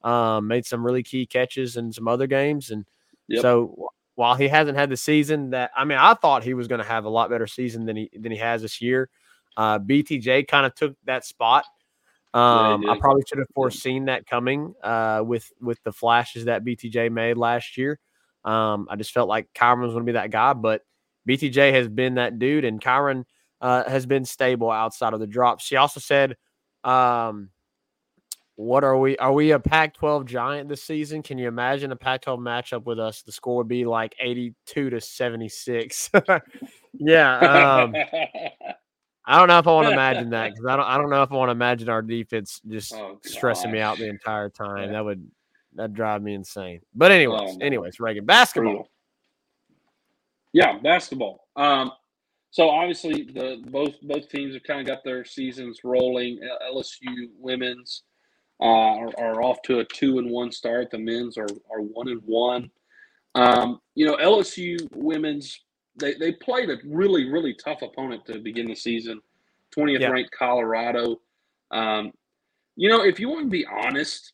um, 0.04 0.46
made 0.46 0.64
some 0.64 0.84
really 0.86 1.02
key 1.02 1.26
catches 1.26 1.76
in 1.76 1.92
some 1.92 2.08
other 2.08 2.26
games, 2.26 2.70
and 2.70 2.86
Yep. 3.28 3.42
so 3.42 3.88
while 4.14 4.36
he 4.36 4.48
hasn't 4.48 4.78
had 4.78 4.88
the 4.88 4.96
season 4.96 5.50
that 5.50 5.70
I 5.76 5.84
mean, 5.84 5.98
I 5.98 6.14
thought 6.14 6.44
he 6.44 6.54
was 6.54 6.68
going 6.68 6.80
to 6.80 6.86
have 6.86 7.04
a 7.04 7.10
lot 7.10 7.28
better 7.28 7.46
season 7.46 7.84
than 7.84 7.96
he 7.96 8.10
than 8.18 8.32
he 8.32 8.38
has 8.38 8.62
this 8.62 8.80
year. 8.80 9.10
Uh, 9.56 9.78
BTJ 9.80 10.48
kind 10.48 10.64
of 10.64 10.74
took 10.74 10.94
that 11.04 11.24
spot. 11.26 11.64
Yeah, 12.36 12.74
Um, 12.74 12.90
I 12.90 12.98
probably 12.98 13.22
should 13.26 13.38
have 13.38 13.48
foreseen 13.54 14.04
that 14.06 14.26
coming 14.26 14.74
uh, 14.82 15.22
with 15.24 15.50
with 15.60 15.82
the 15.84 15.92
flashes 15.92 16.44
that 16.44 16.64
BTJ 16.64 17.10
made 17.10 17.38
last 17.38 17.78
year. 17.78 17.98
Um, 18.44 18.86
I 18.90 18.96
just 18.96 19.12
felt 19.12 19.28
like 19.28 19.48
Kyren 19.54 19.80
was 19.80 19.92
going 19.92 20.04
to 20.04 20.12
be 20.12 20.12
that 20.12 20.30
guy, 20.30 20.52
but 20.52 20.82
BTJ 21.26 21.72
has 21.72 21.88
been 21.88 22.16
that 22.16 22.38
dude, 22.38 22.66
and 22.66 22.80
Kyren 22.80 23.24
uh, 23.62 23.88
has 23.88 24.04
been 24.04 24.26
stable 24.26 24.70
outside 24.70 25.14
of 25.14 25.20
the 25.20 25.26
drops. 25.26 25.64
She 25.64 25.76
also 25.76 25.98
said, 25.98 26.36
um, 26.84 27.48
"What 28.56 28.84
are 28.84 28.98
we? 28.98 29.16
Are 29.16 29.32
we 29.32 29.52
a 29.52 29.58
Pac-12 29.58 30.26
giant 30.26 30.68
this 30.68 30.82
season? 30.82 31.22
Can 31.22 31.38
you 31.38 31.48
imagine 31.48 31.90
a 31.90 31.96
Pac-12 31.96 32.38
matchup 32.38 32.84
with 32.84 33.00
us? 33.00 33.22
The 33.22 33.32
score 33.32 33.56
would 33.56 33.68
be 33.68 33.86
like 33.86 34.14
82 34.20 34.90
to 34.90 35.00
76." 35.00 36.10
yeah, 36.92 37.38
um, 37.38 37.94
I 39.26 39.38
don't 39.38 39.48
know 39.48 39.58
if 39.58 39.66
I 39.66 39.72
want 39.72 39.88
to 39.88 39.92
imagine 40.00 40.30
that 40.30 40.50
because 40.52 40.66
I 40.66 40.76
don't. 40.76 40.86
I 40.86 40.98
don't 40.98 41.10
know 41.10 41.22
if 41.22 41.32
I 41.32 41.34
want 41.34 41.48
to 41.48 41.52
imagine 41.52 41.88
our 41.88 42.02
defense 42.02 42.60
just 42.68 42.94
Oh, 42.94 43.18
stressing 43.24 43.70
me 43.72 43.80
out 43.80 43.98
the 43.98 44.08
entire 44.08 44.48
time. 44.48 44.86
Yeah. 44.86 44.92
That 44.92 45.04
would 45.04 45.30
that 45.74 45.92
drive 45.92 46.22
me 46.22 46.34
insane. 46.34 46.80
But 46.94 47.12
anyways, 47.12 47.50
Oh, 47.54 47.58
anyways, 47.60 48.00
Reagan, 48.00 48.24
basketball. 48.24 48.72
Brutal. 48.72 48.90
Yeah, 50.52 50.78
basketball. 50.78 51.48
Um, 51.56 51.92
so 52.50 52.70
obviously 52.70 53.24
the 53.24 53.62
both 53.66 53.94
both 54.02 54.28
teams 54.30 54.54
have 54.54 54.62
kind 54.62 54.80
of 54.80 54.86
got 54.86 55.04
their 55.04 55.24
seasons 55.24 55.80
rolling. 55.84 56.40
LSU 56.72 57.28
women's 57.38 58.04
uh, 58.60 58.64
are, 58.64 59.12
are 59.18 59.42
off 59.42 59.60
to 59.66 59.80
a 59.80 59.84
two 59.84 60.18
and 60.18 60.30
one 60.30 60.50
start. 60.50 60.90
The 60.90 60.98
men's 60.98 61.36
are 61.36 61.48
are 61.70 61.82
one 61.82 62.08
and 62.08 62.22
one. 62.24 62.70
Um, 63.34 63.80
you 63.94 64.06
know, 64.06 64.16
LSU 64.16 64.78
women's 64.94 65.60
they 65.98 66.14
they 66.14 66.32
played 66.32 66.70
a 66.70 66.78
really 66.86 67.28
really 67.30 67.54
tough 67.54 67.82
opponent 67.82 68.24
to 68.26 68.38
begin 68.38 68.66
the 68.66 68.74
season. 68.74 69.20
Twentieth 69.72 70.02
Yeah. 70.02 70.08
ranked 70.10 70.32
Colorado. 70.32 71.20
Um, 71.70 72.12
you 72.76 72.88
know, 72.88 73.04
if 73.04 73.18
you 73.20 73.28
want 73.28 73.46
to 73.46 73.50
be 73.50 73.66
honest, 73.66 74.32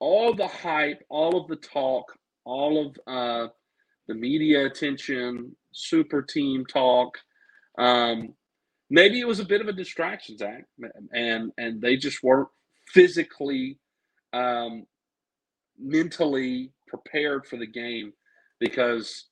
all 0.00 0.34
the 0.34 0.46
hype, 0.48 1.02
all 1.08 1.40
of 1.40 1.48
the 1.48 1.56
talk, 1.56 2.12
all 2.44 2.86
of 2.86 2.96
uh, 3.06 3.48
the 4.08 4.14
media 4.14 4.66
attention, 4.66 5.54
super 5.72 6.22
team 6.22 6.66
talk. 6.66 7.16
Um, 7.78 8.34
maybe 8.90 9.20
it 9.20 9.26
was 9.26 9.40
a 9.40 9.44
bit 9.44 9.60
of 9.60 9.68
a 9.68 9.72
distraction, 9.72 10.36
Zach, 10.36 10.64
and 11.12 11.52
and 11.58 11.80
they 11.80 11.96
just 11.96 12.22
weren't 12.22 12.48
physically, 12.92 13.78
um, 14.32 14.86
mentally 15.78 16.72
prepared 16.88 17.46
for 17.46 17.56
the 17.56 17.66
game 17.66 18.12
because 18.60 19.26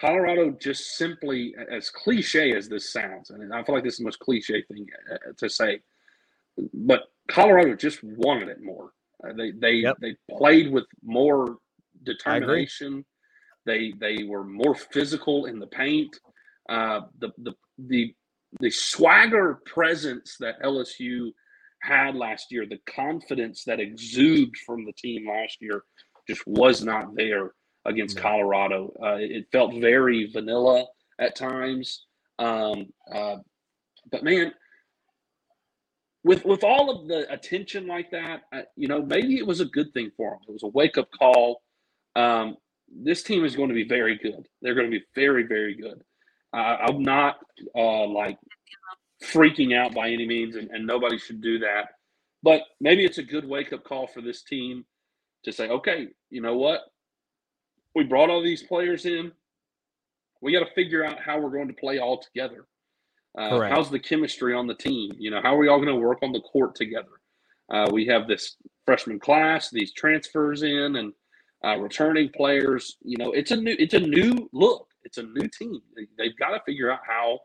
Colorado 0.00 0.50
just 0.50 0.96
simply, 0.96 1.54
as 1.70 1.90
cliche 1.90 2.54
as 2.56 2.68
this 2.68 2.92
sounds, 2.92 3.30
and 3.30 3.52
I 3.52 3.62
feel 3.64 3.74
like 3.74 3.84
this 3.84 3.94
is 3.94 3.98
the 3.98 4.04
most 4.04 4.20
cliche 4.20 4.62
thing 4.62 4.86
uh, 5.12 5.32
to 5.38 5.48
say, 5.48 5.80
but 6.72 7.04
Colorado 7.28 7.74
just 7.74 8.02
wanted 8.02 8.48
it 8.48 8.62
more. 8.62 8.92
Uh, 9.24 9.32
they 9.36 9.50
they 9.50 9.72
Yep. 9.72 9.96
they 10.00 10.16
played 10.30 10.72
with 10.72 10.84
more 11.02 11.58
determination. 12.04 13.04
They 13.66 13.92
they 13.98 14.24
were 14.24 14.44
more 14.44 14.74
physical 14.74 15.46
in 15.46 15.58
the 15.58 15.66
paint. 15.66 16.16
Uh, 16.68 17.02
the 17.18 17.30
the 17.38 17.54
the 17.78 18.14
the 18.60 18.70
swagger 18.70 19.60
presence 19.66 20.36
that 20.40 20.62
LSU 20.62 21.32
had 21.82 22.14
last 22.14 22.50
year, 22.50 22.66
the 22.66 22.80
confidence 22.86 23.64
that 23.64 23.80
exuded 23.80 24.56
from 24.64 24.84
the 24.84 24.92
team 24.92 25.28
last 25.28 25.58
year, 25.60 25.82
just 26.26 26.46
was 26.46 26.82
not 26.84 27.14
there 27.14 27.52
against. 27.88 28.16
Colorado. 28.16 28.92
Uh, 29.02 29.16
it, 29.18 29.46
felt 29.50 29.74
very 29.74 30.30
vanilla 30.30 30.86
at 31.18 31.36
times. 31.36 32.04
Um, 32.38 32.86
uh, 33.12 33.36
but 34.10 34.22
man, 34.22 34.52
with 36.24 36.44
with 36.44 36.64
all 36.64 36.90
of 36.90 37.08
the 37.08 37.30
attention 37.32 37.86
like 37.86 38.10
that, 38.10 38.42
uh, 38.52 38.62
you 38.76 38.88
know, 38.88 39.02
maybe 39.02 39.38
it 39.38 39.46
was 39.46 39.60
a 39.60 39.64
good 39.66 39.92
thing 39.92 40.10
for 40.16 40.30
them. 40.30 40.40
It 40.48 40.52
was 40.52 40.62
a 40.62 40.68
wake 40.68 40.98
up 40.98 41.08
call. 41.18 41.62
Um, 42.16 42.56
this 42.90 43.22
team 43.22 43.44
is 43.44 43.56
going 43.56 43.68
to 43.68 43.74
be 43.74 43.86
very 43.88 44.16
good. 44.18 44.46
They're 44.62 44.74
going 44.74 44.90
to 44.90 44.98
be 44.98 45.04
very 45.14 45.44
very 45.44 45.74
good. 45.74 46.02
Uh, 46.52 46.76
I'm 46.88 47.02
not 47.02 47.36
uh, 47.76 48.06
like 48.06 48.38
freaking 49.22 49.76
out 49.76 49.94
by 49.94 50.10
any 50.10 50.26
means, 50.26 50.56
and, 50.56 50.70
and 50.70 50.86
nobody 50.86 51.18
should 51.18 51.42
do 51.42 51.58
that. 51.60 51.88
But 52.42 52.62
maybe 52.80 53.04
it's 53.04 53.18
a 53.18 53.22
good 53.22 53.44
wake 53.44 53.72
up 53.72 53.84
call 53.84 54.06
for 54.06 54.20
this 54.20 54.42
team 54.42 54.84
to 55.44 55.52
say, 55.52 55.68
okay, 55.68 56.08
you 56.30 56.40
know 56.40 56.56
what? 56.56 56.82
We 57.94 58.04
brought 58.04 58.30
all 58.30 58.42
these 58.42 58.62
players 58.62 59.06
in. 59.06 59.32
We 60.40 60.52
got 60.52 60.60
to 60.60 60.74
figure 60.74 61.04
out 61.04 61.18
how 61.18 61.40
we're 61.40 61.50
going 61.50 61.68
to 61.68 61.74
play 61.74 61.98
all 61.98 62.18
together. 62.18 62.66
Uh, 63.36 63.68
how's 63.68 63.90
the 63.90 63.98
chemistry 63.98 64.54
on 64.54 64.66
the 64.66 64.74
team? 64.74 65.12
You 65.18 65.30
know, 65.30 65.40
how 65.42 65.54
are 65.54 65.58
we 65.58 65.68
all 65.68 65.78
going 65.78 65.88
to 65.88 66.00
work 66.00 66.18
on 66.22 66.32
the 66.32 66.40
court 66.40 66.74
together? 66.74 67.20
Uh, 67.72 67.88
we 67.92 68.06
have 68.06 68.26
this 68.26 68.56
freshman 68.84 69.18
class, 69.18 69.70
these 69.70 69.92
transfers 69.92 70.62
in, 70.62 70.96
and 70.96 71.12
uh, 71.64 71.76
returning 71.78 72.30
players. 72.30 72.96
You 73.02 73.18
know, 73.18 73.32
it's 73.32 73.50
a 73.50 73.56
new, 73.56 73.76
it's 73.78 73.94
a 73.94 74.00
new 74.00 74.48
look. 74.52 74.86
It's 75.04 75.18
a 75.18 75.22
new 75.22 75.48
team. 75.48 75.80
They, 75.96 76.06
they've 76.16 76.36
got 76.38 76.50
to 76.50 76.60
figure 76.64 76.90
out 76.90 77.00
how 77.06 77.40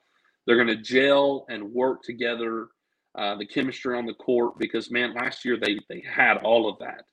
they're 0.46 0.56
going 0.56 0.68
to 0.68 0.78
gel 0.78 1.46
and 1.50 1.72
work 1.72 2.04
together. 2.04 2.68
Uh, 3.16 3.36
the 3.36 3.46
chemistry 3.46 3.96
on 3.96 4.08
the 4.08 4.14
court, 4.16 4.58
because 4.58 4.90
man, 4.90 5.14
last 5.14 5.46
year 5.46 5.56
they 5.56 5.80
they 5.88 6.04
had 6.10 6.38
all 6.38 6.68
of 6.68 6.80
that. 6.80 7.06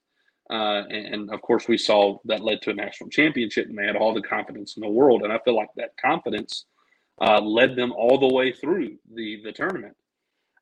Uh, 0.50 0.82
and, 0.90 1.14
and 1.14 1.30
of 1.30 1.40
course, 1.42 1.68
we 1.68 1.78
saw 1.78 2.18
that 2.24 2.42
led 2.42 2.60
to 2.62 2.70
a 2.70 2.74
national 2.74 3.08
championship, 3.10 3.66
and 3.66 3.78
they 3.78 3.86
had 3.86 3.96
all 3.96 4.12
the 4.12 4.22
confidence 4.22 4.76
in 4.76 4.80
the 4.80 4.88
world. 4.88 5.22
And 5.22 5.32
I 5.32 5.38
feel 5.44 5.54
like 5.54 5.68
that 5.76 5.96
confidence 6.00 6.66
uh, 7.20 7.40
led 7.40 7.76
them 7.76 7.92
all 7.92 8.18
the 8.18 8.34
way 8.34 8.52
through 8.52 8.96
the 9.14 9.40
the 9.44 9.52
tournament. 9.52 9.96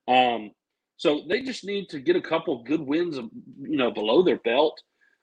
Um, 0.07 0.51
so 0.99 1.23
they 1.29 1.43
just 1.43 1.65
need 1.65 1.89
to 1.91 2.01
get 2.01 2.17
a 2.17 2.21
couple 2.21 2.65
good 2.65 2.81
wins, 2.81 3.19
um, 3.19 3.31
you 3.61 3.77
know, 3.77 3.91
below 3.91 4.23
their 4.23 4.39
belt, 4.39 4.79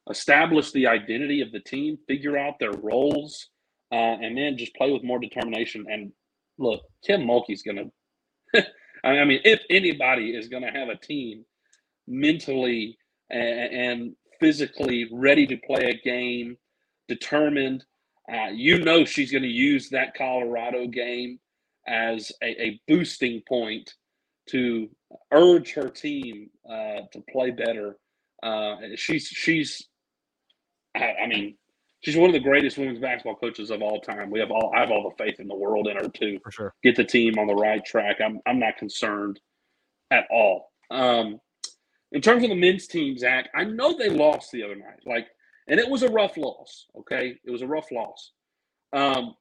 establish 0.10 0.72
the 0.72 0.88
identity 0.88 1.42
of 1.42 1.52
the 1.52 1.60
team, 1.60 1.98
figure 2.08 2.38
out 2.38 2.60
their 2.60 2.72
roles, 2.72 3.50
uh, 3.92 3.96
and 4.22 4.38
then 4.38 4.58
just 4.58 4.76
play 4.76 4.92
with 4.92 5.04
more 5.04 5.20
determination. 5.20 5.86
And 5.90 6.12
look, 6.58 6.82
Kim 7.06 7.22
Mulkey's 7.22 7.62
going 7.62 7.92
to. 8.56 8.66
I 9.04 9.24
mean, 9.26 9.42
if 9.44 9.62
anybody 9.70 10.32
is 10.32 10.48
going 10.48 10.64
to 10.64 10.72
have 10.72 10.90
a 10.90 10.96
team 10.96 11.46
mentally 12.08 12.98
and, 13.30 13.74
and 13.74 14.16
physically 14.40 15.08
ready 15.12 15.46
to 15.48 15.58
play 15.58 15.90
a 15.90 16.08
game, 16.08 16.58
determined, 17.08 17.86
uh, 18.32 18.50
you 18.52 18.80
know 18.80 19.06
she's 19.06 19.32
going 19.32 19.44
to 19.44 19.50
use 19.50 19.90
that 19.90 20.16
Colorado 20.16 20.88
game 20.88 21.40
as 21.88 22.32
a, 22.42 22.62
a 22.62 22.82
boosting 22.88 23.42
point 23.48 23.94
to 24.50 24.90
urge 25.32 25.74
her 25.74 25.90
team 25.90 26.50
uh, 26.70 27.02
to 27.12 27.24
play 27.30 27.52
better. 27.52 27.98
Uh, 28.44 28.76
she's 28.96 29.28
she's, 29.28 29.88
I, 30.96 31.14
I 31.24 31.28
mean, 31.28 31.56
she's 32.02 32.16
one 32.16 32.30
of 32.30 32.34
the 32.34 32.40
greatest 32.40 32.78
women's 32.78 33.00
basketball 33.00 33.36
coaches 33.36 33.72
of 33.72 33.82
all 33.82 34.00
time. 34.00 34.30
We 34.30 34.40
have 34.40 34.52
all 34.52 34.72
I 34.76 34.82
have 34.82 34.92
all 34.92 35.10
the 35.10 35.24
faith 35.24 35.40
in 35.40 35.48
the 35.48 35.56
world 35.56 35.88
in 35.88 35.98
her 35.98 36.10
too 36.10 36.40
for 36.44 36.52
sure. 36.52 36.74
get 36.84 36.96
the 36.96 37.04
team 37.04 37.38
on 37.40 37.48
the 37.48 37.56
right 37.56 37.84
track. 37.84 38.18
I'm 38.24 38.40
I'm 38.46 38.60
not 38.60 38.78
concerned 38.78 39.40
at 40.12 40.26
all. 40.30 40.72
Um, 40.92 41.40
in 42.12 42.22
terms 42.22 42.44
of 42.44 42.50
the 42.50 42.56
men's 42.56 42.88
team, 42.88 43.18
Zach, 43.18 43.50
I 43.56 43.66
know 43.66 43.98
they 43.98 44.10
lost 44.10 44.52
the 44.52 44.64
other 44.64 44.76
night. 44.76 45.02
Like, 45.06 45.28
and 45.68 45.80
it 45.80 45.90
was 45.90 46.04
a 46.04 46.10
rough 46.10 46.38
loss. 46.38 46.86
Okay, 47.00 47.38
it 47.46 47.52
was 47.52 47.62
a 47.62 47.68
rough 47.68 47.92
loss. 47.92 48.32
Um, 48.94 49.36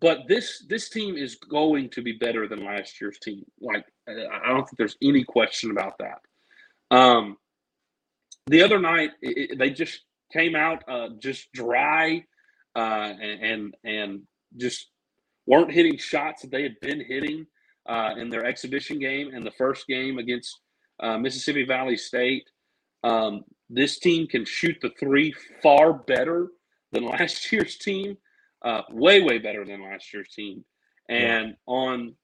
but 0.00 0.20
this 0.28 0.64
this 0.68 0.88
team 0.90 1.16
is 1.16 1.36
going 1.36 1.90
to 1.90 2.02
be 2.02 2.12
better 2.12 2.48
than 2.48 2.64
last 2.64 3.00
year's 3.00 3.18
team. 3.18 3.44
Like, 3.60 3.84
I 4.08 4.48
don't 4.48 4.64
think 4.64 4.78
there's 4.78 4.96
any 5.02 5.24
question 5.24 5.70
about 5.70 5.94
that. 5.98 6.20
Um, 6.96 7.36
the 8.48 8.62
other 8.62 8.78
night, 8.80 9.10
it, 9.22 9.52
it- 9.52 9.58
they 9.58 9.70
just 9.70 10.00
came 10.32 10.56
out 10.56 10.84
uh, 10.88 11.10
just 11.20 11.52
dry 11.52 12.24
uh, 12.76 13.12
and, 13.20 13.42
and 13.42 13.74
and 13.84 14.22
just 14.58 14.88
weren't 15.46 15.72
hitting 15.72 15.98
shots 15.98 16.42
that 16.42 16.50
they 16.50 16.62
had 16.62 16.78
been 16.80 17.00
hitting. 17.04 17.46
uh, 17.88 18.14
in 18.18 18.30
their 18.30 18.44
exhibition 18.44 18.98
game 18.98 19.34
and 19.34 19.44
the 19.46 19.50
first 19.52 19.86
game 19.88 20.18
against 20.18 20.60
uh, 21.02 21.18
Mississippi 21.18 21.64
Valley 21.64 21.96
State. 21.96 22.48
Um, 23.04 23.44
this 23.68 23.98
team 23.98 24.26
can 24.26 24.44
shoot 24.44 24.76
the 24.80 24.90
three 24.98 25.34
far 25.62 25.92
better 25.92 26.48
than 26.92 27.04
last 27.08 27.50
year's 27.52 27.76
team, 27.76 28.16
uh, 28.62 28.82
way 28.90 29.22
way 29.22 29.38
better 29.38 29.64
than 29.64 29.82
last 29.82 30.12
year's 30.14 30.28
team. 30.28 30.64
And 31.08 31.48
yeah. 31.48 31.54
on 31.66 32.14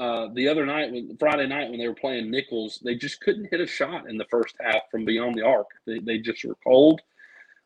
uh, 0.00 0.28
the 0.34 0.48
other 0.48 0.66
night, 0.66 0.90
when 0.90 1.16
Friday 1.18 1.46
night 1.46 1.70
when 1.70 1.78
they 1.78 1.88
were 1.88 1.94
playing 1.94 2.30
Nicholls, 2.30 2.80
they 2.84 2.96
just 2.96 3.20
couldn't 3.20 3.48
hit 3.50 3.60
a 3.60 3.66
shot 3.66 4.08
in 4.08 4.18
the 4.18 4.26
first 4.30 4.56
half 4.60 4.82
from 4.90 5.04
beyond 5.04 5.36
the 5.36 5.42
arc. 5.42 5.68
They, 5.86 6.00
they 6.00 6.18
just 6.18 6.44
were 6.44 6.56
cold. 6.64 7.00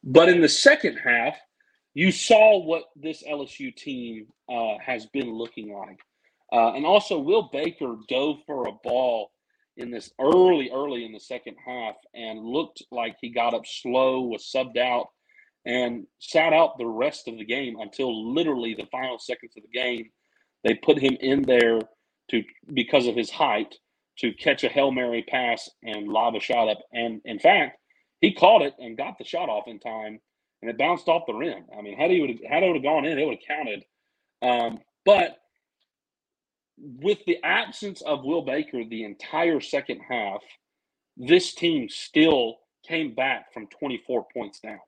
But 0.04 0.28
in 0.28 0.40
the 0.40 0.48
second 0.48 0.98
half, 0.98 1.36
you 1.94 2.12
saw 2.12 2.62
what 2.62 2.84
this 2.94 3.24
LSU 3.24 3.74
team 3.74 4.26
uh, 4.48 4.74
has 4.84 5.06
been 5.06 5.32
looking 5.32 5.72
like. 5.72 5.98
Uh, 6.52 6.74
and 6.74 6.86
also, 6.86 7.18
Will 7.18 7.48
Baker 7.52 7.96
dove 8.08 8.36
for 8.46 8.68
a 8.68 8.72
ball 8.84 9.30
in 9.79 9.91
this 9.91 10.11
early, 10.20 10.70
early 10.72 11.05
in 11.05 11.12
the 11.12 11.20
second 11.20 11.57
half 11.64 11.95
and 12.14 12.41
looked 12.45 12.83
like 12.91 13.16
he 13.20 13.31
got 13.31 13.55
up 13.55 13.64
slow, 13.64 14.20
was 14.20 14.51
subbed 14.55 14.76
out, 14.76 15.09
and 15.64 16.07
sat 16.18 16.53
out 16.53 16.79
the 16.79 16.87
rest 16.87 17.29
of 17.29 17.39
the 17.39 17.45
game 17.45 17.76
until 17.81 18.35
literally 18.35 18.74
the 18.74 18.87
final 18.91 19.18
seconds 19.18 19.53
of 19.57 19.62
the 19.62 19.79
game. 19.79 20.11
They 20.64 20.74
put 20.74 20.99
him 20.99 21.16
in 21.20 21.43
there 21.43 21.81
to 22.31 22.43
because 22.72 23.07
of 23.07 23.16
his 23.16 23.31
height 23.31 23.74
to 24.18 24.33
catch 24.33 24.64
a 24.64 24.68
hail 24.68 24.91
mary 24.91 25.24
pass 25.29 25.70
and 25.83 26.09
lob 26.09 26.35
a 26.35 26.41
shot 26.41 26.68
up. 26.68 26.79
And 26.93 27.20
in 27.24 27.39
fact, 27.39 27.79
he 28.20 28.35
caught 28.35 28.62
it 28.62 28.74
and 28.79 28.97
got 28.97 29.16
the 29.18 29.24
shot 29.24 29.49
off 29.49 29.68
in 29.68 29.79
time, 29.79 30.18
and 30.61 30.70
it 30.70 30.79
bounced 30.79 31.09
off 31.09 31.26
the 31.26 31.35
rim. 31.35 31.64
I 31.76 31.83
mean, 31.83 31.97
had 31.97 32.11
he 32.11 32.20
would 32.20 32.41
had 32.49 32.62
it 32.62 32.66
would 32.66 32.76
have 32.76 32.83
gone 32.83 33.05
in, 33.05 33.18
it 33.18 33.24
would 33.24 33.39
have 33.39 33.57
counted. 33.57 33.85
Um, 34.43 34.79
but 35.05 35.37
with 36.81 37.18
the 37.26 37.39
absence 37.45 38.03
of 38.03 38.24
Will 38.24 38.43
Baker 38.43 38.85
the 38.85 39.05
entire 39.05 39.61
second 39.61 40.01
half, 40.09 40.41
this 41.16 41.55
team 41.55 41.89
still 41.89 42.57
came 42.87 43.14
back 43.14 43.53
from 43.53 43.66
24 43.79 44.26
points 44.33 44.61
down. 44.61 44.79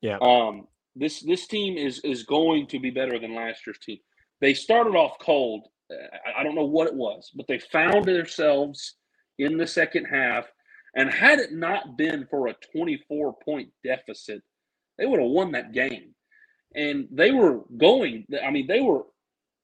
Yeah. 0.00 0.18
Um, 0.20 0.68
this 0.94 1.20
this 1.20 1.46
team 1.46 1.76
is 1.76 2.00
is 2.00 2.24
going 2.24 2.66
to 2.68 2.78
be 2.78 2.90
better 2.90 3.18
than 3.18 3.34
last 3.34 3.66
year's 3.66 3.78
team. 3.78 3.98
They 4.40 4.54
started 4.54 4.94
off 4.94 5.18
cold 5.20 5.68
I 6.36 6.42
don't 6.42 6.54
know 6.54 6.64
what 6.64 6.88
it 6.88 6.94
was, 6.94 7.30
but 7.34 7.46
they 7.46 7.58
found 7.58 8.04
themselves 8.04 8.96
in 9.38 9.56
the 9.56 9.66
second 9.66 10.04
half. 10.04 10.46
And 10.94 11.10
had 11.10 11.38
it 11.38 11.52
not 11.52 11.96
been 11.96 12.26
for 12.30 12.48
a 12.48 12.56
24 12.72 13.36
point 13.44 13.70
deficit, 13.84 14.42
they 14.98 15.06
would 15.06 15.20
have 15.20 15.30
won 15.30 15.52
that 15.52 15.72
game. 15.72 16.14
And 16.74 17.08
they 17.10 17.30
were 17.30 17.60
going, 17.76 18.26
I 18.44 18.50
mean, 18.50 18.66
they 18.66 18.80
were, 18.80 19.04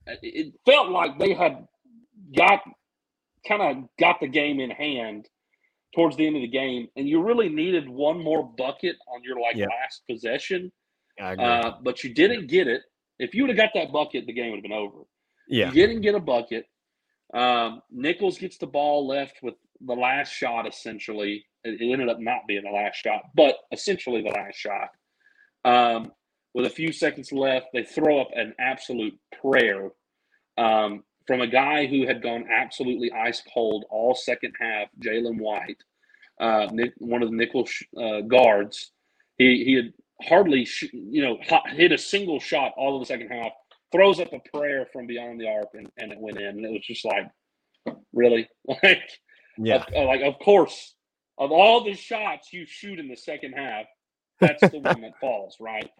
it 0.06 0.54
felt 0.66 0.90
like 0.90 1.18
they 1.18 1.34
had 1.34 1.66
got 2.36 2.62
kind 3.46 3.62
of 3.62 3.88
got 3.98 4.20
the 4.20 4.28
game 4.28 4.60
in 4.60 4.70
hand 4.70 5.28
towards 5.94 6.16
the 6.16 6.26
end 6.26 6.36
of 6.36 6.42
the 6.42 6.48
game. 6.48 6.88
And 6.96 7.08
you 7.08 7.22
really 7.22 7.48
needed 7.48 7.88
one 7.88 8.22
more 8.22 8.42
bucket 8.56 8.96
on 9.14 9.22
your 9.22 9.40
like 9.40 9.56
yeah. 9.56 9.66
last 9.66 10.02
possession. 10.08 10.72
Uh, 11.20 11.72
but 11.82 12.02
you 12.02 12.12
didn't 12.12 12.48
get 12.48 12.66
it. 12.66 12.82
If 13.18 13.34
you 13.34 13.42
would 13.42 13.50
have 13.50 13.58
got 13.58 13.70
that 13.74 13.92
bucket, 13.92 14.26
the 14.26 14.32
game 14.32 14.50
would 14.50 14.56
have 14.56 14.62
been 14.62 14.72
over. 14.72 14.98
Yeah. 15.48 15.68
You 15.68 15.86
didn't 15.86 16.00
get 16.00 16.14
a 16.14 16.20
bucket. 16.20 16.66
Um, 17.32 17.82
Nicholls 17.90 18.38
gets 18.38 18.58
the 18.58 18.66
ball 18.66 19.06
left 19.06 19.42
with 19.42 19.54
the 19.80 19.94
last 19.94 20.32
shot, 20.32 20.66
essentially. 20.66 21.44
It, 21.62 21.80
it, 21.80 21.92
ended 21.92 22.08
up 22.08 22.18
not 22.18 22.42
being 22.48 22.64
the 22.64 22.70
last 22.70 22.96
shot, 22.96 23.22
but 23.34 23.56
essentially 23.72 24.22
the 24.22 24.30
last 24.30 24.56
shot. 24.56 24.88
Um, 25.64 26.12
with 26.54 26.66
a 26.66 26.70
few 26.70 26.92
seconds 26.92 27.32
left, 27.32 27.66
they 27.72 27.84
throw 27.84 28.20
up 28.20 28.30
an 28.34 28.54
absolute 28.58 29.18
prayer 29.42 29.90
um, 30.58 31.02
from 31.26 31.40
a 31.40 31.46
guy 31.46 31.86
who 31.86 32.06
had 32.06 32.22
gone 32.22 32.46
absolutely 32.50 33.10
ice 33.12 33.42
cold 33.52 33.84
all 33.90 34.14
second 34.14 34.54
half, 34.60 34.88
Jalen 35.04 35.40
White, 35.40 35.78
uh, 36.40 36.68
Nick, 36.72 36.92
one 36.98 37.22
of 37.22 37.30
the 37.30 37.36
Nicholls 37.36 37.72
uh, 38.00 38.20
guards. 38.22 38.92
He, 39.38 39.64
he 39.64 39.74
had 39.74 39.92
hardly, 40.22 40.64
sh- 40.64 40.92
you 40.92 41.22
know, 41.22 41.38
hit 41.68 41.92
a 41.92 41.98
single 41.98 42.40
shot 42.40 42.72
all 42.76 42.96
of 42.96 43.02
the 43.02 43.06
second 43.06 43.28
half 43.28 43.52
throws 43.92 44.20
up 44.20 44.32
a 44.32 44.40
prayer 44.56 44.86
from 44.92 45.06
beyond 45.06 45.40
the 45.40 45.48
arc 45.48 45.68
and, 45.74 45.88
and 45.98 46.12
it 46.12 46.18
went 46.18 46.38
in. 46.38 46.46
And 46.46 46.64
it 46.66 46.72
was 46.72 46.84
just 46.86 47.04
like, 47.04 47.30
really? 48.12 48.48
Like, 48.82 49.02
yeah. 49.58 49.84
Of, 49.94 50.06
like, 50.06 50.22
of 50.22 50.38
course, 50.40 50.94
of 51.38 51.52
all 51.52 51.84
the 51.84 51.94
shots 51.94 52.52
you 52.52 52.66
shoot 52.66 52.98
in 52.98 53.08
the 53.08 53.16
second 53.16 53.52
half, 53.54 53.86
that's 54.40 54.62
the 54.62 54.78
one 54.80 55.00
that 55.02 55.18
falls, 55.20 55.56
right? 55.60 55.90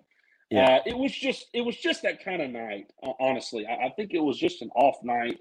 Yeah. 0.55 0.77
Uh, 0.77 0.81
it 0.87 0.97
was 0.97 1.13
just 1.13 1.47
it 1.53 1.63
was 1.63 1.77
just 1.77 2.03
that 2.03 2.25
kind 2.25 2.41
of 2.41 2.51
night. 2.51 2.91
Honestly, 3.21 3.67
I, 3.67 3.87
I 3.87 3.91
think 3.91 4.15
it 4.15 4.23
was 4.23 4.39
just 4.39 4.63
an 4.63 4.71
off 4.77 4.97
night 5.03 5.39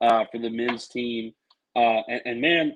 uh, 0.00 0.24
for 0.30 0.38
the 0.38 0.50
men's 0.50 0.88
team. 0.88 1.32
Uh, 1.76 2.02
and, 2.08 2.20
and, 2.24 2.40
man, 2.40 2.72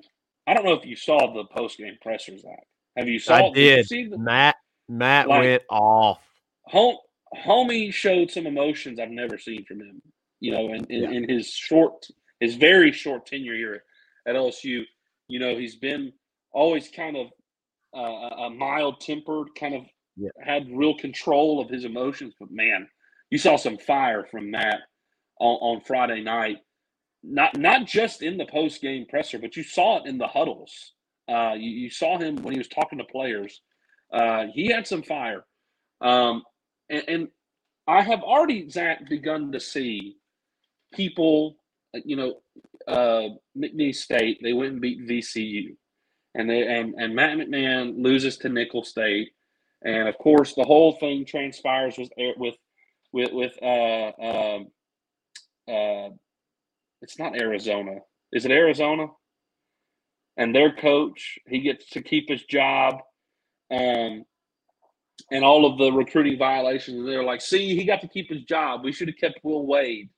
I 0.47 0.55
don't 0.55 0.64
know 0.64 0.74
if 0.74 0.87
you 0.87 0.95
saw 0.95 1.33
the 1.33 1.45
post 1.45 1.78
game 1.78 1.97
pressers. 2.01 2.43
That 2.43 2.61
have 2.97 3.09
you 3.09 3.18
saw? 3.18 3.49
I 3.49 3.51
did. 3.53 3.87
did 3.89 4.12
the, 4.12 4.18
Matt 4.18 4.57
Matt 4.89 5.28
like, 5.28 5.43
went 5.43 5.62
off. 5.70 6.20
Home 6.66 6.97
homie 7.45 7.93
showed 7.93 8.30
some 8.30 8.47
emotions 8.47 9.01
I've 9.01 9.11
never 9.11 9.39
seen 9.39 9.64
from 9.64 9.80
him. 9.80 10.03
You 10.41 10.53
know, 10.53 10.72
in, 10.72 10.85
in, 10.85 11.03
yeah. 11.03 11.11
in 11.11 11.28
his 11.28 11.49
short, 11.49 12.07
his 12.41 12.57
very 12.57 12.93
short 12.93 13.26
tenure 13.26 13.55
here 13.55 13.85
at 14.26 14.35
LSU, 14.35 14.83
you 15.28 15.39
know, 15.39 15.57
he's 15.57 15.76
been 15.76 16.12
always 16.53 16.89
kind 16.89 17.16
of 17.16 17.28
uh, 17.97 18.45
a 18.47 18.51
mild 18.51 19.01
tempered, 19.01 19.49
kind 19.59 19.74
of 19.74 19.83
yeah. 20.16 20.30
had 20.42 20.66
real 20.70 20.96
control 20.96 21.60
of 21.60 21.68
his 21.68 21.84
emotions. 21.84 22.34
But 22.38 22.50
man, 22.50 22.88
you 23.30 23.38
saw 23.38 23.56
some 23.56 23.78
fire 23.78 24.26
from 24.30 24.50
Matt 24.50 24.80
on, 25.40 25.76
on 25.76 25.80
Friday 25.82 26.22
night. 26.22 26.58
Not 27.24 27.56
not 27.56 27.86
just 27.86 28.22
in 28.22 28.36
the 28.36 28.46
post 28.46 28.80
game 28.80 29.06
presser, 29.08 29.38
but 29.38 29.56
you 29.56 29.62
saw 29.62 29.98
it 29.98 30.08
in 30.08 30.18
the 30.18 30.26
huddles. 30.26 30.92
Uh, 31.28 31.54
you, 31.54 31.70
you, 31.70 31.90
saw 31.90 32.18
him 32.18 32.36
when 32.36 32.52
he 32.52 32.58
was 32.58 32.68
talking 32.68 32.98
to 32.98 33.04
players. 33.04 33.60
Uh, 34.12 34.46
he 34.52 34.66
had 34.66 34.88
some 34.88 35.04
fire. 35.04 35.44
Um, 36.00 36.42
and, 36.90 37.04
and 37.06 37.28
I 37.86 38.02
have 38.02 38.22
already, 38.22 38.68
Zach, 38.68 39.08
begun 39.08 39.52
to 39.52 39.60
see 39.60 40.16
people, 40.92 41.56
you 42.04 42.16
know, 42.16 42.34
uh, 42.86 43.28
McNeese 43.56 43.96
State, 43.96 44.40
they 44.42 44.52
went 44.52 44.72
and 44.72 44.80
beat 44.80 45.06
VCU. 45.06 45.76
And 46.34 46.48
they 46.48 46.62
and, 46.66 46.94
and 46.96 47.14
Matt 47.14 47.36
McMahon 47.36 48.02
loses 48.02 48.38
to 48.38 48.48
Nicholls 48.48 48.88
State. 48.88 49.30
And 49.85 50.09
of 50.09 50.16
course, 50.18 50.55
the 50.55 50.64
whole 50.64 50.93
thing 50.99 51.24
transpires 51.24 51.97
with 51.99 52.11
with 52.37 52.55
with 53.12 53.33
with 53.33 53.53
uh, 53.62 54.12
uh, 54.22 54.59
uh, 55.70 56.11
it's 57.01 57.18
not 57.18 57.37
Arizona. 57.37 57.99
Is 58.33 58.45
it 58.45 58.51
Arizona? 58.51 59.09
And 60.37 60.55
their 60.55 60.72
coach, 60.72 61.39
he 61.47 61.61
gets 61.61 61.91
to 61.91 62.03
keep 62.03 62.28
his 62.28 62.45
job. 62.45 63.01
Um, 63.70 64.24
and 65.30 65.45
all 65.45 65.66
of 65.66 65.78
the 65.78 65.93
recruiting 65.93 66.39
violations. 66.39 67.07
They're 67.07 67.24
like, 67.24 67.41
see, 67.41 67.76
he 67.76 67.85
got 67.85 68.01
to 68.01 68.09
keep 68.09 68.30
his 68.30 68.43
job. 68.43 68.83
We 68.85 68.93
should 68.93 69.09
have 69.09 69.18
kept 69.18 69.41
Will 69.43 69.66
Wade, 69.66 70.11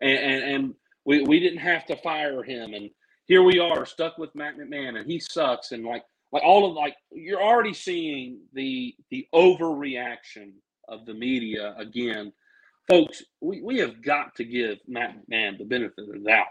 and 0.00 0.18
and, 0.18 0.44
and 0.44 0.74
we, 1.04 1.22
we 1.22 1.40
didn't 1.40 1.58
have 1.60 1.86
to 1.86 1.96
fire 1.96 2.42
him. 2.42 2.74
And 2.74 2.90
here 3.26 3.42
we 3.42 3.58
are 3.58 3.86
stuck 3.86 4.18
with 4.18 4.34
Matt 4.34 4.58
McMahon, 4.58 4.98
and 4.98 5.10
he 5.10 5.18
sucks. 5.20 5.72
And 5.72 5.84
like 5.84 6.04
like 6.32 6.42
all 6.44 6.68
of 6.68 6.74
like 6.74 6.96
you're 7.12 7.42
already 7.42 7.74
seeing 7.74 8.40
the 8.52 8.94
the 9.10 9.26
overreaction 9.34 10.52
of 10.88 11.06
the 11.06 11.14
media 11.14 11.74
again. 11.78 12.32
Folks, 12.88 13.22
we, 13.40 13.62
we 13.62 13.78
have 13.78 14.02
got 14.02 14.34
to 14.36 14.44
give 14.44 14.78
Matt 14.88 15.14
McMahon 15.30 15.58
the 15.58 15.64
benefit 15.64 15.98
of 15.98 16.08
the 16.08 16.18
doubt. 16.28 16.46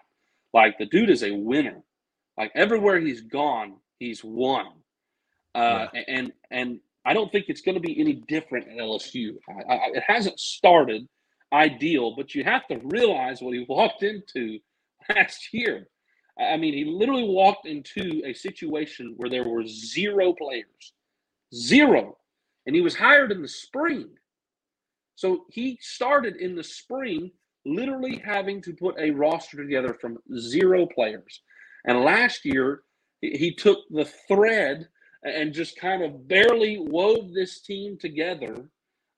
Like 0.53 0.77
the 0.77 0.85
dude 0.85 1.09
is 1.09 1.23
a 1.23 1.31
winner. 1.31 1.81
Like 2.37 2.51
everywhere 2.55 2.99
he's 2.99 3.21
gone, 3.21 3.75
he's 3.99 4.23
won. 4.23 4.67
Uh, 5.55 5.87
yeah. 5.93 6.01
and 6.07 6.31
and 6.51 6.79
I 7.05 7.13
don't 7.13 7.31
think 7.31 7.45
it's 7.47 7.61
going 7.61 7.75
to 7.75 7.81
be 7.81 7.99
any 7.99 8.13
different 8.27 8.67
at 8.69 8.77
LSU. 8.77 9.35
I, 9.49 9.73
I, 9.73 9.77
it 9.95 10.03
hasn't 10.05 10.39
started 10.39 11.07
ideal, 11.53 12.15
but 12.15 12.35
you 12.35 12.43
have 12.43 12.67
to 12.67 12.79
realize 12.83 13.41
what 13.41 13.53
he 13.55 13.65
walked 13.69 14.03
into 14.03 14.59
last 15.09 15.49
year. 15.53 15.87
I 16.39 16.57
mean, 16.57 16.73
he 16.73 16.85
literally 16.85 17.27
walked 17.27 17.65
into 17.67 18.21
a 18.25 18.33
situation 18.33 19.13
where 19.17 19.29
there 19.29 19.47
were 19.47 19.65
zero 19.65 20.33
players, 20.33 20.93
zero, 21.53 22.17
and 22.65 22.75
he 22.75 22.81
was 22.81 22.95
hired 22.95 23.31
in 23.31 23.41
the 23.41 23.47
spring. 23.47 24.09
So 25.15 25.45
he 25.49 25.77
started 25.81 26.37
in 26.37 26.55
the 26.55 26.63
spring, 26.63 27.31
literally 27.65 28.21
having 28.23 28.61
to 28.61 28.73
put 28.73 28.95
a 28.97 29.11
roster 29.11 29.57
together 29.57 29.97
from 29.99 30.17
zero 30.37 30.85
players. 30.85 31.41
And 31.85 32.03
last 32.05 32.45
year, 32.45 32.83
he 33.21 33.53
took 33.53 33.79
the 33.89 34.09
thread 34.27 34.87
and 35.23 35.53
just 35.53 35.77
kind 35.77 36.03
of 36.03 36.27
barely 36.27 36.77
wove 36.79 37.33
this 37.33 37.61
team 37.61 37.97
together. 37.97 38.69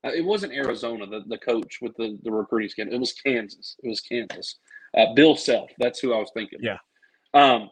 Uh, 0.04 0.10
it 0.10 0.24
wasn't 0.24 0.52
Arizona, 0.52 1.06
the, 1.06 1.22
the 1.28 1.38
coach 1.38 1.78
with 1.80 1.96
the, 1.96 2.18
the 2.24 2.32
recruiting 2.32 2.68
scheme. 2.68 2.88
It 2.90 2.98
was 2.98 3.12
Kansas. 3.12 3.76
It 3.84 3.88
was 3.88 4.00
Kansas. 4.00 4.56
Uh, 4.96 5.14
Bill 5.14 5.36
Self. 5.36 5.70
That's 5.78 6.00
who 6.00 6.12
I 6.12 6.18
was 6.18 6.30
thinking. 6.34 6.58
Yeah. 6.60 6.78
Um, 7.34 7.70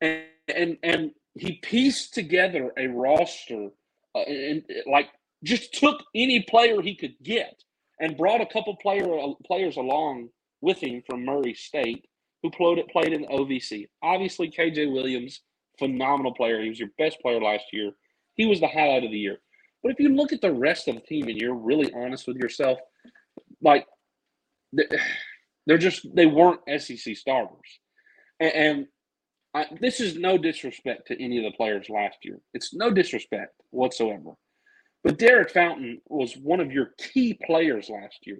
and, 0.00 0.24
and, 0.54 0.76
and 0.82 1.10
he 1.34 1.52
pieced 1.62 2.14
together 2.14 2.72
a 2.76 2.86
roster 2.88 3.68
uh, 4.14 4.20
and, 4.20 4.64
and 4.68 4.82
like 4.86 5.08
just 5.44 5.74
took 5.74 6.02
any 6.14 6.40
player 6.42 6.80
he 6.80 6.94
could 6.94 7.14
get 7.22 7.62
and 8.00 8.16
brought 8.16 8.40
a 8.40 8.46
couple 8.46 8.76
player 8.76 9.18
uh, 9.18 9.32
players 9.44 9.76
along 9.76 10.28
with 10.60 10.78
him 10.78 11.02
from 11.08 11.24
Murray 11.24 11.54
State 11.54 12.04
who 12.42 12.50
played 12.50 12.84
played 12.88 13.12
in 13.12 13.22
the 13.22 13.28
OVC. 13.28 13.88
Obviously, 14.02 14.50
KJ 14.50 14.92
Williams, 14.92 15.40
phenomenal 15.78 16.34
player. 16.34 16.60
He 16.60 16.68
was 16.68 16.78
your 16.78 16.90
best 16.98 17.20
player 17.20 17.40
last 17.40 17.64
year. 17.72 17.92
He 18.34 18.46
was 18.46 18.60
the 18.60 18.68
highlight 18.68 19.04
of 19.04 19.10
the 19.10 19.18
year. 19.18 19.38
But 19.82 19.92
if 19.92 20.00
you 20.00 20.10
look 20.10 20.32
at 20.32 20.40
the 20.40 20.52
rest 20.52 20.88
of 20.88 20.94
the 20.96 21.00
team 21.00 21.28
and 21.28 21.40
you're 21.40 21.54
really 21.54 21.92
honest 21.94 22.26
with 22.26 22.36
yourself, 22.36 22.78
like 23.60 23.86
they're 25.66 25.78
just 25.78 26.06
they 26.14 26.26
weren't 26.26 26.60
SEC 26.78 27.16
starters. 27.16 27.80
And, 28.42 28.52
and 28.52 28.86
I, 29.54 29.66
this 29.80 30.00
is 30.00 30.16
no 30.16 30.36
disrespect 30.36 31.06
to 31.08 31.22
any 31.22 31.38
of 31.38 31.44
the 31.44 31.56
players 31.56 31.88
last 31.88 32.18
year. 32.22 32.38
It's 32.54 32.74
no 32.74 32.90
disrespect 32.90 33.54
whatsoever. 33.70 34.32
But 35.04 35.18
Derek 35.18 35.50
Fountain 35.50 36.00
was 36.08 36.36
one 36.36 36.60
of 36.60 36.72
your 36.72 36.90
key 36.98 37.38
players 37.46 37.88
last 37.88 38.18
year. 38.26 38.38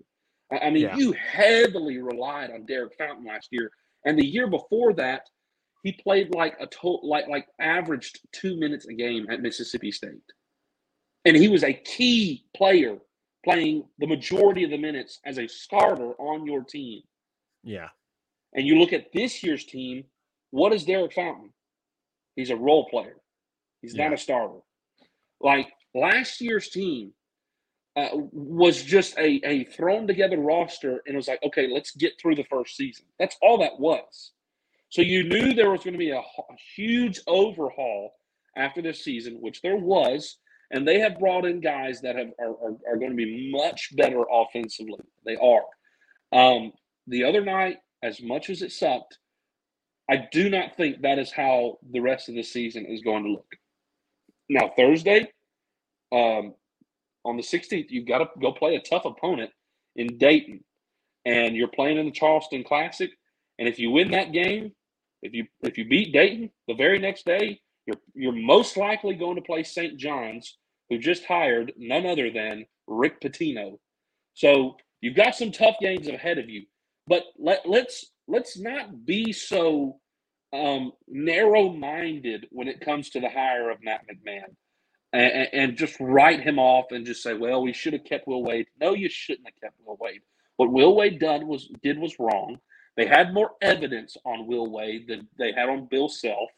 I 0.50 0.70
mean, 0.70 0.82
yeah. 0.82 0.96
you 0.96 1.12
heavily 1.12 1.98
relied 1.98 2.50
on 2.50 2.66
Derek 2.66 2.94
Fountain 2.98 3.24
last 3.26 3.48
year, 3.50 3.70
and 4.05 4.18
the 4.18 4.26
year 4.26 4.48
before 4.48 4.92
that, 4.94 5.22
he 5.82 5.92
played 5.92 6.34
like 6.34 6.55
a 6.61 6.66
total, 6.66 7.09
like 7.09 7.26
like 7.26 7.46
averaged 7.59 8.20
two 8.32 8.57
minutes 8.57 8.86
a 8.86 8.92
game 8.92 9.26
at 9.30 9.40
Mississippi 9.40 9.90
State, 9.90 10.12
and 11.24 11.36
he 11.36 11.48
was 11.48 11.64
a 11.64 11.72
key 11.72 12.44
player 12.55 12.98
playing 13.44 13.84
the 13.98 14.07
majority 14.07 14.62
of 14.62 14.70
the 14.70 14.76
minutes 14.76 15.20
as 15.24 15.38
a 15.38 15.48
starter 15.48 16.12
on 16.20 16.46
your 16.46 16.62
team. 16.64 17.00
Yeah. 17.64 17.88
And 18.55 18.66
you 18.66 18.78
look 18.78 18.92
at 18.92 19.12
this 19.12 19.42
year's 19.42 19.64
team, 19.64 20.05
what 20.50 20.72
is 20.72 20.84
Derek 20.84 21.12
Fountain? 21.12 21.53
He's 22.36 22.50
a 22.50 22.57
role 22.57 22.88
player. 22.88 23.16
He's 23.80 23.94
yeah. 23.94 24.05
not 24.05 24.14
a 24.14 24.18
starter. 24.18 24.61
Like 25.40 25.72
last 25.94 26.40
year's 26.40 26.68
team 26.68 27.12
uh, 27.96 28.09
was 28.12 28.82
just 28.82 29.16
a, 29.18 29.40
a 29.44 29.64
thrown 29.64 30.07
together 30.07 30.38
roster 30.38 31.03
and 31.07 31.14
it 31.14 31.16
was 31.16 31.28
like, 31.28 31.42
okay, 31.42 31.68
let's 31.68 31.94
get 31.96 32.12
through 32.20 32.36
the 32.36 32.44
first 32.44 32.76
season. 32.76 33.07
That's 33.18 33.36
all 33.42 33.59
that 33.59 33.78
was. 33.78 34.32
So 34.90 35.03
you 35.03 35.24
knew 35.24 35.53
there 35.53 35.70
was 35.70 35.82
going 35.82 35.94
to 35.94 35.98
be 35.98 36.11
a, 36.11 36.18
a 36.18 36.57
huge 36.74 37.20
overhaul 37.26 38.14
after 38.57 38.82
this 38.82 39.03
season, 39.03 39.38
which 39.40 39.62
there 39.62 39.76
was. 39.76 40.38
And 40.70 40.88
they 40.88 41.00
have 41.00 41.18
brought 41.18 41.44
in 41.44 41.61
guys 41.61 42.00
that 42.00 42.16
have 42.16 42.28
are, 42.38 42.50
are, 42.50 42.76
are 42.88 42.96
going 42.96 43.11
to 43.11 43.16
be 43.16 43.50
much 43.53 43.94
better 43.94 44.22
offensively. 44.30 45.00
They 45.26 45.36
are. 45.36 45.64
Um, 46.32 46.72
the 47.07 47.24
other 47.24 47.44
night, 47.44 47.78
as 48.03 48.20
much 48.22 48.50
as 48.50 48.62
it 48.62 48.72
sucked, 48.72 49.18
I 50.11 50.28
do 50.32 50.50
not 50.50 50.76
think 50.76 51.03
that 51.03 51.18
is 51.18 51.30
how 51.30 51.78
the 51.90 52.00
rest 52.00 52.28
of 52.28 52.34
the 52.34 52.42
season 52.42 52.86
is 52.86 53.03
going 53.03 53.24
to 53.24 53.30
look. 53.30 53.46
Now, 54.48 54.72
Thursday, 54.76 55.28
um, 56.12 56.55
on 57.24 57.36
the 57.36 57.42
16th, 57.42 57.86
you've 57.90 58.09
got 58.09 58.18
to 58.18 58.28
go 58.40 58.53
play 58.53 58.74
a 58.74 58.80
tough 58.80 59.05
opponent 59.05 59.50
in 59.96 60.18
Dayton, 60.18 60.64
and 61.24 61.57
you're 61.57 61.68
playing 61.68 61.98
in 61.98 62.07
the 62.07 62.12
Charleston 62.12 62.64
Classic. 62.64 63.11
And 63.59 63.68
if 63.68 63.78
you 63.78 63.90
win 63.90 64.11
that 64.11 64.32
game, 64.32 64.72
if 65.22 65.32
you 65.32 65.46
if 65.62 65.78
you 65.78 65.88
beat 65.88 66.12
Dayton 66.12 66.50
the 66.66 66.74
very 66.74 66.98
next 66.98 67.24
day, 67.24 67.61
you're 67.86 67.96
you're 68.14 68.32
most 68.32 68.76
likely 68.76 69.14
going 69.14 69.36
to 69.36 69.42
play 69.42 69.62
St. 69.62 69.96
John's, 69.96 70.59
who 70.90 70.98
just 70.98 71.24
hired 71.24 71.72
none 71.78 72.07
other 72.07 72.30
than 72.30 72.66
Rick 72.88 73.20
Pitino. 73.20 73.78
So 74.34 74.76
you've 75.00 75.16
got 75.16 75.36
some 75.36 75.53
tough 75.53 75.76
games 75.80 76.09
ahead 76.09 76.38
of 76.38 76.50
you. 76.50 76.64
But 77.07 77.24
let 77.38 77.68
let's 77.68 78.07
let's 78.28 78.59
not 78.59 79.05
be 79.05 79.32
so 79.32 79.98
um, 80.53 80.92
narrow-minded 81.09 82.46
when 82.50 82.68
it 82.68 82.80
comes 82.80 83.11
to 83.11 83.20
the 83.20 83.28
hire 83.28 83.70
of 83.70 83.82
Matt 83.82 84.03
McMahon 84.07 84.55
and, 85.12 85.48
and, 85.53 85.76
just 85.76 85.96
write 85.98 86.42
him 86.42 86.59
off 86.59 86.86
and 86.90 87.07
just 87.07 87.22
say, 87.22 87.32
well, 87.34 87.62
we 87.62 87.72
should 87.72 87.94
have 87.94 88.05
kept 88.05 88.26
Will 88.26 88.42
Wade. 88.42 88.66
No, 88.78 88.94
you 88.94 89.09
shouldn't 89.09 89.46
have 89.46 89.61
kept 89.61 89.76
Will 89.84 89.96
Wade. 89.98 90.20
What 90.57 90.72
Will 90.72 90.94
Wade 90.94 91.18
done 91.18 91.46
was 91.46 91.70
did 91.82 91.98
was 91.98 92.18
wrong. 92.18 92.59
They 92.96 93.07
had 93.07 93.32
more 93.32 93.53
evidence 93.62 94.16
on 94.24 94.46
Will 94.46 94.70
Wade 94.70 95.07
than 95.09 95.28
they 95.38 95.53
had 95.53 95.68
on 95.68 95.88
Bill 95.90 96.09
Self. 96.09 96.50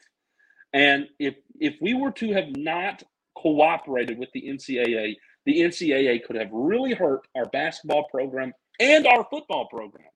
And 0.73 1.07
if 1.19 1.35
if 1.59 1.75
we 1.81 1.93
were 1.93 2.11
to 2.11 2.33
have 2.33 2.55
not 2.57 3.03
cooperated 3.37 4.17
with 4.17 4.29
the 4.33 4.43
NCAA, 4.43 5.15
the 5.45 5.61
NCAA 5.61 6.23
could 6.25 6.35
have 6.35 6.49
really 6.51 6.93
hurt 6.93 7.27
our 7.35 7.45
basketball 7.45 8.07
program 8.09 8.51
and 8.79 9.07
our 9.07 9.25
football 9.29 9.67
program. 9.69 10.07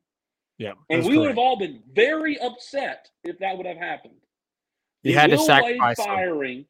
Yeah. 0.60 0.74
And 0.89 1.03
we 1.03 1.10
correct. 1.10 1.20
would 1.20 1.28
have 1.30 1.38
all 1.38 1.57
been 1.57 1.82
very 1.93 2.38
upset 2.39 3.10
if 3.24 3.39
that 3.39 3.57
would 3.57 3.66
have 3.66 3.78
happened. 3.78 4.14
You 5.03 5.14
the 5.14 5.20
had 5.20 5.32
Will 5.32 5.38
to 5.38 5.43
sacrifice 5.45 5.97
Wade 5.97 6.05
firing 6.05 6.66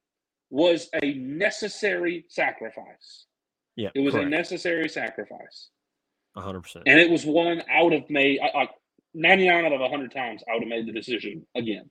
was 0.51 0.89
a 1.01 1.13
necessary 1.15 2.25
sacrifice. 2.29 3.25
Yeah, 3.75 3.89
it 3.95 4.01
was 4.01 4.13
correct. 4.13 4.27
a 4.27 4.29
necessary 4.29 4.87
sacrifice. 4.87 5.69
hundred 6.37 6.61
percent. 6.61 6.83
And 6.87 6.99
it 6.99 7.09
was 7.09 7.25
one 7.25 7.63
I 7.73 7.81
would 7.81 7.93
have 7.93 8.09
made 8.09 8.39
like 8.53 8.69
ninety 9.13 9.47
nine 9.47 9.65
out 9.65 9.73
of 9.73 9.81
hundred 9.89 10.11
times. 10.11 10.43
I 10.47 10.53
would 10.53 10.63
have 10.63 10.69
made 10.69 10.87
the 10.87 10.91
decision 10.91 11.45
again. 11.55 11.89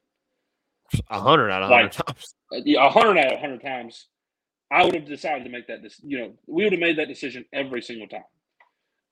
A 1.11 1.21
hundred 1.21 1.51
out 1.51 1.65
of 1.65 1.71
hundred 1.71 1.97
like, 1.97 2.07
times. 2.07 2.35
Uh, 2.53 2.61
yeah, 2.65 2.87
a 2.87 2.91
hundred 2.91 3.19
out 3.19 3.33
of 3.33 3.41
hundred 3.41 3.63
times. 3.63 4.07
I 4.71 4.85
would 4.85 4.95
have 4.95 5.07
decided 5.07 5.45
to 5.45 5.51
make 5.51 5.67
that. 5.67 5.83
This, 5.83 6.01
you 6.05 6.19
know, 6.19 6.33
we 6.47 6.65
would 6.65 6.73
have 6.73 6.81
made 6.81 6.99
that 6.99 7.09
decision 7.09 7.45
every 7.53 7.83
single 7.83 8.07
time. 8.07 8.23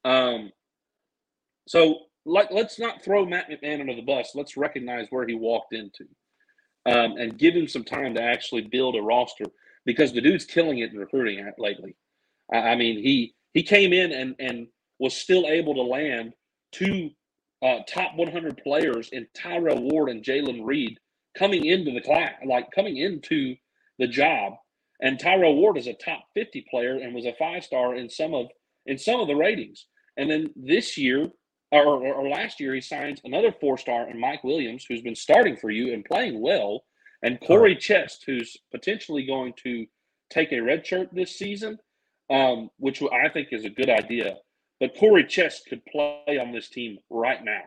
Um. 0.04 0.52
So, 1.66 1.98
like, 2.26 2.50
let's 2.50 2.78
not 2.78 3.02
throw 3.02 3.24
Matt 3.24 3.48
McMahon 3.48 3.80
under 3.80 3.94
the 3.94 4.02
bus. 4.02 4.32
Let's 4.34 4.56
recognize 4.56 5.06
where 5.10 5.26
he 5.26 5.34
walked 5.34 5.72
into 5.72 6.04
um, 6.84 7.16
and 7.16 7.38
give 7.38 7.54
him 7.54 7.68
some 7.68 7.84
time 7.84 8.14
to 8.14 8.22
actually 8.22 8.62
build 8.62 8.96
a 8.96 9.02
roster 9.02 9.44
because 9.84 10.12
the 10.12 10.20
dude's 10.20 10.44
killing 10.44 10.78
it 10.78 10.92
in 10.92 10.98
recruiting 10.98 11.48
lately. 11.58 11.94
I 12.52 12.74
mean, 12.74 12.98
he 13.02 13.34
he 13.54 13.62
came 13.62 13.92
in 13.92 14.12
and 14.12 14.34
and 14.38 14.66
was 14.98 15.16
still 15.16 15.46
able 15.46 15.74
to 15.74 15.82
land 15.82 16.32
two 16.72 17.10
uh, 17.62 17.78
top 17.88 18.14
100 18.16 18.58
players 18.62 19.08
in 19.12 19.26
Tyrell 19.34 19.82
Ward 19.82 20.10
and 20.10 20.22
Jalen 20.22 20.64
Reed 20.64 20.98
coming 21.36 21.64
into 21.64 21.92
the 21.92 22.00
class, 22.00 22.32
like 22.44 22.70
coming 22.74 22.96
into 22.98 23.56
the 23.98 24.06
job. 24.06 24.54
And 25.00 25.18
Tyrell 25.18 25.56
Ward 25.56 25.76
is 25.76 25.86
a 25.86 25.94
top 25.94 26.24
50 26.34 26.66
player 26.70 26.96
and 26.96 27.14
was 27.14 27.26
a 27.26 27.34
five 27.38 27.64
star 27.64 27.94
in 27.94 28.08
some 28.08 28.34
of 28.34 28.46
in 28.86 28.98
some 28.98 29.20
of 29.20 29.26
the 29.26 29.34
ratings. 29.34 29.86
And 30.16 30.30
then 30.30 30.50
this 30.54 30.96
year, 30.96 31.28
or, 31.84 32.14
or, 32.14 32.28
last 32.28 32.60
year, 32.60 32.74
he 32.74 32.80
signed 32.80 33.20
another 33.24 33.52
four 33.52 33.78
star 33.78 34.06
and 34.06 34.20
Mike 34.20 34.44
Williams, 34.44 34.84
who's 34.88 35.02
been 35.02 35.14
starting 35.14 35.56
for 35.56 35.70
you 35.70 35.92
and 35.92 36.04
playing 36.04 36.40
well, 36.40 36.84
and 37.22 37.40
Corey 37.40 37.72
right. 37.72 37.80
Chest, 37.80 38.24
who's 38.26 38.56
potentially 38.70 39.26
going 39.26 39.52
to 39.64 39.86
take 40.30 40.52
a 40.52 40.60
red 40.60 40.86
shirt 40.86 41.08
this 41.12 41.36
season, 41.36 41.78
um, 42.30 42.70
which 42.78 43.02
I 43.02 43.28
think 43.28 43.48
is 43.52 43.64
a 43.64 43.70
good 43.70 43.90
idea. 43.90 44.36
But 44.80 44.96
Corey 44.96 45.24
Chest 45.24 45.66
could 45.68 45.84
play 45.86 46.38
on 46.40 46.52
this 46.52 46.68
team 46.68 46.98
right 47.10 47.42
now 47.42 47.62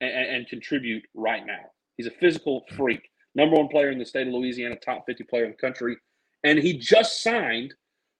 and, 0.00 0.12
and 0.12 0.48
contribute 0.48 1.04
right 1.14 1.46
now. 1.46 1.70
He's 1.96 2.06
a 2.06 2.12
physical 2.12 2.64
freak, 2.76 3.08
number 3.34 3.56
one 3.56 3.68
player 3.68 3.90
in 3.90 3.98
the 3.98 4.04
state 4.04 4.26
of 4.26 4.34
Louisiana, 4.34 4.76
top 4.76 5.04
50 5.06 5.24
player 5.24 5.44
in 5.44 5.50
the 5.50 5.56
country. 5.56 5.96
And 6.44 6.58
he 6.58 6.78
just 6.78 7.22
signed 7.22 7.74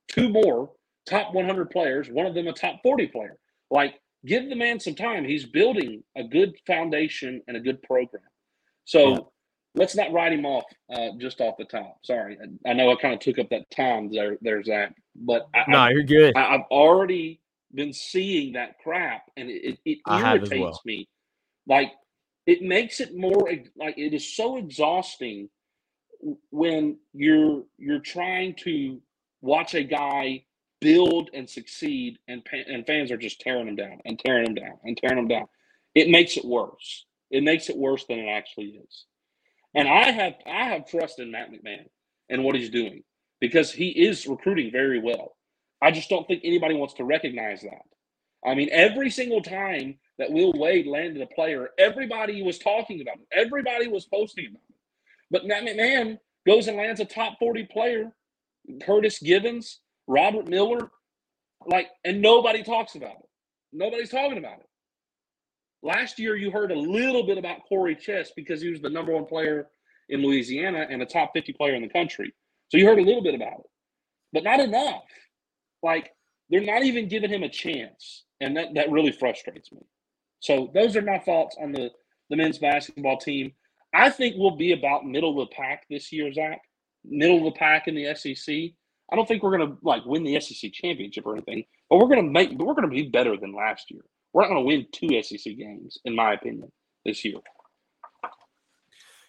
two 0.09 0.29
more 0.29 0.71
top 1.09 1.35
100 1.35 1.71
players, 1.71 2.09
one 2.09 2.27
of 2.27 2.35
them 2.35 2.49
a 2.49 2.53
top 2.53 2.81
40 2.83 3.09
player. 3.09 3.37
Like, 3.71 3.95
give 4.29 4.49
the 4.49 4.57
man 4.57 4.79
some 4.79 4.95
time. 4.95 5.25
He's 5.25 5.47
building 5.47 6.03
a 6.17 6.25
good 6.25 6.55
foundation 6.67 7.43
and 7.49 7.57
a 7.57 7.61
good 7.61 7.83
program. 7.83 8.23
So 8.85 9.11
yeah. 9.11 9.19
let's 9.75 9.97
not 9.97 10.13
write 10.13 10.33
him 10.33 10.47
off 10.47 10.65
uh, 10.93 11.11
just 11.19 11.41
off 11.41 11.57
the 11.59 11.65
top. 11.65 11.99
Sorry, 12.03 12.39
I, 12.67 12.73
know 12.73 12.91
I 12.91 12.97
kind 12.97 13.15
of 13.15 13.21
took 13.21 13.39
up 13.39 13.49
that 13.51 13.71
time 13.71 14.11
there. 14.11 14.37
There's 14.41 14.67
that, 14.67 14.95
but 15.17 15.49
I, 15.55 15.65
no, 15.69 15.89
you're 15.89 16.05
good. 16.05 16.37
I, 16.37 16.53
have 16.53 16.67
already 16.71 17.41
been 17.75 17.93
seeing 17.93 18.53
that 18.55 18.79
crap, 18.83 19.23
and 19.37 19.51
it, 19.51 19.79
it, 19.85 19.99
it 19.99 19.99
irritates 20.09 20.61
well. 20.61 20.81
me. 20.85 21.09
Like 21.67 21.93
it 22.47 22.63
makes 22.63 23.01
it 23.01 23.17
more 23.17 23.51
like 23.77 23.99
it 23.99 24.15
is 24.15 24.35
so 24.35 24.57
exhausting 24.57 25.49
when 26.51 26.99
you're 27.13 27.65
you're 27.77 28.01
trying 28.01 28.55
to 28.65 29.01
watch 29.41 29.75
a 29.75 29.85
guy 29.85 30.45
build 30.81 31.31
and 31.35 31.49
succeed, 31.49 32.19
and 32.29 32.43
and 32.53 32.87
fans 32.87 33.11
are 33.11 33.17
just 33.17 33.41
tearing 33.41 33.67
them 33.67 33.77
down 33.77 33.99
and 34.05 34.19
tearing 34.19 34.45
them 34.45 34.55
down 34.55 34.79
and 34.85 34.97
tearing 34.97 35.17
them 35.17 35.29
down. 35.29 35.47
It 35.95 36.09
makes 36.09 36.37
it 36.37 36.45
worse. 36.45 37.07
It 37.31 37.43
makes 37.43 37.69
it 37.69 37.77
worse 37.77 38.05
than 38.07 38.19
it 38.19 38.29
actually 38.29 38.81
is. 38.85 39.05
And 39.75 39.89
I 39.89 40.11
have 40.11 40.35
I 40.47 40.65
have 40.65 40.89
trust 40.89 41.19
in 41.19 41.31
Matt 41.31 41.51
McMahon 41.51 41.87
and 42.29 42.45
what 42.45 42.55
he's 42.55 42.71
doing 42.71 43.03
because 43.41 43.73
he 43.73 43.89
is 43.89 44.27
recruiting 44.27 44.71
very 44.73 45.01
well. 45.01 45.37
I 45.83 45.91
just 45.91 46.09
don't 46.09 46.27
think 46.27 46.43
anybody 46.45 46.75
wants 46.75 46.95
to 46.95 47.05
recognize 47.05 47.63
that. 47.63 47.83
I 48.45 48.55
mean, 48.55 48.69
every 48.73 49.11
single 49.11 49.43
time 49.43 49.99
that 50.19 50.31
Will 50.31 50.53
Wade 50.53 50.87
landed 50.87 51.23
a 51.23 51.35
player, 51.35 51.71
everybody 51.79 52.43
was 52.43 52.59
talking 52.59 53.01
about 53.01 53.19
it. 53.19 53.27
Everybody 53.33 53.89
was 53.89 54.07
posting 54.07 54.47
about 54.47 54.63
it. 54.71 54.77
But 55.31 55.47
Matt 55.47 55.65
McMahon 55.65 56.19
goes 56.47 56.67
and 56.69 56.77
lands 56.77 57.01
a 57.01 57.05
top 57.05 57.39
40 57.39 57.65
player, 57.65 58.13
Curtis 58.83 59.19
Givens, 59.21 59.81
Robert 60.09 60.49
Miller, 60.49 60.91
like, 61.67 61.89
and 62.05 62.21
nobody 62.21 62.63
talks 62.65 62.97
about 62.97 63.17
it. 63.17 63.29
Nobody's 63.73 64.11
talking 64.11 64.39
about 64.39 64.59
it. 64.59 64.67
Last 65.83 66.19
year, 66.19 66.35
you 66.35 66.51
heard 66.51 66.73
a 66.73 66.79
little 66.79 67.25
bit 67.25 67.39
about 67.39 67.61
Corey 67.69 67.95
Chest 67.95 68.33
because 68.35 68.61
he 68.61 68.71
was 68.71 68.81
the 68.81 68.91
number 68.91 69.13
one 69.13 69.27
player 69.27 69.69
in 70.09 70.23
Louisiana 70.23 70.87
and 70.91 71.03
a 71.03 71.07
top 71.07 71.31
50 71.35 71.53
player 71.53 71.75
in 71.75 71.83
the 71.83 71.89
country. 71.89 72.35
So 72.71 72.79
you 72.79 72.87
heard 72.87 72.99
a 72.99 73.03
little 73.03 73.23
bit 73.23 73.35
about 73.35 73.61
it, 73.61 73.71
but 74.33 74.43
not 74.43 74.61
enough. 74.61 75.05
Like, 75.83 76.11
they're 76.51 76.63
not 76.63 76.83
even 76.83 77.09
giving 77.09 77.31
him 77.31 77.45
a 77.45 77.49
chance. 77.49 78.25
And 78.41 78.57
that, 78.57 78.75
that 78.75 78.91
really 78.91 79.13
frustrates 79.13 79.71
me. 79.71 79.83
So 80.41 80.71
those 80.75 80.97
are 80.97 81.03
my 81.03 81.19
thoughts 81.19 81.57
on 81.61 81.73
the 81.73 81.91
the 82.31 82.37
men's 82.37 82.59
basketball 82.59 83.19
team. 83.19 83.53
I 83.95 84.11
think 84.11 84.35
we'll 84.37 84.57
be 84.57 84.73
about 84.73 85.07
middle 85.07 85.41
of 85.41 85.49
the 85.49 85.55
pack 85.55 85.85
this 85.89 86.13
year, 86.13 86.33
Zach. 86.33 86.61
Middle 87.05 87.39
of 87.39 87.45
the 87.45 87.59
pack 87.59 87.89
in 87.89 87.95
the 87.95 88.15
SEC. 88.15 88.73
I 89.11 89.17
don't 89.17 89.27
think 89.27 89.43
we're 89.43 89.57
going 89.57 89.71
to 89.71 89.79
like 89.83 90.05
win 90.05 90.23
the 90.23 90.39
SEC 90.41 90.73
championship 90.73 91.27
or 91.27 91.35
anything, 91.35 91.65
but 91.89 91.97
we're 91.97 92.09
going 92.09 92.25
to 92.25 92.31
make. 92.31 92.51
We're 92.51 92.75
going 92.75 92.89
to 92.89 92.95
be 92.95 93.09
better 93.09 93.37
than 93.37 93.55
last 93.55 93.91
year. 93.91 94.03
We're 94.33 94.43
not 94.43 94.49
going 94.49 94.63
to 94.63 94.67
win 94.67 94.87
two 94.93 95.23
SEC 95.23 95.57
games, 95.57 95.99
in 96.05 96.15
my 96.15 96.35
opinion, 96.35 96.71
this 97.05 97.25
year. 97.25 97.39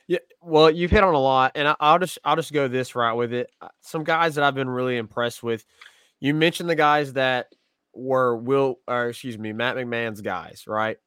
Yeah, 0.08 0.18
well, 0.42 0.72
you've 0.72 0.92
hit 0.92 1.04
on 1.04 1.14
a 1.14 1.20
lot, 1.20 1.52
and 1.54 1.76
I, 1.80 1.92
will 1.92 2.00
just 2.00 2.18
I'll 2.24 2.36
just 2.36 2.52
go 2.52 2.68
this 2.68 2.96
route 2.96 3.16
with 3.16 3.32
it. 3.32 3.52
Uh, 3.62 3.68
some 3.82 4.04
guys 4.04 4.36
that 4.36 4.44
I've 4.44 4.56
been 4.56 4.70
really 4.70 4.98
impressed 4.98 5.44
with. 5.44 5.64
You 6.20 6.34
mentioned 6.34 6.70
the 6.70 6.76
guys 6.76 7.14
that 7.14 7.54
were 7.94 8.36
Will, 8.36 8.80
or 8.88 9.10
excuse 9.10 9.38
me, 9.38 9.54
Matt 9.54 9.76
McMahon's 9.76 10.22
guys, 10.22 10.66
right? 10.68 10.98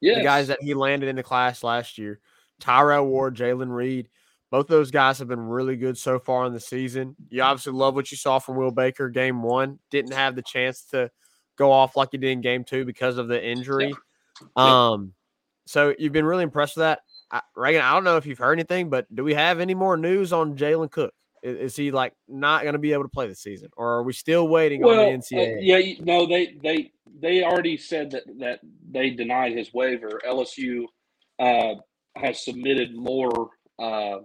Yeah, 0.00 0.18
the 0.18 0.24
guys 0.24 0.46
that 0.46 0.62
he 0.62 0.74
landed 0.74 1.08
in 1.08 1.16
the 1.16 1.22
class 1.22 1.64
last 1.64 1.98
year, 1.98 2.20
Tyrell 2.60 3.06
Ward, 3.06 3.36
Jalen 3.36 3.74
Reed. 3.74 4.08
Both 4.50 4.66
of 4.66 4.68
those 4.68 4.90
guys 4.90 5.18
have 5.20 5.28
been 5.28 5.40
really 5.40 5.76
good 5.76 5.96
so 5.96 6.18
far 6.18 6.44
in 6.44 6.52
the 6.52 6.60
season. 6.60 7.14
You 7.28 7.42
obviously 7.42 7.72
love 7.72 7.94
what 7.94 8.10
you 8.10 8.16
saw 8.16 8.40
from 8.40 8.56
Will 8.56 8.72
Baker 8.72 9.08
game 9.08 9.42
one. 9.42 9.78
Didn't 9.90 10.12
have 10.12 10.34
the 10.34 10.42
chance 10.42 10.82
to 10.90 11.10
go 11.56 11.70
off 11.70 11.96
like 11.96 12.08
he 12.12 12.18
did 12.18 12.30
in 12.30 12.40
game 12.40 12.64
two 12.64 12.84
because 12.84 13.18
of 13.18 13.28
the 13.28 13.42
injury. 13.42 13.94
Yeah. 14.56 14.90
Um, 14.90 15.12
so 15.66 15.94
you've 15.98 16.12
been 16.12 16.24
really 16.24 16.42
impressed 16.42 16.76
with 16.76 16.82
that. 16.82 17.00
I, 17.30 17.42
Reagan, 17.54 17.82
I 17.82 17.92
don't 17.92 18.02
know 18.02 18.16
if 18.16 18.26
you've 18.26 18.38
heard 18.38 18.54
anything, 18.54 18.90
but 18.90 19.06
do 19.14 19.22
we 19.22 19.34
have 19.34 19.60
any 19.60 19.74
more 19.74 19.96
news 19.96 20.32
on 20.32 20.56
Jalen 20.56 20.90
Cook? 20.90 21.14
Is, 21.42 21.56
is, 21.56 21.76
he 21.76 21.90
like 21.90 22.12
not 22.28 22.62
going 22.62 22.72
to 22.72 22.78
be 22.78 22.92
able 22.92 23.04
to 23.04 23.08
play 23.08 23.28
the 23.28 23.34
season, 23.34 23.70
or 23.76 23.98
are 23.98 24.02
we 24.02 24.12
still 24.12 24.48
waiting 24.48 24.82
well, 24.82 25.00
on 25.00 25.12
the 25.12 25.18
NCAA? 25.18 25.56
Uh, 25.56 25.60
yeah, 25.60 25.94
no, 26.00 26.26
they 26.26 26.56
they 26.62 26.92
they 27.20 27.44
already 27.44 27.76
said 27.76 28.10
that 28.10 28.24
that 28.38 28.60
they 28.90 29.10
denied 29.10 29.56
his 29.56 29.72
waiver. 29.72 30.20
LSU 30.26 30.84
uh, 31.38 31.74
has 32.16 32.44
submitted 32.44 32.94
more 32.94 33.50
uh, 33.78 34.18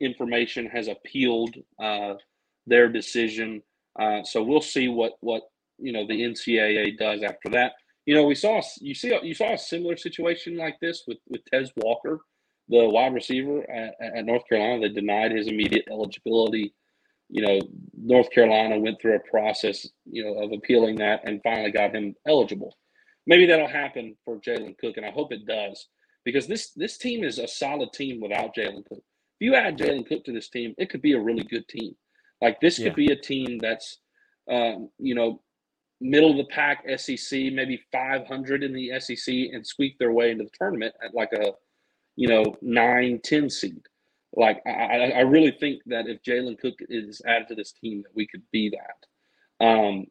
information, 0.00 0.66
has 0.66 0.88
appealed 0.88 1.54
uh, 1.82 2.14
their 2.66 2.88
decision. 2.88 3.62
Uh, 3.98 4.22
so 4.22 4.42
we'll 4.42 4.60
see 4.60 4.88
what 4.88 5.12
what 5.20 5.42
you 5.78 5.92
know 5.92 6.06
the 6.06 6.20
NCAA 6.20 6.96
does 6.98 7.22
after 7.22 7.48
that. 7.50 7.72
You 8.06 8.14
know, 8.14 8.24
we 8.24 8.34
saw 8.34 8.60
you 8.80 8.94
see 8.94 9.16
you 9.22 9.34
saw 9.34 9.54
a 9.54 9.58
similar 9.58 9.96
situation 9.96 10.56
like 10.56 10.78
this 10.80 11.04
with 11.06 11.18
with 11.28 11.44
Tez 11.46 11.70
Walker 11.76 12.20
the 12.68 12.88
wide 12.88 13.14
receiver 13.14 13.68
at, 13.70 13.94
at, 14.00 14.24
North 14.24 14.46
Carolina 14.48 14.80
They 14.80 14.94
denied 14.94 15.32
his 15.32 15.48
immediate 15.48 15.86
eligibility. 15.90 16.74
You 17.30 17.42
know, 17.42 17.60
North 17.96 18.30
Carolina 18.30 18.78
went 18.78 19.00
through 19.00 19.16
a 19.16 19.30
process, 19.30 19.86
you 20.04 20.24
know, 20.24 20.42
of 20.42 20.52
appealing 20.52 20.96
that 20.96 21.20
and 21.24 21.42
finally 21.42 21.70
got 21.70 21.94
him 21.94 22.14
eligible. 22.26 22.76
Maybe 23.26 23.46
that'll 23.46 23.68
happen 23.68 24.16
for 24.24 24.40
Jalen 24.40 24.78
Cook, 24.78 24.96
and 24.96 25.04
I 25.04 25.10
hope 25.10 25.32
it 25.32 25.46
does 25.46 25.88
because 26.24 26.46
this 26.46 26.70
this 26.72 26.96
team 26.96 27.24
is 27.24 27.38
a 27.38 27.46
solid 27.46 27.92
team 27.92 28.20
without 28.20 28.54
Jalen 28.54 28.86
Cook. 28.86 29.02
If 29.40 29.46
you 29.46 29.54
add 29.54 29.78
Jalen 29.78 30.06
Cook 30.06 30.24
to 30.24 30.32
this 30.32 30.48
team, 30.48 30.74
it 30.78 30.90
could 30.90 31.02
be 31.02 31.12
a 31.12 31.20
really 31.20 31.44
good 31.44 31.68
team. 31.68 31.94
Like 32.40 32.60
this 32.60 32.76
could 32.76 32.86
yeah. 32.86 32.92
be 32.92 33.12
a 33.12 33.16
team 33.16 33.58
that's, 33.58 33.98
um, 34.50 34.90
you 34.98 35.14
know, 35.14 35.42
middle 36.00 36.30
of 36.30 36.36
the 36.36 36.44
pack 36.44 36.84
SEC, 36.98 37.52
maybe 37.52 37.80
500 37.92 38.62
in 38.62 38.72
the 38.72 38.98
SEC, 39.00 39.34
and 39.52 39.66
squeak 39.66 39.98
their 39.98 40.12
way 40.12 40.30
into 40.30 40.44
the 40.44 40.50
tournament 40.58 40.94
at 41.04 41.14
like 41.14 41.32
a 41.32 41.52
you 42.18 42.26
know, 42.26 42.56
nine, 42.60 43.20
10 43.22 43.48
seed. 43.48 43.80
Like 44.34 44.60
I, 44.66 45.12
I 45.14 45.20
really 45.20 45.52
think 45.52 45.82
that 45.86 46.08
if 46.08 46.20
Jalen 46.22 46.58
Cook 46.58 46.74
is 46.80 47.22
added 47.24 47.46
to 47.48 47.54
this 47.54 47.72
team, 47.72 48.02
that 48.02 48.14
we 48.14 48.26
could 48.26 48.42
be 48.52 48.70
that, 48.70 49.64
um, 49.64 50.06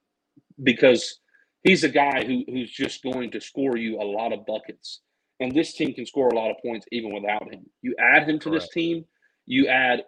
because 0.63 1.19
he's 1.63 1.83
a 1.83 1.89
guy 1.89 2.23
who 2.25 2.43
who's 2.47 2.71
just 2.71 3.03
going 3.03 3.29
to 3.31 3.41
score 3.41 3.77
you 3.77 4.01
a 4.01 4.03
lot 4.03 4.33
of 4.33 4.45
buckets, 4.45 5.01
and 5.39 5.53
this 5.53 5.73
team 5.73 5.93
can 5.93 6.05
score 6.05 6.29
a 6.29 6.35
lot 6.35 6.49
of 6.49 6.57
points 6.65 6.87
even 6.91 7.13
without 7.13 7.53
him. 7.53 7.65
You 7.81 7.93
add 7.99 8.27
him 8.27 8.39
to 8.39 8.49
Correct. 8.49 8.63
this 8.63 8.69
team, 8.69 9.05
you 9.47 9.67
add 9.67 10.03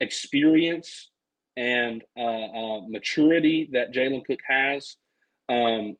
experience 0.00 1.10
and 1.56 2.02
uh, 2.16 2.22
uh, 2.22 2.80
maturity 2.88 3.68
that 3.72 3.92
Jalen 3.92 4.24
Cook 4.24 4.40
has. 4.48 4.96
Um, 5.48 5.96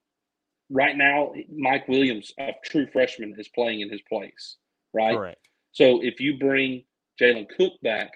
right 0.71 0.97
now, 0.97 1.33
Mike 1.55 1.87
Williams, 1.87 2.33
a 2.39 2.53
true 2.65 2.87
freshman, 2.93 3.35
is 3.39 3.49
playing 3.49 3.81
in 3.81 3.91
his 3.91 4.01
place 4.03 4.57
right? 4.95 5.17
Correct. 5.17 5.49
So 5.73 6.03
if 6.03 6.21
you 6.21 6.39
bring 6.39 6.85
Jalen 7.21 7.49
Cook 7.55 7.73
back, 7.83 8.13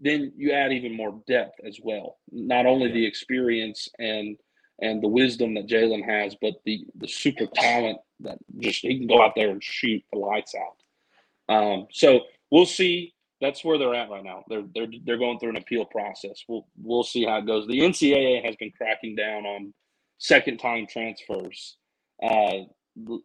then 0.00 0.32
you 0.36 0.50
add 0.50 0.72
even 0.72 0.96
more 0.96 1.20
depth 1.28 1.60
as 1.64 1.78
well. 1.80 2.16
Not 2.32 2.66
only 2.66 2.88
yeah. 2.88 2.94
the 2.94 3.06
experience 3.06 3.88
and 3.98 4.36
and 4.82 5.00
the 5.00 5.08
wisdom 5.08 5.54
that 5.54 5.68
Jalen 5.68 6.04
has, 6.04 6.34
but 6.40 6.54
the 6.64 6.84
the 6.96 7.06
super 7.06 7.46
talent 7.54 7.98
that 8.20 8.38
just 8.58 8.80
he 8.80 8.98
can 8.98 9.06
go 9.06 9.22
out 9.22 9.34
there 9.36 9.50
and 9.50 9.62
shoot 9.62 10.02
the 10.12 10.18
lights 10.18 10.54
out. 10.56 11.54
Um, 11.54 11.86
so 11.92 12.22
we'll 12.50 12.66
see. 12.66 13.13
That's 13.44 13.64
where 13.64 13.76
they're 13.76 13.94
at 13.94 14.08
right 14.08 14.24
now. 14.24 14.42
They're 14.48 14.64
they're 14.74 14.88
they're 15.04 15.18
going 15.18 15.38
through 15.38 15.50
an 15.50 15.56
appeal 15.56 15.84
process. 15.84 16.42
We'll 16.48 16.66
we'll 16.82 17.04
see 17.04 17.24
how 17.24 17.38
it 17.38 17.46
goes. 17.46 17.66
The 17.66 17.80
NCAA 17.80 18.42
has 18.44 18.56
been 18.56 18.70
cracking 18.70 19.16
down 19.16 19.44
on 19.44 19.74
second 20.18 20.56
time 20.58 20.86
transfers. 20.88 21.76
Uh, 22.22 22.60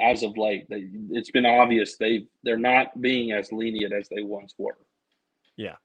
as 0.02 0.24
of 0.24 0.38
late. 0.38 0.68
They, 0.70 0.88
it's 1.12 1.32
been 1.32 1.46
obvious 1.46 1.98
they 1.98 2.26
they're 2.44 2.58
not 2.58 3.00
being 3.02 3.32
as 3.32 3.52
lenient 3.52 3.94
as 3.94 4.10
they 4.10 4.24
once 4.24 4.54
were. 4.58 4.78
Yeah. 5.58 5.76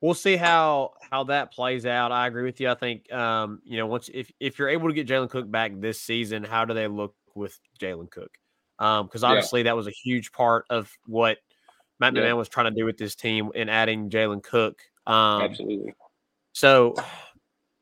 We'll 0.00 0.14
see 0.14 0.36
how 0.36 0.92
how 1.10 1.24
that 1.24 1.52
plays 1.52 1.84
out. 1.84 2.12
I 2.12 2.26
agree 2.26 2.44
with 2.44 2.60
you. 2.60 2.70
I 2.70 2.74
think 2.74 3.12
um, 3.12 3.60
you 3.64 3.76
know, 3.76 3.86
once 3.86 4.08
if 4.12 4.30
if 4.40 4.58
you're 4.58 4.68
able 4.68 4.88
to 4.88 4.94
get 4.94 5.06
Jalen 5.06 5.30
Cook 5.30 5.50
back 5.50 5.72
this 5.76 6.00
season, 6.00 6.44
how 6.44 6.64
do 6.64 6.72
they 6.72 6.88
look 6.88 7.14
with 7.34 7.58
Jalen 7.78 8.10
Cook? 8.10 8.30
Um, 8.78 9.06
because 9.06 9.24
obviously 9.24 9.60
yeah. 9.60 9.64
that 9.64 9.76
was 9.76 9.86
a 9.86 9.92
huge 9.92 10.32
part 10.32 10.64
of 10.70 10.90
what 11.06 11.38
Matt 12.00 12.14
yeah. 12.14 12.22
McMahon 12.22 12.36
was 12.36 12.48
trying 12.48 12.72
to 12.72 12.78
do 12.78 12.84
with 12.84 12.96
this 12.96 13.14
team 13.14 13.50
in 13.54 13.68
adding 13.68 14.10
Jalen 14.10 14.42
Cook. 14.42 14.80
Um, 15.06 15.42
Absolutely. 15.42 15.94
So 16.52 16.94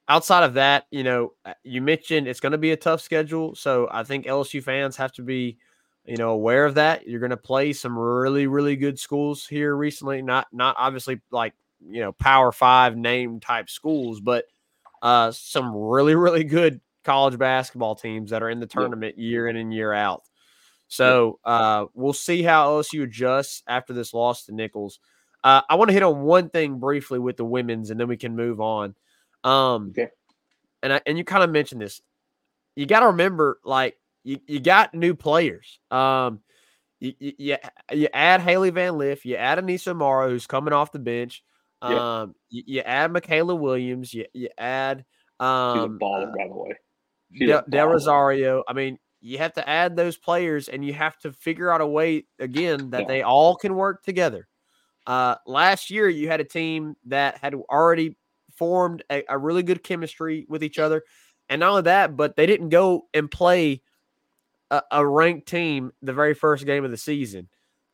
outside 0.09 0.45
of 0.45 0.55
that, 0.55 0.87
you 0.91 1.05
know, 1.05 1.33
uh, 1.45 1.55
you 1.63 1.81
mentioned 1.81 2.27
it's 2.27 2.41
going 2.41 2.53
to 2.53 2.59
be 2.59 2.73
a 2.73 2.77
tough 2.77 3.01
schedule. 3.01 3.55
So 3.55 3.89
I 3.91 4.03
think 4.03 4.27
LSU 4.27 4.63
fans 4.63 4.97
have 4.97 5.13
to 5.13 5.23
be, 5.23 5.59
you 6.05 6.17
know, 6.17 6.31
aware 6.31 6.65
of 6.65 6.75
that. 6.75 7.07
You're 7.07 7.21
going 7.21 7.31
to 7.31 7.37
play 7.37 7.73
some 7.73 7.99
really, 7.99 8.47
really 8.47 8.77
good 8.77 8.99
schools 8.99 9.47
here 9.47 9.77
recently. 9.77 10.23
Not, 10.23 10.49
not 10.53 10.75
obviously 10.79 11.21
like, 11.31 11.55
you 11.81 12.01
know, 12.01 12.13
power 12.13 12.51
five 12.51 12.97
name 12.97 13.41
type 13.41 13.71
schools, 13.71 14.21
but 14.21 14.47
uh, 15.03 15.31
some 15.31 15.75
really, 15.75 16.15
really 16.15 16.45
good 16.45 16.81
college 17.05 17.39
basketball 17.39 17.95
teams 17.95 18.31
that 18.31 18.43
are 18.43 18.51
in 18.51 18.61
the 18.61 18.67
tournament 18.67 19.19
year 19.19 19.49
in 19.49 19.57
and 19.57 19.73
year 19.73 19.93
out. 19.93 20.28
So 20.89 21.39
uh, 21.45 21.87
we'll 21.95 22.15
see 22.15 22.43
how 22.43 22.69
LSU 22.69 23.05
adjusts 23.05 23.63
after 23.67 23.93
this 23.93 24.13
loss 24.15 24.47
to 24.47 24.55
Nicholls. 24.55 24.99
Uh, 25.45 25.61
I 25.69 25.77
want 25.77 25.89
to 25.91 25.95
hit 25.95 26.03
on 26.03 26.23
one 26.23 26.49
thing 26.49 26.79
briefly 26.79 27.19
with 27.19 27.37
the 27.37 27.45
women's, 27.45 27.91
and 27.91 28.01
then 28.01 28.09
we 28.09 28.17
can 28.17 28.35
move 28.35 28.61
on. 28.61 28.95
Um, 29.45 29.91
okay. 29.91 30.09
And 30.83 30.95
I, 30.95 31.01
and 31.07 31.17
you 31.17 31.25
kind 31.25 31.45
of 31.45 31.51
mentioned 31.51 31.81
this. 31.81 32.01
You 32.75 32.87
got 32.87 33.01
to 33.01 33.07
remember, 33.07 33.59
like 33.65 33.99
you, 34.25 34.41
you 34.47 34.61
got 34.61 34.95
new 34.95 35.15
players. 35.15 35.79
Um, 35.91 36.41
you, 37.01 37.15
you, 37.19 37.57
you 37.93 38.09
add 38.13 38.41
Hailey 38.41 38.71
Van 38.71 38.99
Lith, 38.99 39.25
you 39.25 39.37
add 39.37 39.59
Aneesah 39.59 39.95
Morrow, 39.95 40.29
who's 40.29 40.47
coming 40.47 40.73
off 40.73 40.91
the 40.91 40.99
bench. 40.99 41.45
Um, 41.81 41.93
yeah. 41.93 42.27
you, 42.51 42.63
you, 42.67 42.81
add 42.81 43.13
Mikaylah 43.13 43.59
Williams, 43.59 44.13
you, 44.13 44.27
you 44.33 44.49
add 44.59 45.05
um, 45.39 45.77
She's 45.77 45.83
a 45.83 45.85
um, 45.85 45.99
baller, 46.01 46.29
uh, 46.29 46.37
by 46.37 46.49
the 46.49 46.55
way. 46.55 46.75
Del, 47.39 47.63
Del 47.69 47.89
Rosario. 47.89 48.65
I 48.67 48.73
mean, 48.73 48.99
you 49.21 49.39
have 49.39 49.53
to 49.55 49.69
add 49.69 49.97
those 49.97 50.17
players, 50.17 50.69
and 50.69 50.85
you 50.85 50.93
have 50.95 51.19
to 51.19 51.33
figure 51.33 51.71
out 51.71 51.81
a 51.81 51.87
way 51.87 52.27
again 52.39 52.91
that 52.91 53.03
yeah. 53.03 53.09
they 53.09 53.23
all 53.23 53.57
can 53.57 53.75
work 53.75 54.03
together. 54.03 54.47
Uh, 55.07 55.37
last 55.47 55.91
year, 55.91 56.09
you 56.09 56.29
had 56.29 56.41
a 56.41 56.45
team 56.45 56.95
that 57.07 57.39
had 57.39 57.55
already 57.55 58.17
formed 58.59 59.03
a, 59.11 59.25
a 59.29 59.39
really 59.39 59.63
good 59.63 59.83
chemistry 59.83 60.45
with 60.49 60.63
each 60.63 60.79
other. 60.79 61.03
And 61.49 61.61
not 61.61 61.71
only 61.71 61.83
that, 61.83 62.17
but 62.17 62.37
they 62.37 62.45
didn't 62.45 62.69
go 62.69 63.07
and 63.15 63.31
play 63.31 63.83
a, 64.71 64.83
a 64.93 65.07
ranked 65.07 65.49
team 65.49 65.93
the 66.03 66.13
very 66.13 66.35
first 66.35 66.67
game 66.67 66.85
of 66.85 66.91
the 66.91 66.97
season. 66.97 67.49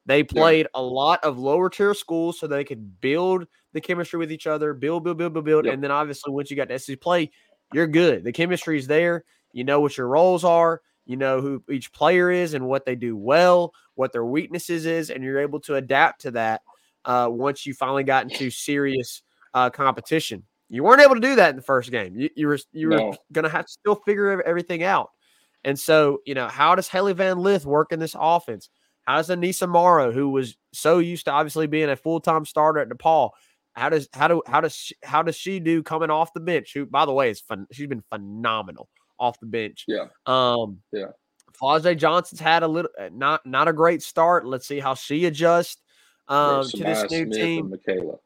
They 0.06 0.22
played 0.22 0.66
yeah. 0.74 0.80
a 0.80 0.82
lot 0.82 1.22
of 1.22 1.38
lower 1.38 1.70
tier 1.70 1.94
schools 1.94 2.38
so 2.38 2.46
they 2.46 2.64
could 2.64 3.00
build 3.00 3.46
the 3.72 3.80
chemistry 3.80 4.18
with 4.18 4.32
each 4.32 4.46
other, 4.46 4.74
build, 4.74 5.04
build, 5.04 5.18
build, 5.18 5.34
build, 5.34 5.44
build. 5.44 5.64
Yep. 5.66 5.74
And 5.74 5.84
then 5.84 5.90
obviously 5.90 6.32
once 6.32 6.50
you 6.50 6.56
got 6.56 6.68
to 6.68 6.78
SEC 6.78 7.00
play, 7.00 7.30
you're 7.72 7.86
good. 7.86 8.24
The 8.24 8.32
chemistry 8.32 8.78
is 8.78 8.86
there. 8.86 9.24
You 9.52 9.64
know 9.64 9.80
what 9.80 9.96
your 9.96 10.08
roles 10.08 10.44
are. 10.44 10.82
You 11.06 11.16
know 11.16 11.40
who 11.40 11.62
each 11.70 11.92
player 11.92 12.30
is 12.30 12.54
and 12.54 12.66
what 12.66 12.86
they 12.86 12.94
do 12.94 13.16
well, 13.16 13.72
what 13.94 14.12
their 14.12 14.24
weaknesses 14.24 14.86
is, 14.86 15.10
and 15.10 15.22
you're 15.22 15.40
able 15.40 15.60
to 15.60 15.74
adapt 15.74 16.22
to 16.22 16.30
that 16.32 16.62
uh, 17.04 17.28
once 17.30 17.66
you 17.66 17.74
finally 17.74 18.04
got 18.04 18.30
into 18.30 18.50
serious 18.50 19.22
uh, 19.52 19.70
competition. 19.70 20.42
You 20.68 20.82
weren't 20.82 21.02
able 21.02 21.14
to 21.14 21.20
do 21.20 21.36
that 21.36 21.50
in 21.50 21.56
the 21.56 21.62
first 21.62 21.90
game. 21.90 22.16
You, 22.16 22.30
you 22.34 22.46
were 22.48 22.58
you 22.72 22.88
were 22.88 22.96
no. 22.96 23.16
going 23.32 23.44
to 23.44 23.50
have 23.50 23.66
to 23.66 23.72
still 23.72 23.96
figure 23.96 24.42
everything 24.42 24.82
out. 24.82 25.10
And 25.62 25.78
so, 25.78 26.20
you 26.26 26.34
know, 26.34 26.48
how 26.48 26.74
does 26.74 26.88
Hailey 26.88 27.14
Van 27.14 27.38
Lith 27.38 27.64
work 27.64 27.92
in 27.92 27.98
this 27.98 28.16
offense? 28.18 28.68
How 29.02 29.16
does 29.16 29.28
Aneesah 29.28 29.68
Morrow, 29.68 30.12
who 30.12 30.30
was 30.30 30.56
so 30.72 30.98
used 30.98 31.26
to 31.26 31.32
obviously 31.32 31.66
being 31.66 31.90
a 31.90 31.96
full 31.96 32.20
time 32.20 32.44
starter 32.44 32.80
at 32.80 32.88
DePaul, 32.88 33.30
how 33.74 33.88
does 33.88 34.08
how 34.12 34.28
do 34.28 34.42
how 34.46 34.60
does 34.60 34.74
she, 34.74 34.94
how 35.02 35.22
does 35.22 35.36
she 35.36 35.60
do 35.60 35.82
coming 35.82 36.10
off 36.10 36.32
the 36.32 36.40
bench? 36.40 36.72
Who, 36.74 36.86
by 36.86 37.04
the 37.04 37.12
way, 37.12 37.30
is 37.30 37.40
fun. 37.40 37.66
She's 37.70 37.86
been 37.86 38.04
phenomenal 38.10 38.88
off 39.18 39.38
the 39.40 39.46
bench. 39.46 39.84
Yeah. 39.86 40.06
Um. 40.26 40.78
Yeah. 40.92 41.08
Flau'jae 41.60 41.96
Johnson's 41.96 42.40
had 42.40 42.62
a 42.62 42.68
little 42.68 42.90
uh, 42.98 43.10
not 43.12 43.46
not 43.46 43.68
a 43.68 43.72
great 43.72 44.02
start. 44.02 44.44
Let's 44.44 44.66
see 44.66 44.80
how 44.80 44.94
she 44.94 45.26
adjusts 45.26 45.80
um, 46.28 46.64
to 46.68 46.76
this 46.78 47.10
new 47.10 47.26
Smith 47.26 47.38
team. 47.38 47.72
Mikaylah. 47.72 48.18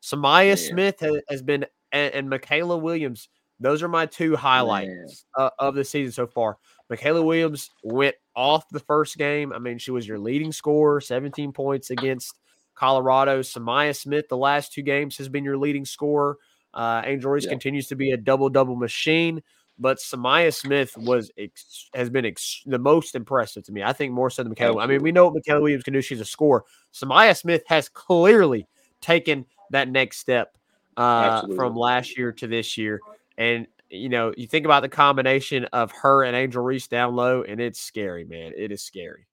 Sa'Myah 0.00 0.46
Man. 0.48 0.56
Smith 0.56 1.00
has, 1.00 1.16
has 1.28 1.42
been 1.42 1.64
and, 1.92 2.14
and 2.14 2.28
Mikaylah 2.28 2.80
Williams. 2.80 3.28
Those 3.60 3.82
are 3.84 3.88
my 3.88 4.06
two 4.06 4.34
highlights 4.34 5.24
uh, 5.38 5.50
of 5.60 5.76
the 5.76 5.84
season 5.84 6.10
so 6.12 6.26
far. 6.26 6.58
Mikaylah 6.90 7.24
Williams 7.24 7.70
went 7.84 8.16
off 8.34 8.68
the 8.70 8.80
first 8.80 9.16
game. 9.16 9.52
I 9.52 9.60
mean, 9.60 9.78
she 9.78 9.92
was 9.92 10.06
your 10.06 10.18
leading 10.18 10.50
scorer, 10.50 11.00
17 11.00 11.52
points 11.52 11.90
against 11.90 12.34
Colorado. 12.74 13.40
Sa'Myah 13.40 13.94
Smith, 13.94 14.28
the 14.28 14.36
last 14.36 14.72
two 14.72 14.82
games, 14.82 15.16
has 15.18 15.28
been 15.28 15.44
your 15.44 15.56
leading 15.56 15.84
scorer. 15.84 16.38
Uh, 16.74 17.02
Angel 17.04 17.30
Reese 17.30 17.44
Yeah. 17.44 17.50
continues 17.50 17.86
to 17.88 17.96
be 17.96 18.10
a 18.10 18.16
double 18.16 18.48
double 18.48 18.74
machine, 18.74 19.42
but 19.78 20.00
Sa'Myah 20.00 20.54
Smith 20.54 20.96
was 20.96 21.30
ex- 21.36 21.88
has 21.94 22.10
been 22.10 22.24
ex- 22.24 22.62
the 22.66 22.78
most 22.78 23.14
impressive 23.14 23.64
to 23.64 23.72
me. 23.72 23.82
I 23.82 23.92
think 23.92 24.12
more 24.12 24.30
so 24.30 24.42
than 24.42 24.54
Mikaylah. 24.54 24.82
I 24.82 24.86
mean, 24.86 25.02
we 25.02 25.12
know 25.12 25.28
what 25.28 25.42
Mikaylah 25.42 25.62
Williams 25.62 25.84
can 25.84 25.94
do. 25.94 26.02
She's 26.02 26.20
a 26.20 26.24
scorer. 26.24 26.64
Sa'Myah 26.92 27.36
Smith 27.36 27.62
has 27.66 27.88
clearly 27.88 28.66
taken 29.00 29.46
that 29.70 29.88
next 29.88 30.18
step 30.18 30.56
uh, 30.96 31.46
from 31.56 31.74
last 31.76 32.16
year 32.16 32.32
to 32.32 32.46
this 32.46 32.76
year. 32.76 33.00
And 33.38 33.66
you 33.90 34.08
know, 34.08 34.32
you 34.36 34.46
think 34.46 34.64
about 34.64 34.82
the 34.82 34.88
combination 34.88 35.66
of 35.66 35.92
her 35.92 36.24
and 36.24 36.34
Angel 36.34 36.62
Reese 36.62 36.88
down 36.88 37.14
low, 37.14 37.42
and 37.42 37.60
it's 37.60 37.80
scary, 37.80 38.24
man. 38.24 38.52
It 38.56 38.72
is 38.72 38.82
scary. 38.82 39.26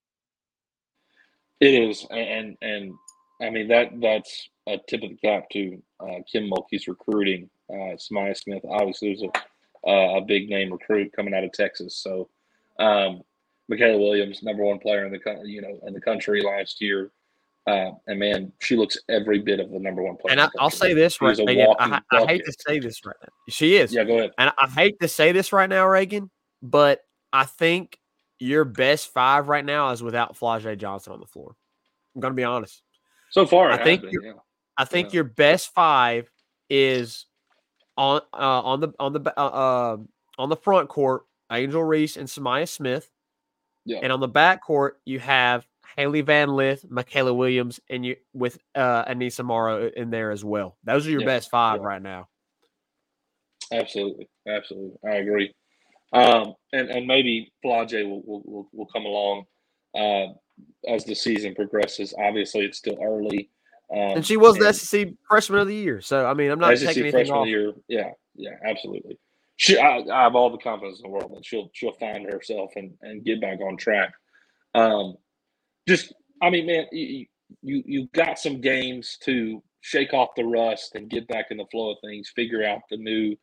It 1.62 1.74
is, 1.74 2.06
and 2.12 2.58
and 2.62 2.94
I 3.42 3.50
mean 3.50 3.68
that 3.70 4.00
that's 4.02 4.50
a 4.68 4.78
tip 4.88 5.04
of 5.04 5.10
the 5.10 5.16
cap 5.16 5.50
to 5.52 5.82
uh, 6.00 6.20
Kim 6.32 6.50
Mulkey's 6.50 6.88
recruiting. 6.88 7.50
Uh, 7.70 7.96
Sa'Myah 7.98 8.38
Smith, 8.38 8.64
obviously, 8.70 9.12
was 9.12 9.24
a 9.24 9.32
uh, 9.88 10.18
a 10.18 10.22
big 10.22 10.50
name 10.50 10.72
recruit 10.72 11.12
coming 11.14 11.34
out 11.34 11.44
of 11.44 11.52
Texas. 11.52 11.96
So, 11.96 12.30
um, 12.80 13.22
Mikaylah 13.72 14.00
Williams, 14.00 14.42
number 14.44 14.64
one 14.64 14.80
player 14.80 15.06
in 15.06 15.12
the 15.12 15.42
you 15.46 15.62
know 15.62 15.80
in 15.86 15.94
the 15.94 16.02
country 16.02 16.42
last 16.42 16.82
year, 16.82 17.12
uh, 17.68 17.92
and 18.08 18.20
man, 18.20 18.52
she 18.60 18.76
looks 18.76 18.98
every 19.10 19.40
bit 19.40 19.60
of 19.60 19.70
the 19.70 19.80
number 19.80 20.02
one 20.02 20.18
player. 20.18 20.32
And 20.32 20.42
I, 20.42 20.50
I'll 20.60 20.70
say 20.70 20.94
this 20.94 21.22
right 21.22 21.38
Reagan. 21.38 21.60
I, 21.60 21.68
walking 21.68 22.02
I 22.12 22.26
hate 22.26 22.46
to 22.46 22.54
say 22.68 22.80
this 22.80 23.06
right 23.06 23.16
now. 23.22 23.30
She 23.50 23.76
is. 23.76 23.94
Yeah, 23.94 24.04
go 24.06 24.18
ahead. 24.18 24.32
And 24.38 24.52
I 24.58 24.68
hate 24.68 25.00
to 25.02 25.08
say 25.08 25.32
this 25.32 25.54
right 25.54 25.70
now, 25.70 25.88
Reagan, 25.88 26.32
but 26.62 27.02
I 27.32 27.46
think 27.46 28.00
your 28.40 28.66
best 28.66 29.14
five 29.14 29.50
right 29.50 29.66
now 29.66 29.92
is 29.92 30.02
without 30.02 30.38
Flau'jae 30.38 30.78
Johnson 30.78 31.14
on 31.14 31.20
the 31.20 31.28
floor. 31.28 31.56
I'm 32.16 32.22
gonna 32.22 32.34
be 32.34 32.44
honest. 32.44 32.82
So 33.30 33.46
far, 33.46 33.70
I 33.72 33.84
think 33.84 34.02
been, 34.02 34.12
yeah. 34.24 34.32
I 34.78 34.86
think 34.86 35.10
Yeah. 35.10 35.18
your 35.18 35.24
best 35.26 35.74
five 35.74 36.32
is 36.70 37.26
on 38.00 38.22
uh, 38.34 38.62
on 38.64 38.80
the 38.80 38.93
on 38.97 39.14
the 39.14 39.34
uh, 39.38 39.45
uh, 39.45 39.97
on 40.39 40.50
the 40.50 40.56
front 40.56 40.88
court, 40.89 41.24
Angel 41.52 41.84
Reese 41.84 42.16
and 42.16 42.28
Sa'Myah 42.30 42.68
Smith, 42.68 43.12
Yeah. 43.86 44.00
and 44.02 44.12
on 44.12 44.22
the 44.22 44.28
back 44.28 44.64
court 44.64 45.02
you 45.06 45.20
have 45.20 45.68
Hailey 45.97 46.22
Van 46.22 46.50
Lith, 46.56 46.86
Mikaylah 46.89 47.36
Williams, 47.36 47.80
and 47.89 48.06
you 48.06 48.16
with 48.34 48.58
uh, 48.74 49.04
Aneesah 49.06 49.43
Morrow 49.43 49.91
in 49.95 50.10
there 50.10 50.32
as 50.32 50.45
well. 50.45 50.78
Those 50.86 51.06
are 51.08 51.12
your 51.12 51.22
Yeah, 51.22 51.28
best 51.28 51.52
five 51.52 51.82
yeah. 51.82 51.88
right 51.88 52.02
now. 52.02 52.30
Absolutely, 53.72 54.30
absolutely, 54.47 54.97
I 55.06 55.16
agree. 55.18 55.54
Um, 56.14 56.56
and 56.74 56.89
and 56.89 57.06
maybe 57.06 57.52
will, 57.64 58.24
will 58.26 58.41
will 58.45 58.70
will 58.72 58.88
come 58.88 59.06
along 59.06 59.43
uh, 59.93 60.28
as 60.88 61.04
the 61.04 61.14
season 61.14 61.54
progresses. 61.54 62.14
Obviously, 62.18 62.62
it's 62.62 62.78
still 62.78 62.97
early. 63.04 63.50
Um, 63.92 64.18
And 64.18 64.26
she 64.26 64.38
was 64.38 64.58
the 64.58 64.68
and 64.68 64.76
SEC 64.76 65.08
Freshman 65.28 65.60
of 65.60 65.68
the 65.68 65.76
Year, 65.76 66.02
so 66.02 66.26
I 66.26 66.34
mean 66.34 66.52
I'm 66.52 66.60
not 66.60 66.78
SEC 66.78 66.88
taking 66.90 67.04
anything 67.04 67.26
freshman 67.26 67.38
of 67.40 67.46
the 67.46 67.50
year. 67.50 67.74
Yeah, 67.88 68.12
yeah, 68.36 68.56
absolutely. 68.64 69.18
She, 69.58 69.78
I, 69.78 69.98
I 69.98 70.24
have 70.24 70.36
all 70.36 70.50
the 70.52 70.58
confidence 70.58 71.00
in 71.00 71.04
the 71.04 71.10
world 71.10 71.34
that 71.36 71.46
she'll 71.46 71.70
she'll 71.74 71.94
find 71.94 72.26
herself 72.32 72.72
and 72.76 72.94
and 73.02 73.26
get 73.26 73.42
back 73.42 73.60
on 73.62 73.78
track. 73.78 74.14
Um, 74.76 75.16
just, 75.88 76.14
I 76.42 76.50
mean, 76.50 76.68
man, 76.68 76.86
you 76.92 77.26
you 77.62 77.84
you 77.86 78.08
got 78.14 78.40
some 78.40 78.62
games 78.62 79.18
to 79.24 79.62
shake 79.82 80.14
off 80.14 80.30
the 80.36 80.46
rust 80.46 80.96
and 80.96 81.10
get 81.10 81.28
back 81.28 81.48
in 81.52 81.58
the 81.58 81.66
flow 81.72 81.92
of 81.92 81.98
things. 82.04 82.32
Figure 82.36 82.64
out 82.64 82.82
the 82.90 82.98
new 82.98 83.36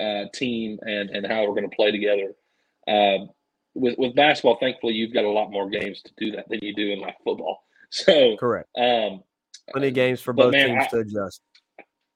uh, 0.00 0.24
team 0.32 0.78
and 0.82 1.10
and 1.10 1.26
how 1.26 1.42
we're 1.42 1.54
going 1.54 1.68
to 1.68 1.76
play 1.76 1.90
together. 1.90 2.34
Um, 2.88 3.30
with 3.74 3.96
with 3.98 4.14
basketball, 4.14 4.58
thankfully, 4.60 4.94
you've 4.94 5.14
got 5.14 5.24
a 5.24 5.30
lot 5.30 5.50
more 5.50 5.68
games 5.68 6.02
to 6.02 6.12
do 6.16 6.32
that 6.32 6.48
than 6.48 6.60
you 6.62 6.74
do 6.74 6.92
in 6.92 7.00
like 7.00 7.16
football. 7.24 7.64
So, 7.94 8.38
Correct. 8.38 8.70
um, 8.78 9.22
Plenty 9.72 9.88
of 9.88 9.94
games 9.94 10.20
for 10.20 10.32
both 10.32 10.52
man, 10.52 10.68
teams 10.68 10.84
I- 10.84 10.88
to 10.88 10.98
adjust. 10.98 11.42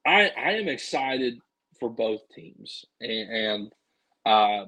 I 0.06 0.30
I 0.36 0.50
am 0.52 0.68
excited 0.68 1.38
for 1.80 1.90
both 1.90 2.20
teams, 2.34 2.84
and, 3.00 3.30
and 3.30 3.72
uh, 4.24 4.66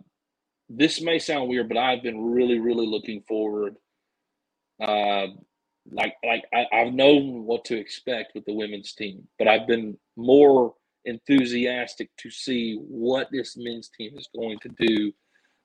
this 0.68 1.00
may 1.00 1.18
sound 1.18 1.48
weird, 1.48 1.68
but 1.68 1.78
I've 1.78 2.02
been 2.02 2.20
really 2.32 2.58
really 2.58 2.86
looking 2.86 3.22
forward. 3.22 3.76
Uh, 4.80 5.28
like 5.90 6.14
like 6.24 6.44
I, 6.52 6.66
I've 6.72 6.92
known 6.92 7.44
what 7.44 7.64
to 7.66 7.76
expect 7.78 8.32
with 8.34 8.44
the 8.44 8.54
women's 8.54 8.92
team, 8.92 9.26
but 9.38 9.48
I've 9.48 9.66
been 9.66 9.96
more 10.16 10.74
enthusiastic 11.04 12.10
to 12.18 12.30
see 12.30 12.76
what 12.76 13.28
this 13.32 13.56
men's 13.56 13.88
team 13.88 14.16
is 14.16 14.28
going 14.34 14.58
to 14.60 14.68
do. 14.78 15.12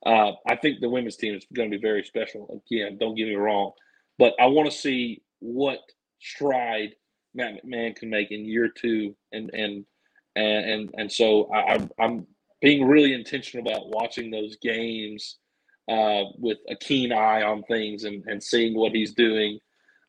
Uh, 0.06 0.34
I 0.48 0.56
think 0.56 0.80
the 0.80 0.90
women's 0.90 1.18
team 1.18 1.36
is 1.36 1.46
going 1.54 1.72
to 1.72 1.78
be 1.78 1.82
very 1.82 2.04
special. 2.04 2.62
Again, 2.68 2.98
don't 3.00 3.16
get 3.16 3.28
me 3.28 3.36
wrong, 3.36 3.72
but 4.20 4.34
I 4.40 4.46
want 4.48 4.70
to 4.72 4.78
see 4.78 5.22
what 5.40 5.80
stride 6.20 6.96
Matt 7.34 7.66
McMahon 7.66 7.96
can 7.96 8.10
make 8.10 8.32
in 8.32 8.46
year 8.46 8.70
two, 8.70 9.16
and 9.32 9.50
and 9.54 9.86
and 10.36 10.66
and, 10.70 10.90
and 10.98 11.12
so 11.12 11.52
I, 11.54 11.74
I'm 11.74 11.90
I'm 12.00 12.28
being 12.62 12.88
really 12.88 13.14
intentional 13.14 13.70
about 13.70 13.90
watching 13.90 14.32
those 14.32 14.56
games 14.58 15.38
uh, 15.90 16.24
with 16.38 16.60
a 16.70 16.76
keen 16.76 17.12
eye 17.12 17.44
on 17.44 17.64
things 17.64 18.04
and 18.04 18.24
and 18.28 18.42
seeing 18.42 18.76
what 18.78 18.94
he's 18.94 19.14
doing, 19.14 19.60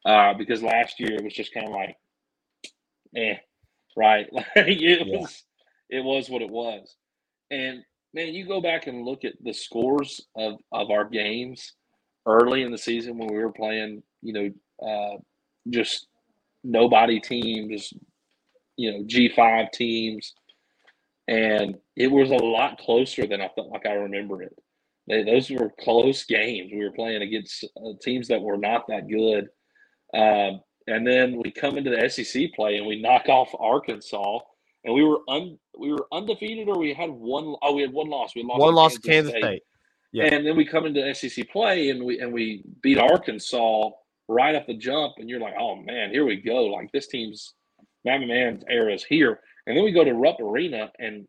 uh, 0.05 0.35
because 0.35 0.62
last 0.62 1.01
year 1.01 1.14
it 1.14 1.25
was 1.25 1.35
just 1.35 1.53
kind 1.53 1.66
of 1.66 1.72
like, 1.72 1.97
eh, 3.16 3.37
right? 3.97 4.29
Like 4.33 4.47
it 4.57 5.07
Yeah. 5.07 5.18
was 5.18 5.43
it 5.91 6.05
was 6.05 6.29
what 6.31 6.43
it 6.43 6.51
was, 6.51 6.95
and 7.51 7.83
man, 8.12 8.35
you 8.35 8.47
go 8.47 8.61
back 8.61 8.87
and 8.87 9.05
look 9.05 9.25
at 9.25 9.35
the 9.43 9.53
scores 9.53 10.20
of 10.37 10.59
of 10.72 10.91
our 10.91 11.05
games 11.05 11.72
early 12.27 12.62
in 12.62 12.72
the 12.72 12.79
season 12.79 13.18
when 13.18 13.29
we 13.29 13.39
were 13.39 13.53
playing, 13.53 14.03
you 14.22 14.33
know, 14.33 14.87
uh, 14.89 15.18
just 15.68 16.07
nobody 16.65 17.21
teams, 17.21 17.93
you 18.77 18.93
know, 18.93 19.05
G 19.07 19.29
five 19.29 19.71
teams, 19.73 20.35
and 21.29 21.77
it 21.97 22.11
was 22.11 22.31
a 22.31 22.37
lot 22.37 22.79
closer 22.79 23.27
than 23.27 23.41
I 23.41 23.49
felt 23.55 23.71
like 23.71 23.87
I 23.87 23.93
remember 23.93 24.43
it. 24.43 24.57
They, 25.07 25.23
those 25.23 25.51
were 25.51 25.71
close 25.81 26.25
games. 26.25 26.73
We 26.73 26.83
were 26.83 26.93
playing 26.93 27.23
against 27.23 27.65
uh, 27.77 27.93
teams 28.03 28.29
that 28.29 28.41
were 28.41 28.57
not 28.57 28.87
that 28.89 29.09
good, 29.09 29.49
um, 30.15 30.61
and 30.87 31.07
then 31.07 31.41
we 31.43 31.51
come 31.51 31.79
into 31.79 31.91
the 31.91 32.09
SEC 32.09 32.53
play 32.55 32.77
and 32.77 32.87
we 32.87 33.01
knock 33.01 33.29
off 33.29 33.55
Arkansas, 33.59 34.39
and 34.85 34.95
we 34.95 35.05
were 35.05 35.21
un, 35.29 35.59
we 35.79 35.93
were 35.93 36.07
undefeated 36.12 36.69
or 36.69 36.79
we 36.79 36.95
had 36.95 37.11
one 37.11 37.55
oh 37.62 37.75
we 37.75 37.83
had 37.83 37.93
one 37.93 38.09
loss. 38.09 38.35
We 38.35 38.43
lost 38.43 38.61
One 38.61 38.75
loss 38.75 38.95
to 38.95 39.01
Kansas 39.01 39.35
State. 39.37 39.62
Yeah. 40.12 40.27
and 40.27 40.47
then 40.47 40.57
we 40.57 40.65
come 40.65 40.87
into 40.87 41.12
SEC 41.15 41.51
play 41.51 41.91
and 41.91 42.05
we 42.05 42.21
and 42.21 42.33
we 42.33 42.62
beat 42.83 42.99
Arkansas 42.99 43.91
right 44.29 44.55
off 44.55 44.66
the 44.66 44.75
jump, 44.75 45.14
and 45.18 45.29
you're 45.29 45.41
like, 45.41 45.55
oh 45.59 45.77
man, 45.77 46.11
here 46.11 46.25
we 46.25 46.37
go. 46.37 46.64
Like 46.64 46.91
this 46.93 47.07
team's 47.07 47.55
Matt 48.05 48.20
McMahon's 48.20 48.64
era 48.68 48.93
is 48.93 49.05
here. 49.05 49.41
And 49.66 49.77
then 49.77 49.85
we 49.85 49.93
go 49.93 50.05
to 50.05 50.12
Rupp 50.12 50.41
Arena 50.41 50.91
and 50.99 51.27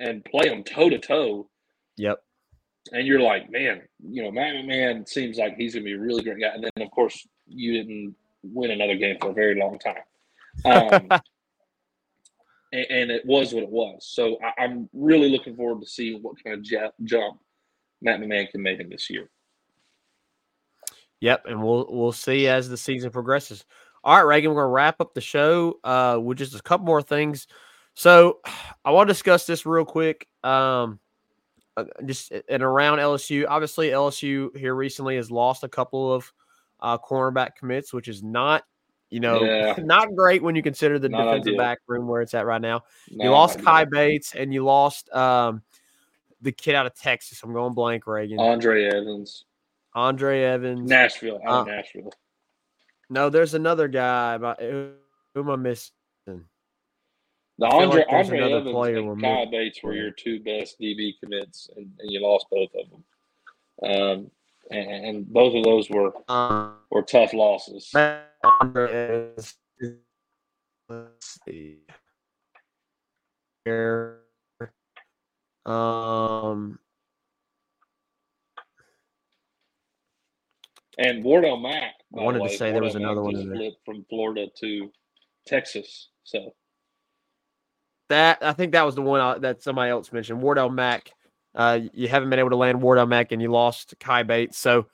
and 0.00 0.24
play 0.24 0.48
them 0.48 0.62
toe 0.62 0.88
to 0.90 0.98
toe, 0.98 1.48
Yep. 1.96 2.22
and 2.92 3.06
you're 3.06 3.20
like, 3.20 3.50
man, 3.50 3.82
you 4.08 4.22
know, 4.22 4.30
Matt 4.30 4.54
McMahon 4.54 5.08
seems 5.08 5.38
like 5.38 5.56
he's 5.56 5.74
gonna 5.74 5.84
be 5.84 5.94
a 5.94 5.98
really 5.98 6.22
great 6.22 6.40
guy. 6.40 6.48
And 6.54 6.62
then 6.64 6.86
of 6.86 6.90
course 6.92 7.26
you 7.46 7.72
didn't 7.72 8.14
win 8.42 8.70
another 8.70 8.94
game 8.96 9.16
for 9.20 9.30
a 9.30 9.34
very 9.34 9.58
long 9.58 9.78
time. 9.78 10.02
Um, 10.64 11.08
and, 12.72 12.86
and 12.90 13.10
it 13.10 13.24
was 13.26 13.52
what 13.52 13.62
it 13.62 13.70
was. 13.70 14.06
So 14.08 14.38
I, 14.42 14.62
I'm 14.64 14.88
really 14.92 15.30
looking 15.30 15.56
forward 15.56 15.80
to 15.82 15.88
seeing 15.88 16.22
what 16.22 16.42
kind 16.44 16.56
of 16.56 16.62
jump 17.04 17.40
Matt 18.02 18.20
McMahon 18.20 18.50
can 18.50 18.62
make 18.62 18.80
in 18.80 18.88
this 18.88 19.10
year. 19.10 19.28
Yep, 21.20 21.46
and 21.46 21.62
we'll 21.62 21.86
we'll 21.90 22.12
see 22.12 22.46
as 22.48 22.68
the 22.68 22.76
season 22.76 23.10
progresses. 23.10 23.64
All 24.04 24.16
right, 24.16 24.22
Reagan, 24.22 24.50
we're 24.52 24.62
gonna 24.62 24.72
wrap 24.72 25.00
up 25.00 25.14
the 25.14 25.20
show 25.20 25.78
uh, 25.84 26.18
with 26.22 26.38
just 26.38 26.54
a 26.54 26.62
couple 26.62 26.86
more 26.86 27.02
things. 27.02 27.46
So, 27.94 28.38
I 28.84 28.90
want 28.92 29.08
to 29.08 29.12
discuss 29.14 29.46
this 29.46 29.66
real 29.66 29.84
quick. 29.84 30.28
Um, 30.44 31.00
uh, 31.76 31.84
just 32.06 32.32
and 32.48 32.62
around 32.62 32.98
LSU, 32.98 33.44
obviously 33.48 33.88
LSU 33.88 34.56
here 34.56 34.74
recently 34.74 35.16
has 35.16 35.30
lost 35.30 35.62
a 35.64 35.68
couple 35.68 36.12
of 36.12 36.32
uh, 36.80 36.98
cornerback 36.98 37.54
commits, 37.56 37.92
which 37.92 38.08
is 38.08 38.22
not, 38.22 38.62
you 39.10 39.20
know, 39.20 39.42
Yeah. 39.42 39.74
not 39.84 40.14
great 40.16 40.42
when 40.42 40.54
you 40.56 40.62
consider 40.62 40.98
the 40.98 41.08
Not 41.08 41.24
defensive 41.24 41.48
ideal. 41.52 41.58
back 41.58 41.78
room 41.86 42.06
where 42.08 42.20
it's 42.22 42.34
at 42.34 42.46
right 42.46 42.60
now. 42.60 42.82
You 43.08 43.30
lost 43.30 43.58
not 43.58 43.64
Kai. 43.64 43.84
Bates 43.84 44.34
and 44.34 44.52
you 44.54 44.64
lost 44.64 45.08
um, 45.12 45.62
the 46.40 46.50
kid 46.52 46.74
out 46.74 46.86
of 46.86 46.94
Texas. 46.94 47.40
I'm 47.44 47.52
going 47.52 47.74
blank, 47.74 48.06
Reagan. 48.08 48.40
Andre 48.40 48.86
Evans, 48.86 49.44
Andre 49.98 50.42
Evans. 50.44 50.88
Nashville, 50.88 51.40
out 51.44 51.66
Uh, 51.66 51.72
Nashville. 51.72 52.12
No, 53.10 53.30
there's 53.30 53.54
another 53.54 53.88
guy. 53.88 54.38
But 54.38 54.60
who, 54.60 54.92
who 55.34 55.40
am 55.40 55.50
I 55.50 55.56
missing? 55.56 55.92
The 56.26 57.66
Andre, 57.66 58.04
like 58.04 58.12
Andre 58.12 58.38
another 58.38 58.56
Evans 58.58 58.72
player 58.72 58.98
and 58.98 59.08
we're 59.08 59.46
Bates 59.50 59.82
were 59.82 59.94
your 59.94 60.12
two 60.12 60.38
best 60.38 60.78
DB 60.80 61.14
commits, 61.18 61.68
and, 61.76 61.90
and 61.98 62.10
you 62.12 62.22
lost 62.22 62.46
both 62.48 62.70
of 62.78 62.90
them. 62.90 63.04
Um, 63.82 64.30
and, 64.70 65.04
and 65.06 65.26
both 65.32 65.56
of 65.56 65.64
those 65.64 65.90
were 65.90 66.12
Um, 66.28 66.76
were 66.90 67.02
tough 67.02 67.32
losses. 67.32 67.92
is, 67.92 69.56
let's 70.88 71.40
see 71.44 71.78
here. 73.64 74.20
Um, 75.66 76.78
And 80.98 81.22
Wardell 81.22 81.56
Mack. 81.56 81.94
I 82.16 82.22
wanted 82.22 82.38
the 82.38 82.44
to 82.44 82.50
way, 82.50 82.56
say 82.56 82.72
there 82.72 82.82
was 82.82 82.94
another 82.96 83.22
Mack 83.22 83.24
one 83.32 83.36
in 83.36 83.48
there. 83.48 83.56
flipped 83.56 83.84
from 83.84 84.04
Florida 84.08 84.46
to 84.60 84.90
Texas. 85.46 86.08
So 86.24 86.54
that 88.08 88.38
I 88.42 88.52
think 88.52 88.72
that 88.72 88.84
was 88.84 88.94
the 88.94 89.02
one 89.02 89.20
I, 89.20 89.38
that 89.38 89.62
somebody 89.62 89.90
else 89.90 90.12
mentioned. 90.12 90.42
Wardell 90.42 90.70
Mack. 90.70 91.12
Uh, 91.54 91.80
you 91.92 92.08
haven't 92.08 92.30
been 92.30 92.38
able 92.38 92.50
to 92.50 92.56
land 92.56 92.80
Wardell 92.80 93.06
Mack, 93.06 93.32
and 93.32 93.40
you 93.40 93.50
lost 93.50 93.94
Kai 94.00 94.22
Bates. 94.22 94.58
So 94.58 94.86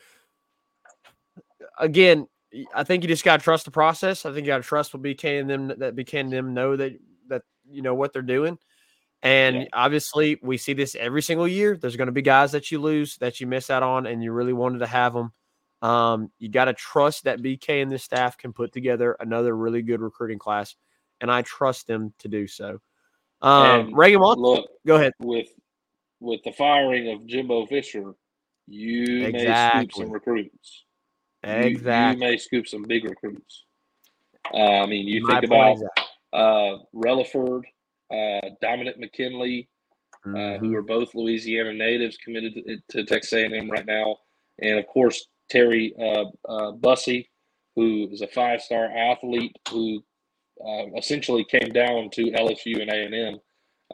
again, 1.79 2.27
I 2.75 2.85
think 2.85 3.03
you 3.03 3.09
just 3.09 3.25
got 3.25 3.39
to 3.39 3.45
trust 3.45 3.65
the 3.65 3.71
process. 3.71 4.25
I 4.25 4.33
think 4.33 4.47
you 4.47 4.53
got 4.53 4.59
to 4.59 4.63
trust 4.63 4.95
what 4.95 5.03
BK 5.03 5.41
and 5.41 5.51
them 5.51 5.69
that 5.79 5.97
BK 5.97 6.21
and 6.21 6.33
them 6.33 6.55
know 6.55 6.77
that 6.77 6.93
that 7.29 7.43
you 7.71 7.83
know 7.83 7.95
what 7.95 8.13
they're 8.13 8.23
doing. 8.23 8.59
And 9.23 9.57
Yeah. 9.57 9.65
obviously, 9.73 10.39
we 10.43 10.59
see 10.59 10.75
this 10.75 10.95
every 10.95 11.23
single 11.23 11.49
year. 11.49 11.77
There's 11.77 11.97
going 11.97 12.07
to 12.07 12.13
be 12.13 12.23
guys 12.23 12.53
that 12.53 12.71
you 12.71 12.81
lose 12.81 13.17
that 13.19 13.41
you 13.41 13.47
miss 13.47 13.71
out 13.71 13.83
on, 13.83 14.07
and 14.07 14.23
you 14.23 14.33
really 14.33 14.53
wanted 14.53 14.79
to 14.81 14.87
have 14.87 15.15
them. 15.15 15.33
Um, 15.85 16.31
you 16.39 16.49
got 16.49 16.65
to 16.65 16.73
trust 16.73 17.25
that 17.25 17.41
BK 17.43 17.83
and 17.83 17.93
the 17.93 17.99
staff 17.99 18.39
can 18.39 18.53
put 18.55 18.73
together 18.73 19.17
another 19.21 19.55
really 19.55 19.83
good 19.83 20.01
recruiting 20.01 20.39
class, 20.39 20.77
and 21.21 21.31
I 21.31 21.43
trust 21.43 21.87
them 21.87 22.15
to 22.21 22.29
do 22.29 22.47
so. 22.47 22.81
Um, 23.43 23.95
Reagan, 23.95 24.21
Watt, 24.21 24.39
look 24.39 24.67
go 24.87 24.95
ahead. 24.97 25.13
with 25.19 25.49
with 26.21 26.41
the 26.45 26.53
firing 26.53 27.11
of 27.13 27.27
Jimbo 27.27 27.67
Fisher, 27.67 28.15
you 28.67 29.05
may 29.25 29.29
scoop 29.29 29.35
Exactly. 29.41 30.05
some 30.05 30.11
recruits. 30.11 30.85
You- 31.47 31.53
You, 31.53 32.17
may 32.17 32.39
scoop 32.39 32.67
some 32.67 32.85
big 32.85 33.05
recruits. 33.05 33.65
Uh, 34.55 34.57
I 34.83 34.87
mean, 34.87 35.07
you 35.07 35.21
My 35.23 35.35
think 35.41 35.45
about 35.45 35.73
exactly. 35.73 36.05
uh, 36.33 36.79
Relaford, 36.95 37.65
uh, 38.11 38.49
Dominick 38.63 38.99
McKinley, 38.99 39.69
uh, 40.25 40.29
Mhm. 40.29 40.59
who 40.61 40.75
are 40.75 40.83
both 40.83 41.15
Louisiana 41.15 41.75
natives 41.75 42.17
committed 42.17 42.55
to, 42.55 42.79
to 42.89 43.05
Texas 43.05 43.35
A&M 43.35 43.71
right 43.71 43.85
now, 43.85 44.17
and 44.61 44.79
of 44.79 44.87
course 44.87 45.29
Terry 45.51 45.95
uh, 45.99 46.25
uh, 46.49 46.73
Bussey, 46.73 47.31
who 47.77 48.09
is 48.11 48.21
a 48.23 48.29
five-star 48.29 48.85
athlete 48.87 49.57
who 49.71 50.03
uh, 50.65 50.87
essentially 50.97 51.45
came 51.45 51.71
down 51.71 52.11
to 52.11 52.31
LSU 52.31 52.81
and 52.81 52.91
A&M, 52.91 53.39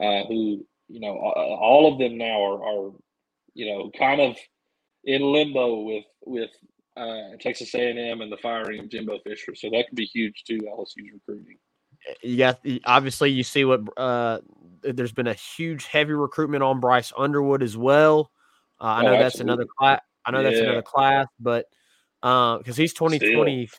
uh, 0.01 0.25
who 0.27 0.65
you 0.87 0.99
know 0.99 1.17
all 1.17 1.91
of 1.91 1.99
them 1.99 2.17
now 2.17 2.41
are, 2.43 2.63
are 2.63 2.91
you 3.53 3.65
know 3.65 3.91
kind 3.97 4.21
of 4.21 4.37
in 5.03 5.21
limbo 5.21 5.81
with 5.81 6.05
with 6.25 6.51
uh, 6.97 7.37
Texas 7.39 7.73
A&M 7.73 8.21
and 8.21 8.31
the 8.31 8.37
firing 8.37 8.81
of 8.81 8.89
Jimbo 8.89 9.19
Fisher, 9.25 9.55
so 9.55 9.69
that 9.69 9.87
could 9.87 9.95
be 9.95 10.05
huge 10.05 10.43
too. 10.45 10.59
LSU's 10.59 11.11
recruiting. 11.13 11.57
Yeah, 12.23 12.53
obviously 12.85 13.29
you 13.29 13.43
see 13.43 13.63
what 13.63 13.81
uh 13.95 14.39
there's 14.83 15.11
been 15.11 15.27
a 15.27 15.35
huge 15.35 15.85
heavy 15.85 16.13
recruitment 16.13 16.63
on 16.63 16.79
Bryce 16.79 17.13
Underwood 17.15 17.61
as 17.61 17.77
well. 17.77 18.31
Uh, 18.79 18.85
I 18.85 19.01
Oh, 19.01 19.05
know 19.05 19.19
that's 19.19 19.39
another 19.39 19.65
class. 19.65 20.01
I 20.25 20.31
know 20.31 20.43
that's 20.43 20.59
another 20.59 20.81
class, 20.81 21.27
but 21.39 21.65
because 22.21 22.77
he's 22.77 22.93
2025, 22.93 23.69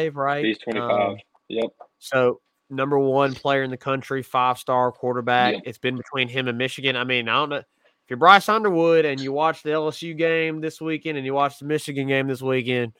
still. 0.00 0.12
right? 0.22 0.44
He's 0.44 0.58
25. 0.58 0.90
Um, 0.90 1.16
yep. 1.48 1.70
so 1.98 2.40
number 2.70 2.98
one 2.98 3.34
player 3.34 3.62
in 3.62 3.70
the 3.70 3.76
country, 3.76 4.22
five 4.22 4.58
star 4.58 4.92
quarterback. 4.92 5.54
Yep. 5.54 5.62
It's 5.66 5.78
been 5.78 5.96
between 5.96 6.28
him 6.28 6.48
and 6.48 6.58
Michigan. 6.58 6.96
I 6.96 7.04
mean, 7.04 7.28
I 7.28 7.34
don't 7.34 7.50
know 7.50 7.56
if 7.56 7.64
you're 8.08 8.16
Bryce 8.16 8.48
Underwood 8.48 9.04
and 9.04 9.20
you 9.20 9.32
watch 9.32 9.62
the 9.62 9.70
LSU 9.70 10.16
game 10.16 10.60
this 10.60 10.80
weekend 10.80 11.16
and 11.18 11.26
you 11.26 11.34
watch 11.34 11.58
the 11.58 11.66
Michigan 11.66 12.08
game 12.08 12.26
this 12.28 12.42
weekend. 12.42 12.92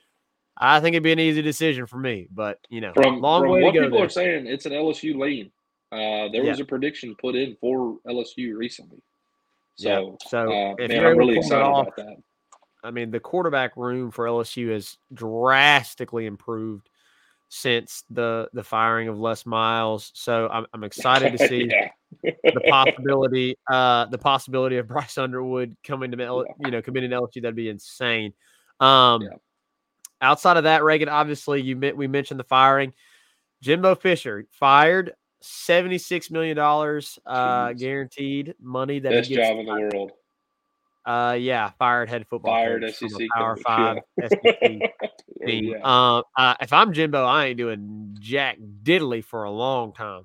I 0.57 0.81
think 0.81 0.95
it'd 0.95 1.03
be 1.03 1.13
an 1.13 1.19
easy 1.19 1.41
decision 1.43 1.87
for 1.87 1.97
me, 1.99 2.29
but 2.31 2.59
you 2.69 2.81
know, 2.83 2.93
From, 2.95 3.21
long 3.21 3.43
from 3.43 3.51
way 3.53 3.63
what 3.63 3.73
to 3.73 3.79
go. 3.79 3.85
people 3.87 3.99
there. 3.99 4.07
are 4.07 4.11
saying, 4.11 4.47
it's 4.47 4.67
an 4.67 4.73
LSU 4.73 5.19
lean. 5.19 5.51
Uh, 5.91 6.29
there 6.31 6.45
was 6.45 6.61
a 6.61 6.65
prediction 6.65 7.15
put 7.21 7.35
in 7.35 7.57
for 7.61 7.97
LSU 8.07 8.57
recently. 8.57 9.03
Yeah. 9.79 9.97
So, 9.97 10.19
So 10.29 10.39
uh, 10.53 10.75
if 10.79 10.89
man, 10.91 11.01
you're 11.01 11.11
I'm 11.11 11.19
really 11.19 11.39
excited 11.39 11.63
off, 11.63 11.89
about 11.89 11.97
that. 11.97 12.17
I 12.83 12.91
mean, 12.91 13.11
the 13.11 13.21
quarterback 13.21 13.77
room 13.77 14.11
for 14.11 14.27
LSU 14.27 14.73
has 14.73 14.97
drastically 15.15 16.27
improved 16.27 16.89
since 17.49 18.05
the 18.11 18.49
the 18.55 18.63
firing 18.65 19.09
of 19.09 19.19
Les 19.19 19.45
Miles. 19.47 20.11
So 20.15 20.49
I'm, 20.51 20.67
I'm 20.73 20.85
excited 20.85 21.33
to 21.33 21.39
see 21.39 21.71
the 22.23 22.61
possibility 22.61 23.57
uh 23.71 24.07
the 24.07 24.19
possibility 24.19 24.79
of 24.79 24.89
Bryce 24.89 25.19
Underwood 25.19 25.77
coming 25.85 26.11
to 26.11 26.25
L- 26.25 26.47
you 26.59 26.71
know 26.71 26.83
committing 26.83 27.11
to 27.11 27.17
LSU. 27.17 27.43
That'd 27.43 27.55
be 27.55 27.69
insane. 27.69 28.33
Um, 28.81 29.23
Yeah. 29.23 29.29
outside 30.21 30.57
of 30.57 30.65
that, 30.65 30.83
Reagan, 30.83 31.09
obviously 31.09 31.61
you 31.63 31.77
met, 31.77 31.97
we 31.97 32.09
mentioned 32.09 32.41
the 32.41 32.45
firing. 32.45 32.93
Jimbo 33.61 33.95
Fisher 33.95 34.47
fired. 34.51 35.13
Seventy-six 35.45 36.31
million 36.31 36.57
dollars, 36.57 37.19
uh, 37.27 37.73
guaranteed 37.73 38.55
money 38.61 39.01
that 39.01 39.11
Best 39.11 39.31
job 39.33 39.59
in 39.59 39.67
the 39.67 39.73
world. 39.93 40.13
Uh, 41.05 41.37
yeah, 41.39 41.71
fired 41.79 42.09
head 42.09 42.27
football 42.29 42.55
Fired 42.55 42.83
coach 42.83 42.97
from 42.97 43.07
a 43.09 43.11
SEC 43.11 43.29
Power 43.35 43.55
coach, 43.57 43.63
Five 43.65 43.99
yeah. 44.17 44.29
SEC 44.29 44.91
yeah. 45.41 45.77
Uh, 45.83 46.23
uh, 46.37 46.55
if 46.61 46.73
I'm 46.73 46.93
Jimbo, 46.93 47.25
I 47.25 47.47
ain't 47.47 47.59
doing 47.59 48.17
jack 48.21 48.59
diddly 48.83 49.25
for 49.25 49.45
a 49.45 49.51
long 49.51 49.93
time. 49.93 50.25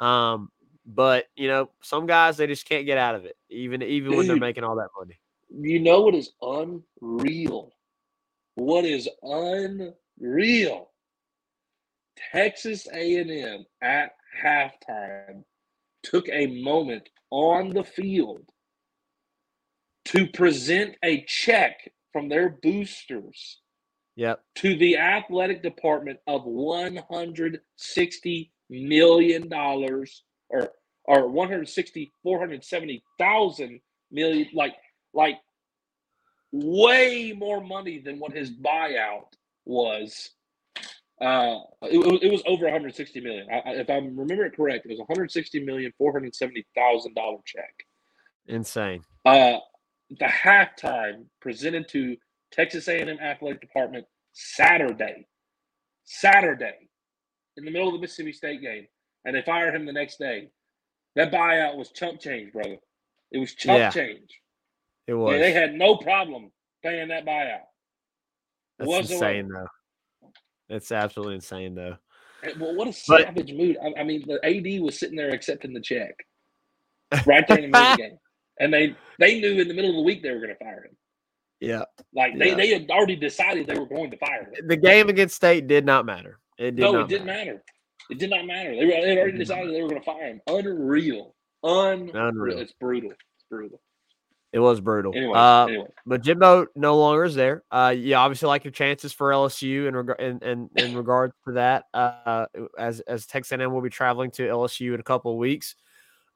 Um, 0.00 0.50
but 0.84 1.26
you 1.36 1.48
know, 1.48 1.70
some 1.82 2.06
guys 2.06 2.36
they 2.36 2.46
just 2.46 2.68
can't 2.68 2.86
get 2.86 2.98
out 2.98 3.14
of 3.14 3.24
it, 3.24 3.36
even 3.48 3.82
even 3.82 4.16
when 4.16 4.26
they're 4.26 4.36
making 4.36 4.64
all 4.64 4.76
that 4.76 4.88
money. 4.98 5.18
You 5.50 5.80
know 5.80 6.00
what 6.00 6.14
is 6.14 6.32
unreal? 6.42 7.72
What 8.54 8.84
is 8.84 9.08
unreal? 9.22 10.88
Texas 12.32 12.86
A&M 12.92 13.64
at 13.80 14.12
halftime 14.42 15.44
took 16.02 16.28
a 16.30 16.62
moment 16.62 17.08
on 17.30 17.70
the 17.70 17.84
field 17.84 18.51
to 20.06 20.26
present 20.28 20.94
a 21.04 21.24
check 21.26 21.90
from 22.12 22.28
their 22.28 22.58
boosters 22.62 23.58
Yep. 24.16 24.42
to 24.56 24.76
the 24.76 24.98
athletic 24.98 25.62
department 25.62 26.18
of 26.26 26.44
160 26.44 28.52
million 28.68 29.48
dollars 29.48 30.22
or 30.50 30.70
or 31.04 31.28
160 31.28 32.12
470,000 32.22 33.80
million 34.10 34.48
like 34.54 34.74
like 35.14 35.36
way 36.52 37.32
more 37.36 37.60
money 37.62 37.98
than 37.98 38.18
what 38.18 38.32
his 38.32 38.50
buyout 38.50 39.26
was 39.64 40.30
uh 41.20 41.58
it, 41.82 42.22
it 42.22 42.32
was 42.32 42.42
over 42.46 42.64
160 42.64 43.20
million 43.20 43.46
I, 43.50 43.62
if 43.76 43.88
i 43.90 43.94
remember 43.94 44.44
it 44.44 44.54
correct 44.56 44.84
it 44.84 44.90
was 44.90 44.98
160 44.98 45.64
million 45.64 45.92
470 45.96 46.66
thousand 46.76 47.14
dollar 47.14 47.38
check 47.46 47.72
Insane. 48.46 49.02
uh, 49.24 49.58
the 50.18 50.26
halftime 50.26 51.24
presented 51.40 51.88
to 51.88 52.16
Texas 52.52 52.88
A&M 52.88 53.08
athletic 53.20 53.60
department 53.60 54.04
Saturday, 54.32 55.26
Saturday, 56.04 56.88
in 57.56 57.64
the 57.64 57.70
middle 57.70 57.88
of 57.88 57.94
the 57.94 58.00
Mississippi 58.00 58.32
State 58.32 58.60
game, 58.62 58.86
and 59.24 59.34
they 59.36 59.42
fired 59.42 59.74
him 59.74 59.86
the 59.86 59.92
next 59.92 60.18
day. 60.18 60.48
That 61.16 61.30
buyout 61.32 61.76
was 61.76 61.90
chump 61.92 62.20
change, 62.20 62.52
brother. 62.52 62.76
It 63.30 63.38
was 63.38 63.54
chump 63.54 63.78
Yeah, 63.78 63.90
change. 63.90 64.40
It 65.06 65.12
Yeah, 65.12 65.14
was. 65.14 65.40
they 65.40 65.52
had 65.52 65.74
no 65.74 65.96
problem 65.96 66.50
paying 66.82 67.08
that 67.08 67.24
buyout. 67.24 67.60
That's 68.78 68.88
whatsoever. 68.88 69.30
insane 69.30 69.48
though. 69.48 70.30
It's 70.68 70.92
absolutely 70.92 71.34
insane 71.36 71.74
though. 71.74 71.96
Well, 72.58 72.74
what 72.74 72.88
a 72.88 72.90
But- 73.06 73.24
savage 73.26 73.52
mood! 73.52 73.76
I, 73.82 74.00
I 74.00 74.04
mean, 74.04 74.24
the 74.26 74.40
AD 74.44 74.80
was 74.82 74.98
sitting 74.98 75.16
there 75.16 75.30
accepting 75.30 75.72
the 75.74 75.80
check 75.80 76.14
right 77.26 77.46
there 77.46 77.58
in 77.58 77.64
the 77.64 77.68
middle 77.68 77.90
of 77.92 77.96
the 77.98 78.02
game, 78.02 78.18
and 78.60 78.72
they 78.72 78.94
they 79.18 79.40
knew 79.40 79.60
in 79.60 79.68
the 79.68 79.74
middle 79.74 79.90
of 79.90 79.96
the 79.96 80.02
week 80.02 80.22
they 80.22 80.30
were 80.30 80.38
going 80.40 80.48
to 80.50 80.56
fire 80.56 80.84
him. 80.84 80.96
Yeah. 81.60 81.84
Like 82.14 82.38
they, 82.38 82.48
Yeah. 82.50 82.54
they 82.56 82.68
had 82.68 82.90
already 82.90 83.16
decided 83.16 83.66
they 83.66 83.78
were 83.78 83.86
going 83.86 84.10
to 84.10 84.16
fire 84.18 84.44
him. 84.44 84.66
The 84.66 84.76
game 84.76 85.08
against 85.08 85.36
State 85.36 85.66
did 85.68 85.84
not 85.86 86.04
matter. 86.06 86.38
It 86.58 86.76
did 86.76 86.82
no, 86.82 87.00
it 87.00 87.08
didn't 87.08 87.26
matter. 87.26 87.52
matter. 87.52 87.64
It 88.10 88.18
did 88.18 88.30
not 88.30 88.44
matter. 88.46 88.74
They, 88.74 88.84
were, 88.84 88.90
they 88.90 89.08
had 89.10 89.18
already 89.18 89.38
decided 89.38 89.72
they 89.74 89.80
were 89.82 89.88
going 89.88 90.00
to 90.00 90.04
fire 90.04 90.26
him. 90.26 90.40
Unreal. 90.48 91.34
Unreal. 91.62 92.10
Unreal. 92.14 92.58
It's 92.58 92.72
brutal. 92.72 93.10
It's 93.12 93.44
brutal. 93.48 93.80
It 94.52 94.58
was 94.58 94.80
brutal. 94.80 95.12
Anyway, 95.16 95.32
Uh, 95.34 95.66
anyway. 95.66 95.86
but 96.04 96.20
Jimbo 96.22 96.66
no 96.76 96.98
longer 96.98 97.24
is 97.24 97.34
there. 97.34 97.62
Uh, 97.70 97.94
you 97.96 98.14
obviously 98.16 98.48
like 98.48 98.64
your 98.64 98.72
chances 98.72 99.12
for 99.12 99.30
LSU 99.30 99.86
in 99.88 99.94
regard 99.96 100.20
in, 100.20 100.40
in, 100.42 100.68
in 100.76 100.94
regards 100.96 101.32
to 101.46 101.52
that. 101.54 101.84
Uh, 101.94 102.46
as 102.78 103.00
as 103.00 103.24
Texas 103.26 103.52
A&M 103.58 103.72
will 103.72 103.80
be 103.80 103.88
traveling 103.88 104.30
to 104.32 104.42
LSU 104.42 104.92
in 104.94 105.00
a 105.00 105.04
couple 105.04 105.32
of 105.32 105.38
weeks. 105.38 105.74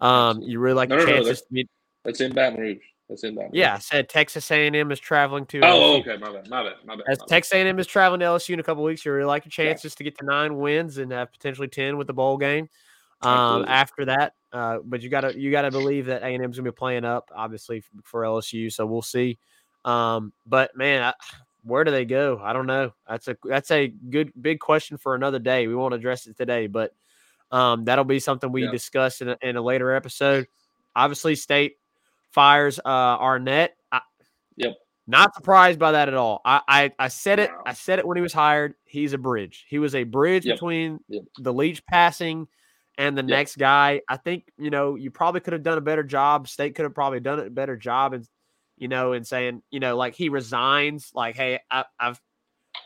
Um, 0.01 0.41
you 0.41 0.61
really 0.61 0.77
like 0.77 0.89
No, 0.89 0.97
your 0.97 1.07
no, 1.07 1.13
no, 1.13 1.19
chances. 1.25 1.41
to 1.41 1.47
meet, 1.51 1.69
That's 2.07 2.21
in 2.23 2.33
Baton 2.33 2.59
Rouge. 2.61 2.79
That's 3.09 3.23
in 3.25 3.35
Baton 3.35 3.51
Rouge. 3.51 3.59
yeah, 3.59 3.75
I 3.75 3.79
said 3.79 4.09
Texas 4.09 4.51
A&M 4.51 4.91
is 4.91 4.99
traveling 4.99 5.45
to. 5.47 5.61
Oh, 5.61 5.99
LSU. 5.99 6.01
okay. 6.01 6.17
My 6.17 6.33
bad. 6.33 6.49
My 6.49 6.63
bad. 6.63 6.73
My 6.87 6.97
bad. 6.97 7.05
As 7.09 7.19
my 7.19 7.23
bad. 7.25 7.29
Texas 7.29 7.53
A&M 7.55 7.79
is 7.79 7.87
traveling 7.87 8.21
to 8.21 8.27
LSU 8.27 8.55
in 8.55 8.61
a 8.61 8.63
couple 8.63 8.83
weeks, 8.83 9.05
you 9.05 9.13
really 9.13 9.27
like 9.27 9.45
your 9.45 9.51
Yeah. 9.67 9.73
chances 9.73 9.95
to 9.97 10.05
get 10.05 10.17
to 10.19 10.25
nine 10.25 10.57
wins 10.57 10.97
and 10.99 11.13
have 11.13 11.31
potentially 11.33 11.69
ten 11.69 11.99
with 11.99 12.07
the 12.07 12.15
bowl 12.15 12.39
game. 12.39 12.69
Um, 13.23 13.65
after 13.67 14.05
that, 14.07 14.35
uh, 14.53 14.79
but 14.85 15.01
you 15.03 15.09
gotta 15.09 15.39
you 15.39 15.51
gotta 15.51 15.71
believe 15.71 16.07
that 16.07 16.23
A 16.23 16.27
and 16.27 16.43
M's 16.45 16.57
gonna 16.59 16.71
be 16.71 16.75
playing 16.75 17.05
up, 17.05 17.31
obviously 17.35 17.83
for 18.05 18.23
LSU. 18.23 18.71
So 18.73 18.85
we'll 18.87 19.03
see. 19.03 19.39
Um, 19.85 20.33
but 20.47 20.77
man, 20.77 21.03
I, 21.03 21.15
where 21.65 21.83
do 21.85 21.91
they 21.91 22.05
go? 22.05 22.39
I 22.43 22.53
don't 22.53 22.67
know. 22.67 22.93
That's 23.09 23.27
a 23.29 23.37
that's 23.43 23.71
a 23.71 23.89
good 23.89 24.33
big 24.41 24.61
question 24.61 24.99
for 24.99 25.15
another 25.15 25.39
day. 25.39 25.67
We 25.67 25.75
won't 25.75 25.95
address 25.95 26.27
it 26.27 26.37
today, 26.37 26.67
but 26.67 26.93
um, 27.51 27.85
that'll 27.87 28.05
be 28.05 28.19
something 28.21 28.53
we 28.53 28.65
Yeah. 28.65 28.71
discuss 28.71 29.21
in 29.23 29.31
a, 29.31 29.39
in 29.41 29.57
a 29.57 29.63
later 29.63 29.93
episode. 29.95 30.47
Obviously, 30.95 31.37
State 31.37 31.79
fires 32.37 32.79
uh, 32.79 32.89
Arnett. 32.89 33.77
I, 33.91 34.01
Yep. 34.59 34.77
Not 35.09 35.35
surprised 35.35 35.79
by 35.79 35.93
that 35.93 36.09
at 36.09 36.15
all. 36.15 36.41
I, 36.45 36.61
I 36.69 36.93
I 36.99 37.09
said 37.09 37.39
it. 37.39 37.51
I 37.65 37.73
said 37.73 37.99
it 37.99 38.07
when 38.07 38.17
he 38.17 38.23
was 38.23 38.33
hired. 38.33 38.75
He's 38.85 39.13
a 39.13 39.19
bridge. 39.19 39.65
He 39.69 39.79
was 39.79 39.95
a 39.95 40.05
bridge 40.05 40.45
Yep. 40.45 40.57
between 40.57 41.01
Yep. 41.09 41.23
the 41.39 41.53
Leach 41.53 41.85
passing 41.87 42.49
and 42.99 43.17
the 43.17 43.23
Yep. 43.23 43.29
next 43.29 43.57
guy. 43.57 44.01
I 44.09 44.17
think 44.17 44.51
you 44.59 44.71
know 44.71 44.95
you 44.97 45.11
probably 45.11 45.41
could 45.41 45.53
have 45.53 45.63
done 45.63 45.79
a 45.79 45.83
better 45.83 46.03
job. 46.03 46.49
State 46.49 46.75
could 46.75 46.85
have 46.85 46.95
probably 46.95 47.21
done 47.21 47.39
a 47.41 47.51
better 47.51 47.77
job, 47.77 48.15
and 48.15 48.27
you 48.77 48.89
know, 48.89 49.13
and 49.13 49.27
saying 49.27 49.63
you 49.71 49.81
know 49.81 49.97
like 49.97 50.15
he 50.15 50.29
resigns. 50.29 51.11
Like, 51.15 51.37
hey, 51.37 51.61
I, 51.71 51.85
I've 52.01 52.21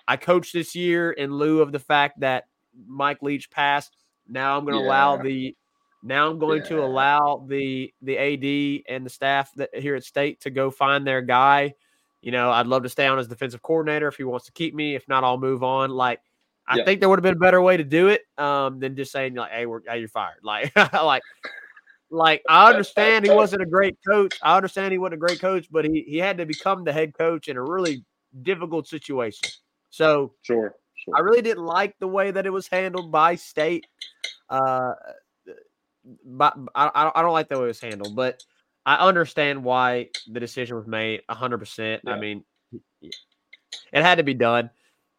I 0.06 0.16
coached 0.16 0.52
this 0.52 0.74
year 0.76 1.10
in 1.10 1.32
lieu 1.32 1.60
of 1.62 1.72
the 1.72 1.78
fact 1.78 2.20
that 2.20 2.44
Mike 2.86 3.22
Leach 3.22 3.50
passed. 3.50 3.96
Now 4.28 4.58
I'm 4.58 4.64
going 4.64 4.74
to 4.74 4.80
allow 4.86 5.16
the 5.16 5.56
now 6.02 6.30
I'm 6.30 6.38
going 6.38 6.62
to 6.64 6.82
allow 6.82 7.44
the 7.48 7.92
the 8.02 8.16
AD 8.16 8.84
and 8.94 9.04
the 9.04 9.10
staff 9.10 9.50
that 9.56 9.74
here 9.74 9.94
at 9.94 10.04
State 10.04 10.40
to 10.42 10.50
go 10.50 10.70
find 10.70 11.06
their 11.06 11.22
guy. 11.22 11.74
You 12.22 12.32
know, 12.32 12.50
I'd 12.50 12.66
love 12.66 12.82
to 12.82 12.88
stay 12.88 13.06
on 13.06 13.18
as 13.18 13.28
defensive 13.28 13.62
coordinator 13.62 14.08
if 14.08 14.16
he 14.16 14.24
wants 14.24 14.46
to 14.46 14.52
keep 14.52 14.74
me. 14.74 14.94
If 14.94 15.08
not, 15.08 15.24
I'll 15.24 15.38
move 15.38 15.62
on. 15.62 15.90
Like, 15.90 16.20
I 16.66 16.76
Yeah. 16.76 16.84
think 16.84 17.00
there 17.00 17.08
would 17.08 17.18
have 17.18 17.22
been 17.24 17.36
a 17.36 17.38
better 17.38 17.60
way 17.62 17.76
to 17.76 17.84
do 17.84 18.08
it 18.08 18.22
um, 18.38 18.78
than 18.80 18.96
just 18.96 19.12
saying 19.12 19.34
like, 19.34 19.50
"Hey, 19.52 19.66
we're 19.66 19.80
hey, 19.86 20.00
you're 20.00 20.08
fired." 20.08 20.40
Like, 20.42 20.74
like, 20.76 21.22
like 22.10 22.42
I 22.48 22.68
understand 22.68 23.24
he 23.24 23.30
wasn't 23.30 23.62
a 23.62 23.66
great 23.66 23.96
coach. 24.06 24.36
I 24.42 24.56
understand 24.56 24.92
he 24.92 24.98
wasn't 24.98 25.14
a 25.14 25.18
great 25.18 25.40
coach, 25.40 25.68
but 25.70 25.84
he 25.84 26.04
he 26.06 26.18
had 26.18 26.38
to 26.38 26.46
become 26.46 26.84
the 26.84 26.92
head 26.92 27.14
coach 27.14 27.48
in 27.48 27.56
a 27.56 27.62
really 27.62 28.04
difficult 28.42 28.86
situation. 28.88 29.48
So 29.90 30.34
Sure. 30.42 30.74
Sure. 30.96 31.16
I 31.16 31.20
really 31.20 31.42
didn't 31.42 31.64
like 31.64 31.98
the 31.98 32.08
way 32.08 32.30
that 32.30 32.46
it 32.46 32.50
was 32.50 32.66
handled 32.68 33.10
by 33.10 33.34
state. 33.36 33.86
Uh, 34.48 34.92
but 36.24 36.56
I, 36.74 36.90
I 37.14 37.22
don't- 37.22 37.32
like 37.32 37.48
the 37.48 37.58
way 37.58 37.64
it 37.64 37.68
was 37.68 37.80
handled, 37.80 38.14
but 38.16 38.42
I 38.86 38.96
understand 38.96 39.62
why 39.62 40.08
the 40.30 40.40
decision 40.40 40.76
was 40.76 40.86
made. 40.86 41.22
hundred 41.28 41.58
percent. 41.58 42.02
I 42.06 42.18
mean, 42.18 42.44
it 43.02 44.02
had 44.02 44.16
to 44.16 44.24
be 44.24 44.34
done. 44.34 44.70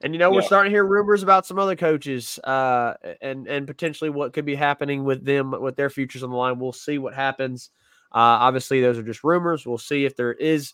And 0.04 0.14
you 0.14 0.20
know, 0.20 0.32
we're 0.32 0.42
Yeah. 0.42 0.48
starting 0.48 0.72
to 0.72 0.76
hear 0.76 0.84
rumors 0.86 1.22
about 1.22 1.46
some 1.46 1.60
other 1.60 1.76
coaches, 1.76 2.40
uh, 2.44 2.96
and 3.22 3.48
and 3.48 3.68
potentially 3.68 4.10
what 4.10 4.34
could 4.34 4.46
be 4.46 4.56
happening 4.56 5.04
with 5.04 5.24
them 5.24 5.52
with 5.52 5.76
their 5.76 5.92
futures 5.92 6.24
on 6.24 6.32
the 6.32 6.36
line. 6.36 6.58
We'll 6.60 6.72
see 6.74 6.98
what 6.98 7.14
happens. 7.14 7.70
Uh, 8.14 8.42
obviously, 8.42 8.82
those 8.82 8.98
are 8.98 9.04
just 9.04 9.24
rumors. 9.24 9.66
We'll 9.66 9.78
see 9.78 10.06
if 10.06 10.16
there 10.16 10.34
is 10.34 10.74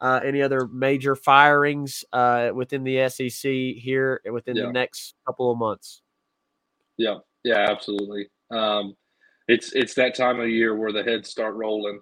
uh, 0.00 0.20
any 0.24 0.40
other 0.42 0.68
major 0.68 1.16
firings 1.16 2.04
uh, 2.12 2.50
within 2.54 2.84
the 2.84 3.08
SEC 3.08 3.50
here 3.82 4.20
within 4.30 4.54
Yeah. 4.56 4.66
the 4.66 4.72
next 4.72 5.16
couple 5.26 5.50
of 5.50 5.58
months. 5.58 6.02
Yeah, 6.96 7.18
yeah, 7.42 7.66
absolutely. 7.68 8.28
Um, 8.52 8.96
it's 9.48 9.72
it's 9.72 9.94
that 9.94 10.14
time 10.14 10.38
of 10.40 10.48
year 10.48 10.76
where 10.76 10.92
the 10.92 11.02
heads 11.02 11.30
start 11.30 11.54
rolling. 11.54 12.00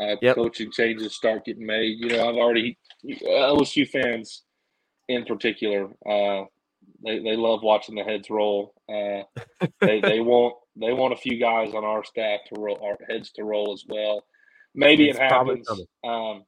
Uh, 0.00 0.16
Yep. 0.22 0.34
Coaching 0.36 0.72
changes 0.72 1.14
start 1.14 1.44
getting 1.44 1.66
made. 1.66 1.98
You 1.98 2.08
know, 2.08 2.28
I've 2.28 2.34
already 2.36 2.78
LSU 3.04 3.88
fans 3.88 4.42
in 5.08 5.24
particular. 5.24 5.88
Uh, 6.08 6.44
they 7.04 7.18
they 7.20 7.36
love 7.36 7.62
watching 7.62 7.94
the 7.94 8.02
heads 8.02 8.30
roll. 8.30 8.74
Uh, 8.88 9.22
they 9.80 10.00
they 10.00 10.20
want 10.20 10.54
they 10.76 10.92
want 10.92 11.12
a 11.12 11.16
few 11.16 11.38
guys 11.38 11.74
on 11.74 11.84
our 11.84 12.02
staff 12.04 12.40
to 12.52 12.60
roll 12.60 12.80
our 12.82 12.96
heads 13.08 13.30
to 13.32 13.44
roll 13.44 13.72
as 13.72 13.84
well. 13.88 14.24
Maybe 14.74 15.08
It's 15.08 15.18
it 15.18 15.22
happens. 15.22 15.68
Um, 16.04 16.42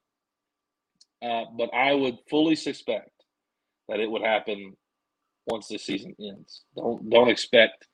uh, 1.23 1.45
but 1.57 1.73
I 1.73 1.95
would 1.95 2.19
fully 2.29 2.57
suspect 2.57 3.11
that 3.89 4.01
it 4.01 4.11
would 4.11 4.23
happen 4.23 4.75
once 5.47 5.69
the 5.69 5.79
season 5.79 6.15
ends. 6.21 6.65
Don't 6.77 7.09
don't 7.09 7.29
expect 7.31 7.87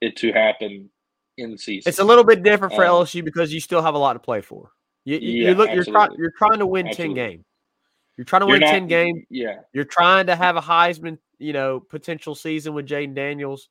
it 0.00 0.16
to 0.16 0.32
happen 0.32 0.88
in 1.36 1.50
the 1.52 1.58
season. 1.58 1.88
It's 1.88 1.98
a 1.98 2.04
little 2.04 2.24
bit 2.24 2.42
different 2.42 2.74
for 2.74 2.84
Um, 2.84 2.90
LSU 3.04 3.24
because 3.24 3.52
you 3.52 3.60
still 3.60 3.82
have 3.82 3.94
a 3.94 3.98
lot 3.98 4.12
to 4.14 4.18
play 4.20 4.40
for. 4.40 4.70
You, 5.04 5.18
you, 5.18 5.42
Yeah, 5.42 5.48
you 5.50 5.54
look, 5.56 5.70
you're 5.74 5.84
trying, 5.84 6.12
you're 6.16 6.32
trying 6.38 6.58
to 6.60 6.66
win 6.66 6.86
Absolutely. 6.88 7.14
ten 7.16 7.30
games. 7.30 7.44
You're 8.16 8.24
trying 8.24 8.40
to 8.42 8.46
You're 8.46 8.54
win 8.54 8.60
not- 8.60 8.70
ten 8.70 8.86
games. 8.86 9.24
Yeah, 9.30 9.60
You're 9.72 9.84
trying 9.84 10.26
to 10.26 10.36
have 10.36 10.56
a 10.56 10.60
Heisman, 10.60 11.18
you 11.38 11.52
know, 11.52 11.80
potential 11.80 12.34
season 12.34 12.72
with 12.74 12.86
Jayden 12.86 13.14
Daniels. 13.14 13.68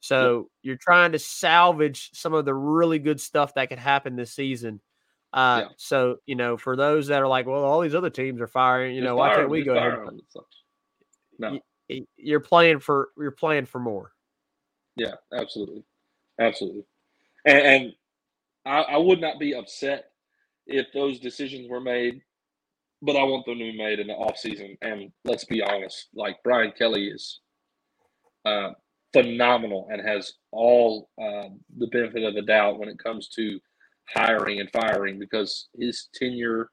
So 0.00 0.50
you're 0.62 0.76
trying 0.76 1.12
to 1.12 1.18
salvage 1.18 2.10
some 2.12 2.34
of 2.34 2.44
the 2.44 2.54
really 2.54 2.98
good 2.98 3.20
stuff 3.20 3.54
that 3.54 3.68
could 3.70 3.78
happen 3.78 4.16
this 4.16 4.32
season. 4.32 4.80
Uh, 5.32 5.62
Yeah. 5.64 5.68
So 5.76 6.16
you 6.26 6.34
know, 6.34 6.56
for 6.56 6.76
those 6.76 7.06
that 7.08 7.20
are 7.22 7.28
like, 7.28 7.46
well, 7.46 7.62
all 7.64 7.80
these 7.80 7.94
other 7.94 8.10
teams 8.10 8.40
are 8.40 8.46
firing, 8.46 8.94
you 8.94 9.02
know, 9.02 9.16
why 9.16 9.34
can't 9.34 9.48
we 9.50 9.62
go 9.62 9.74
ahead? 9.76 9.98
No, 11.38 11.58
You're 12.16 12.40
playing 12.40 12.80
for 12.80 13.10
you're 13.18 13.30
playing 13.32 13.66
for 13.66 13.78
more. 13.80 14.12
yeah, 14.96 15.14
absolutely, 15.32 15.84
absolutely. 16.38 16.84
And, 17.44 17.58
and 17.58 17.92
I, 18.66 18.80
I 18.80 18.96
would 18.96 19.20
not 19.20 19.38
be 19.38 19.54
upset 19.54 20.06
if 20.66 20.86
those 20.94 21.20
decisions 21.20 21.68
were 21.68 21.80
made, 21.80 22.22
but 23.02 23.16
I 23.16 23.22
want 23.24 23.44
them 23.44 23.58
to 23.58 23.72
be 23.72 23.76
made 23.76 24.00
in 24.00 24.06
the 24.06 24.14
off 24.14 24.38
season. 24.38 24.76
And 24.82 25.12
let's 25.24 25.44
be 25.44 25.62
honest, 25.62 26.08
like 26.14 26.42
Brian 26.42 26.72
Kelly 26.76 27.08
is 27.08 27.40
uh, 28.44 28.70
phenomenal 29.12 29.88
and 29.90 30.06
has 30.06 30.32
all 30.52 31.10
uh, 31.20 31.48
the 31.78 31.86
benefit 31.88 32.24
of 32.24 32.34
the 32.34 32.42
doubt 32.42 32.78
when 32.78 32.88
it 32.88 32.98
comes 32.98 33.28
to 33.28 33.60
hiring 34.08 34.60
and 34.60 34.70
firing 34.72 35.18
because 35.18 35.68
his 35.78 36.08
tenure, 36.14 36.70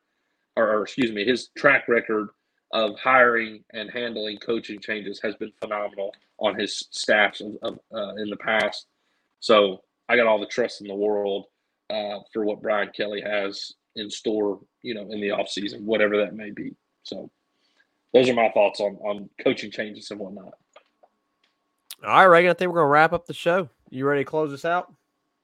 or, 0.56 0.78
or 0.78 0.84
excuse 0.84 1.12
me, 1.12 1.26
his 1.26 1.50
track 1.58 1.88
record 1.88 2.30
of 2.74 2.98
hiring 2.98 3.64
and 3.74 3.90
handling 3.92 4.38
coaching 4.38 4.80
changes 4.80 5.20
has 5.22 5.36
been 5.36 5.52
phenomenal 5.62 6.14
on 6.40 6.58
his 6.58 6.88
staffs 6.92 7.42
of, 7.42 7.58
of, 7.62 7.80
uh, 7.94 8.16
in 8.16 8.30
the 8.30 8.38
past. 8.38 8.88
So 9.40 9.82
I 10.12 10.18
got 10.18 10.28
all 10.28 10.40
the 10.40 10.46
trust 10.46 10.82
in 10.82 10.88
the 10.88 10.96
world 10.96 11.46
uh, 11.90 12.20
for 12.34 12.44
what 12.44 12.62
Brian 12.62 12.90
Kelly 12.94 13.22
has 13.22 13.72
in 13.96 14.10
store, 14.10 14.60
you 14.82 14.94
know, 14.94 15.08
in 15.10 15.22
the 15.22 15.30
offseason, 15.30 15.84
whatever 15.84 16.18
that 16.18 16.36
may 16.36 16.52
be. 16.52 16.76
So 17.04 17.32
those 18.14 18.28
are 18.28 18.34
my 18.34 18.50
thoughts 18.50 18.82
on, 18.82 18.96
on 18.98 19.30
coaching 19.42 19.72
changes 19.72 20.12
and 20.12 20.20
whatnot. 20.20 20.54
All 22.06 22.16
right, 22.16 22.24
Reagan. 22.26 22.52
I 22.52 22.54
think 22.56 22.72
we're 22.72 22.80
gonna 22.80 22.90
wrap 22.90 23.14
up 23.14 23.26
the 23.26 23.34
show. 23.34 23.70
You 23.90 24.06
ready 24.06 24.22
to 24.22 24.30
close 24.30 24.52
this 24.52 24.66
out? 24.66 24.94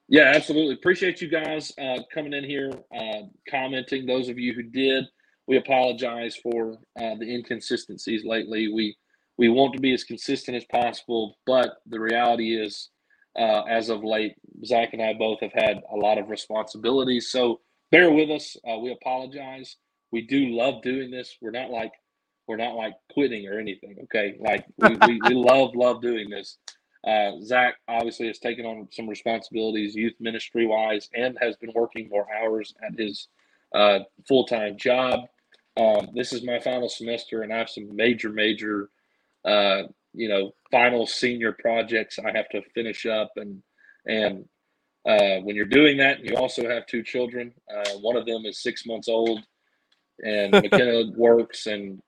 Yeah, 0.08 0.32
absolutely. 0.34 0.74
Appreciate 0.74 1.22
you 1.22 1.28
guys 1.28 1.72
uh, 1.78 2.00
coming 2.12 2.34
in 2.34 2.44
here, 2.44 2.70
uh, 2.94 3.22
commenting. 3.48 4.04
Those 4.04 4.28
of 4.28 4.38
you 4.38 4.52
who 4.52 4.64
did, 4.64 5.04
we 5.46 5.56
apologize 5.56 6.36
for 6.36 6.72
uh, 7.00 7.14
the 7.14 7.34
inconsistencies 7.34 8.24
lately. 8.24 8.70
We 8.70 8.96
we 9.38 9.48
want 9.48 9.72
to 9.74 9.80
be 9.80 9.94
as 9.94 10.04
consistent 10.04 10.56
as 10.56 10.64
possible, 10.64 11.38
but 11.46 11.76
the 11.86 12.00
reality 12.00 12.54
is, 12.54 12.90
uh, 13.38 13.62
as 13.68 13.88
of 13.88 14.04
late, 14.04 14.34
Zach 14.64 14.92
and 14.92 15.02
I 15.02 15.14
both 15.14 15.40
have 15.40 15.52
had 15.52 15.80
a 15.92 15.96
lot 15.96 16.18
of 16.18 16.28
responsibilities. 16.28 17.30
So 17.30 17.60
bear 17.90 18.10
with 18.10 18.30
us. 18.30 18.56
Uh, 18.68 18.78
we 18.78 18.92
apologize. 18.92 19.76
We 20.10 20.22
do 20.22 20.48
love 20.48 20.82
doing 20.82 21.10
this. 21.10 21.36
We're 21.40 21.50
not 21.50 21.70
like 21.70 21.92
we're 22.46 22.56
not 22.56 22.74
like 22.74 22.94
quitting 23.12 23.46
or 23.46 23.58
anything. 23.58 23.96
Okay, 24.04 24.36
like 24.40 24.64
we, 24.78 24.96
we, 25.06 25.20
we 25.28 25.34
love 25.34 25.74
love 25.74 26.02
doing 26.02 26.30
this. 26.30 26.58
Uh, 27.06 27.32
Zach 27.42 27.76
obviously 27.86 28.26
has 28.26 28.38
taken 28.38 28.66
on 28.66 28.88
some 28.90 29.08
responsibilities 29.08 29.94
youth 29.94 30.14
ministry 30.18 30.66
wise 30.66 31.08
and 31.14 31.38
has 31.40 31.56
been 31.56 31.72
working 31.74 32.08
more 32.08 32.26
hours 32.34 32.74
at 32.84 32.98
his 32.98 33.28
uh, 33.74 34.00
full 34.26 34.44
time 34.44 34.76
job. 34.76 35.20
Um, 35.76 36.08
this 36.14 36.32
is 36.32 36.42
my 36.42 36.58
final 36.58 36.88
semester, 36.88 37.42
and 37.42 37.52
I 37.52 37.58
have 37.58 37.70
some 37.70 37.94
major, 37.94 38.30
major, 38.30 38.90
uh, 39.44 39.84
you 40.18 40.28
know, 40.28 40.52
final 40.70 41.06
senior 41.06 41.52
projects 41.66 42.18
I 42.18 42.30
have 42.36 42.48
to 42.50 42.60
finish 42.74 43.06
up. 43.06 43.30
And 43.36 43.62
and 44.06 44.44
uh, 45.06 45.36
when 45.44 45.54
you're 45.56 45.64
doing 45.80 45.96
that, 45.98 46.24
you 46.24 46.36
also 46.36 46.68
have 46.68 46.86
two 46.86 47.02
children. 47.02 47.52
Uh, 47.74 47.90
one 48.00 48.16
of 48.16 48.26
them 48.26 48.44
is 48.44 48.62
six 48.62 48.84
months 48.86 49.08
old, 49.08 49.40
and 50.24 50.52
McKenna 50.64 51.10
works, 51.16 51.66
and 51.66 52.00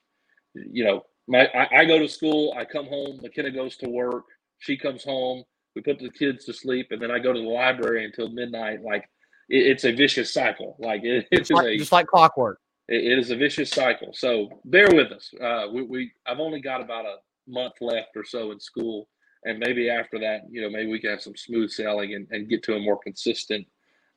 you 0.54 0.84
know, 0.84 1.02
my 1.28 1.46
I, 1.54 1.80
I 1.80 1.84
go 1.84 1.98
to 1.98 2.08
school, 2.08 2.54
I 2.56 2.64
come 2.64 2.86
home, 2.86 3.20
McKenna 3.22 3.50
goes 3.50 3.76
to 3.78 3.88
work 3.88 4.24
she 4.62 4.76
comes 4.76 5.02
home 5.02 5.42
we 5.74 5.80
put 5.80 5.98
the 5.98 6.10
kids 6.10 6.44
to 6.44 6.52
sleep 6.52 6.88
and 6.90 7.00
then 7.00 7.10
i 7.10 7.18
go 7.18 7.32
to 7.32 7.40
the 7.40 7.48
library 7.62 8.04
until 8.04 8.28
midnight 8.28 8.82
like 8.82 9.04
it, 9.48 9.66
it's 9.72 9.84
a 9.84 9.92
vicious 9.92 10.34
cycle 10.34 10.76
like 10.78 11.02
it, 11.02 11.26
it's 11.30 11.48
Just 11.48 11.58
like, 11.62 11.66
a 11.74 11.78
just 11.78 11.92
like 11.92 12.06
clockwork. 12.06 12.58
it- 12.88 13.04
it 13.12 13.18
is 13.18 13.30
a 13.30 13.36
vicious 13.36 13.70
cycle 13.70 14.10
so 14.12 14.60
bear 14.66 14.88
with 14.92 15.10
us 15.12 15.32
uh 15.42 15.64
we, 15.72 15.80
we 15.82 16.12
i've 16.26 16.40
only 16.40 16.60
got 16.60 16.82
about 16.82 17.06
a 17.06 17.14
month 17.50 17.74
left 17.80 18.10
or 18.16 18.24
so 18.24 18.52
in 18.52 18.60
school 18.60 19.08
and 19.44 19.58
maybe 19.58 19.90
after 19.90 20.18
that 20.18 20.40
you 20.50 20.60
know 20.60 20.70
maybe 20.70 20.90
we 20.90 21.00
can 21.00 21.10
have 21.10 21.22
some 21.22 21.36
smooth 21.36 21.70
sailing 21.70 22.14
and, 22.14 22.26
and 22.30 22.48
get 22.48 22.62
to 22.62 22.74
a 22.74 22.80
more 22.80 22.98
consistent 22.98 23.66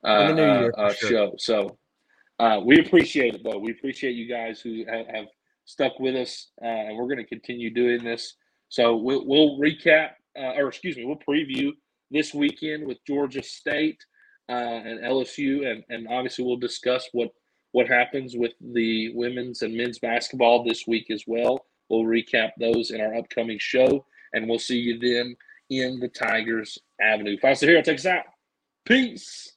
uh, 0.05 0.27
In 0.29 0.35
the 0.35 0.45
new 0.45 0.59
year, 0.59 0.73
uh, 0.77 0.93
sure. 0.93 1.09
show 1.09 1.33
so 1.37 1.77
uh, 2.39 2.59
we 2.63 2.79
appreciate 2.79 3.35
it 3.35 3.41
though 3.43 3.59
we 3.59 3.71
appreciate 3.71 4.15
you 4.15 4.27
guys 4.27 4.59
who 4.59 4.85
have, 4.87 5.07
have 5.07 5.25
stuck 5.65 5.99
with 5.99 6.15
us 6.15 6.51
uh, 6.61 6.67
and 6.67 6.97
we're 6.97 7.07
going 7.07 7.17
to 7.17 7.25
continue 7.25 7.73
doing 7.73 8.03
this 8.03 8.35
so 8.69 8.95
we'll, 8.95 9.25
we'll 9.25 9.59
recap 9.59 10.11
uh, 10.37 10.53
or 10.57 10.67
excuse 10.67 10.97
me, 10.97 11.05
we'll 11.05 11.17
preview 11.17 11.71
this 12.11 12.33
weekend 12.33 12.85
with 12.85 12.97
Georgia 13.05 13.43
State 13.43 14.03
uh, 14.49 14.53
and 14.53 14.99
LSU, 15.01 15.69
and, 15.69 15.83
and 15.89 16.07
obviously 16.09 16.45
we'll 16.45 16.57
discuss 16.57 17.07
what 17.11 17.29
what 17.71 17.87
happens 17.87 18.35
with 18.37 18.51
the 18.61 19.11
women's 19.15 19.63
and 19.63 19.75
men's 19.75 19.97
basketball 19.97 20.63
this 20.63 20.85
week 20.87 21.09
as 21.09 21.23
well. 21.25 21.65
We'll 21.93 22.05
recap 22.05 22.53
those 22.59 22.89
in 22.89 22.99
our 23.01 23.13
upcoming 23.13 23.59
show, 23.59 24.03
and 24.33 24.49
we'll 24.49 24.57
see 24.57 24.79
you 24.79 24.97
then 24.97 25.35
in 25.69 25.99
the 25.99 26.07
Tigers 26.07 26.79
Avenue. 26.99 27.37
Faster 27.39 27.67
here, 27.67 27.83
take 27.83 27.99
us 27.99 28.07
out. 28.07 28.23
Peace. 28.83 29.55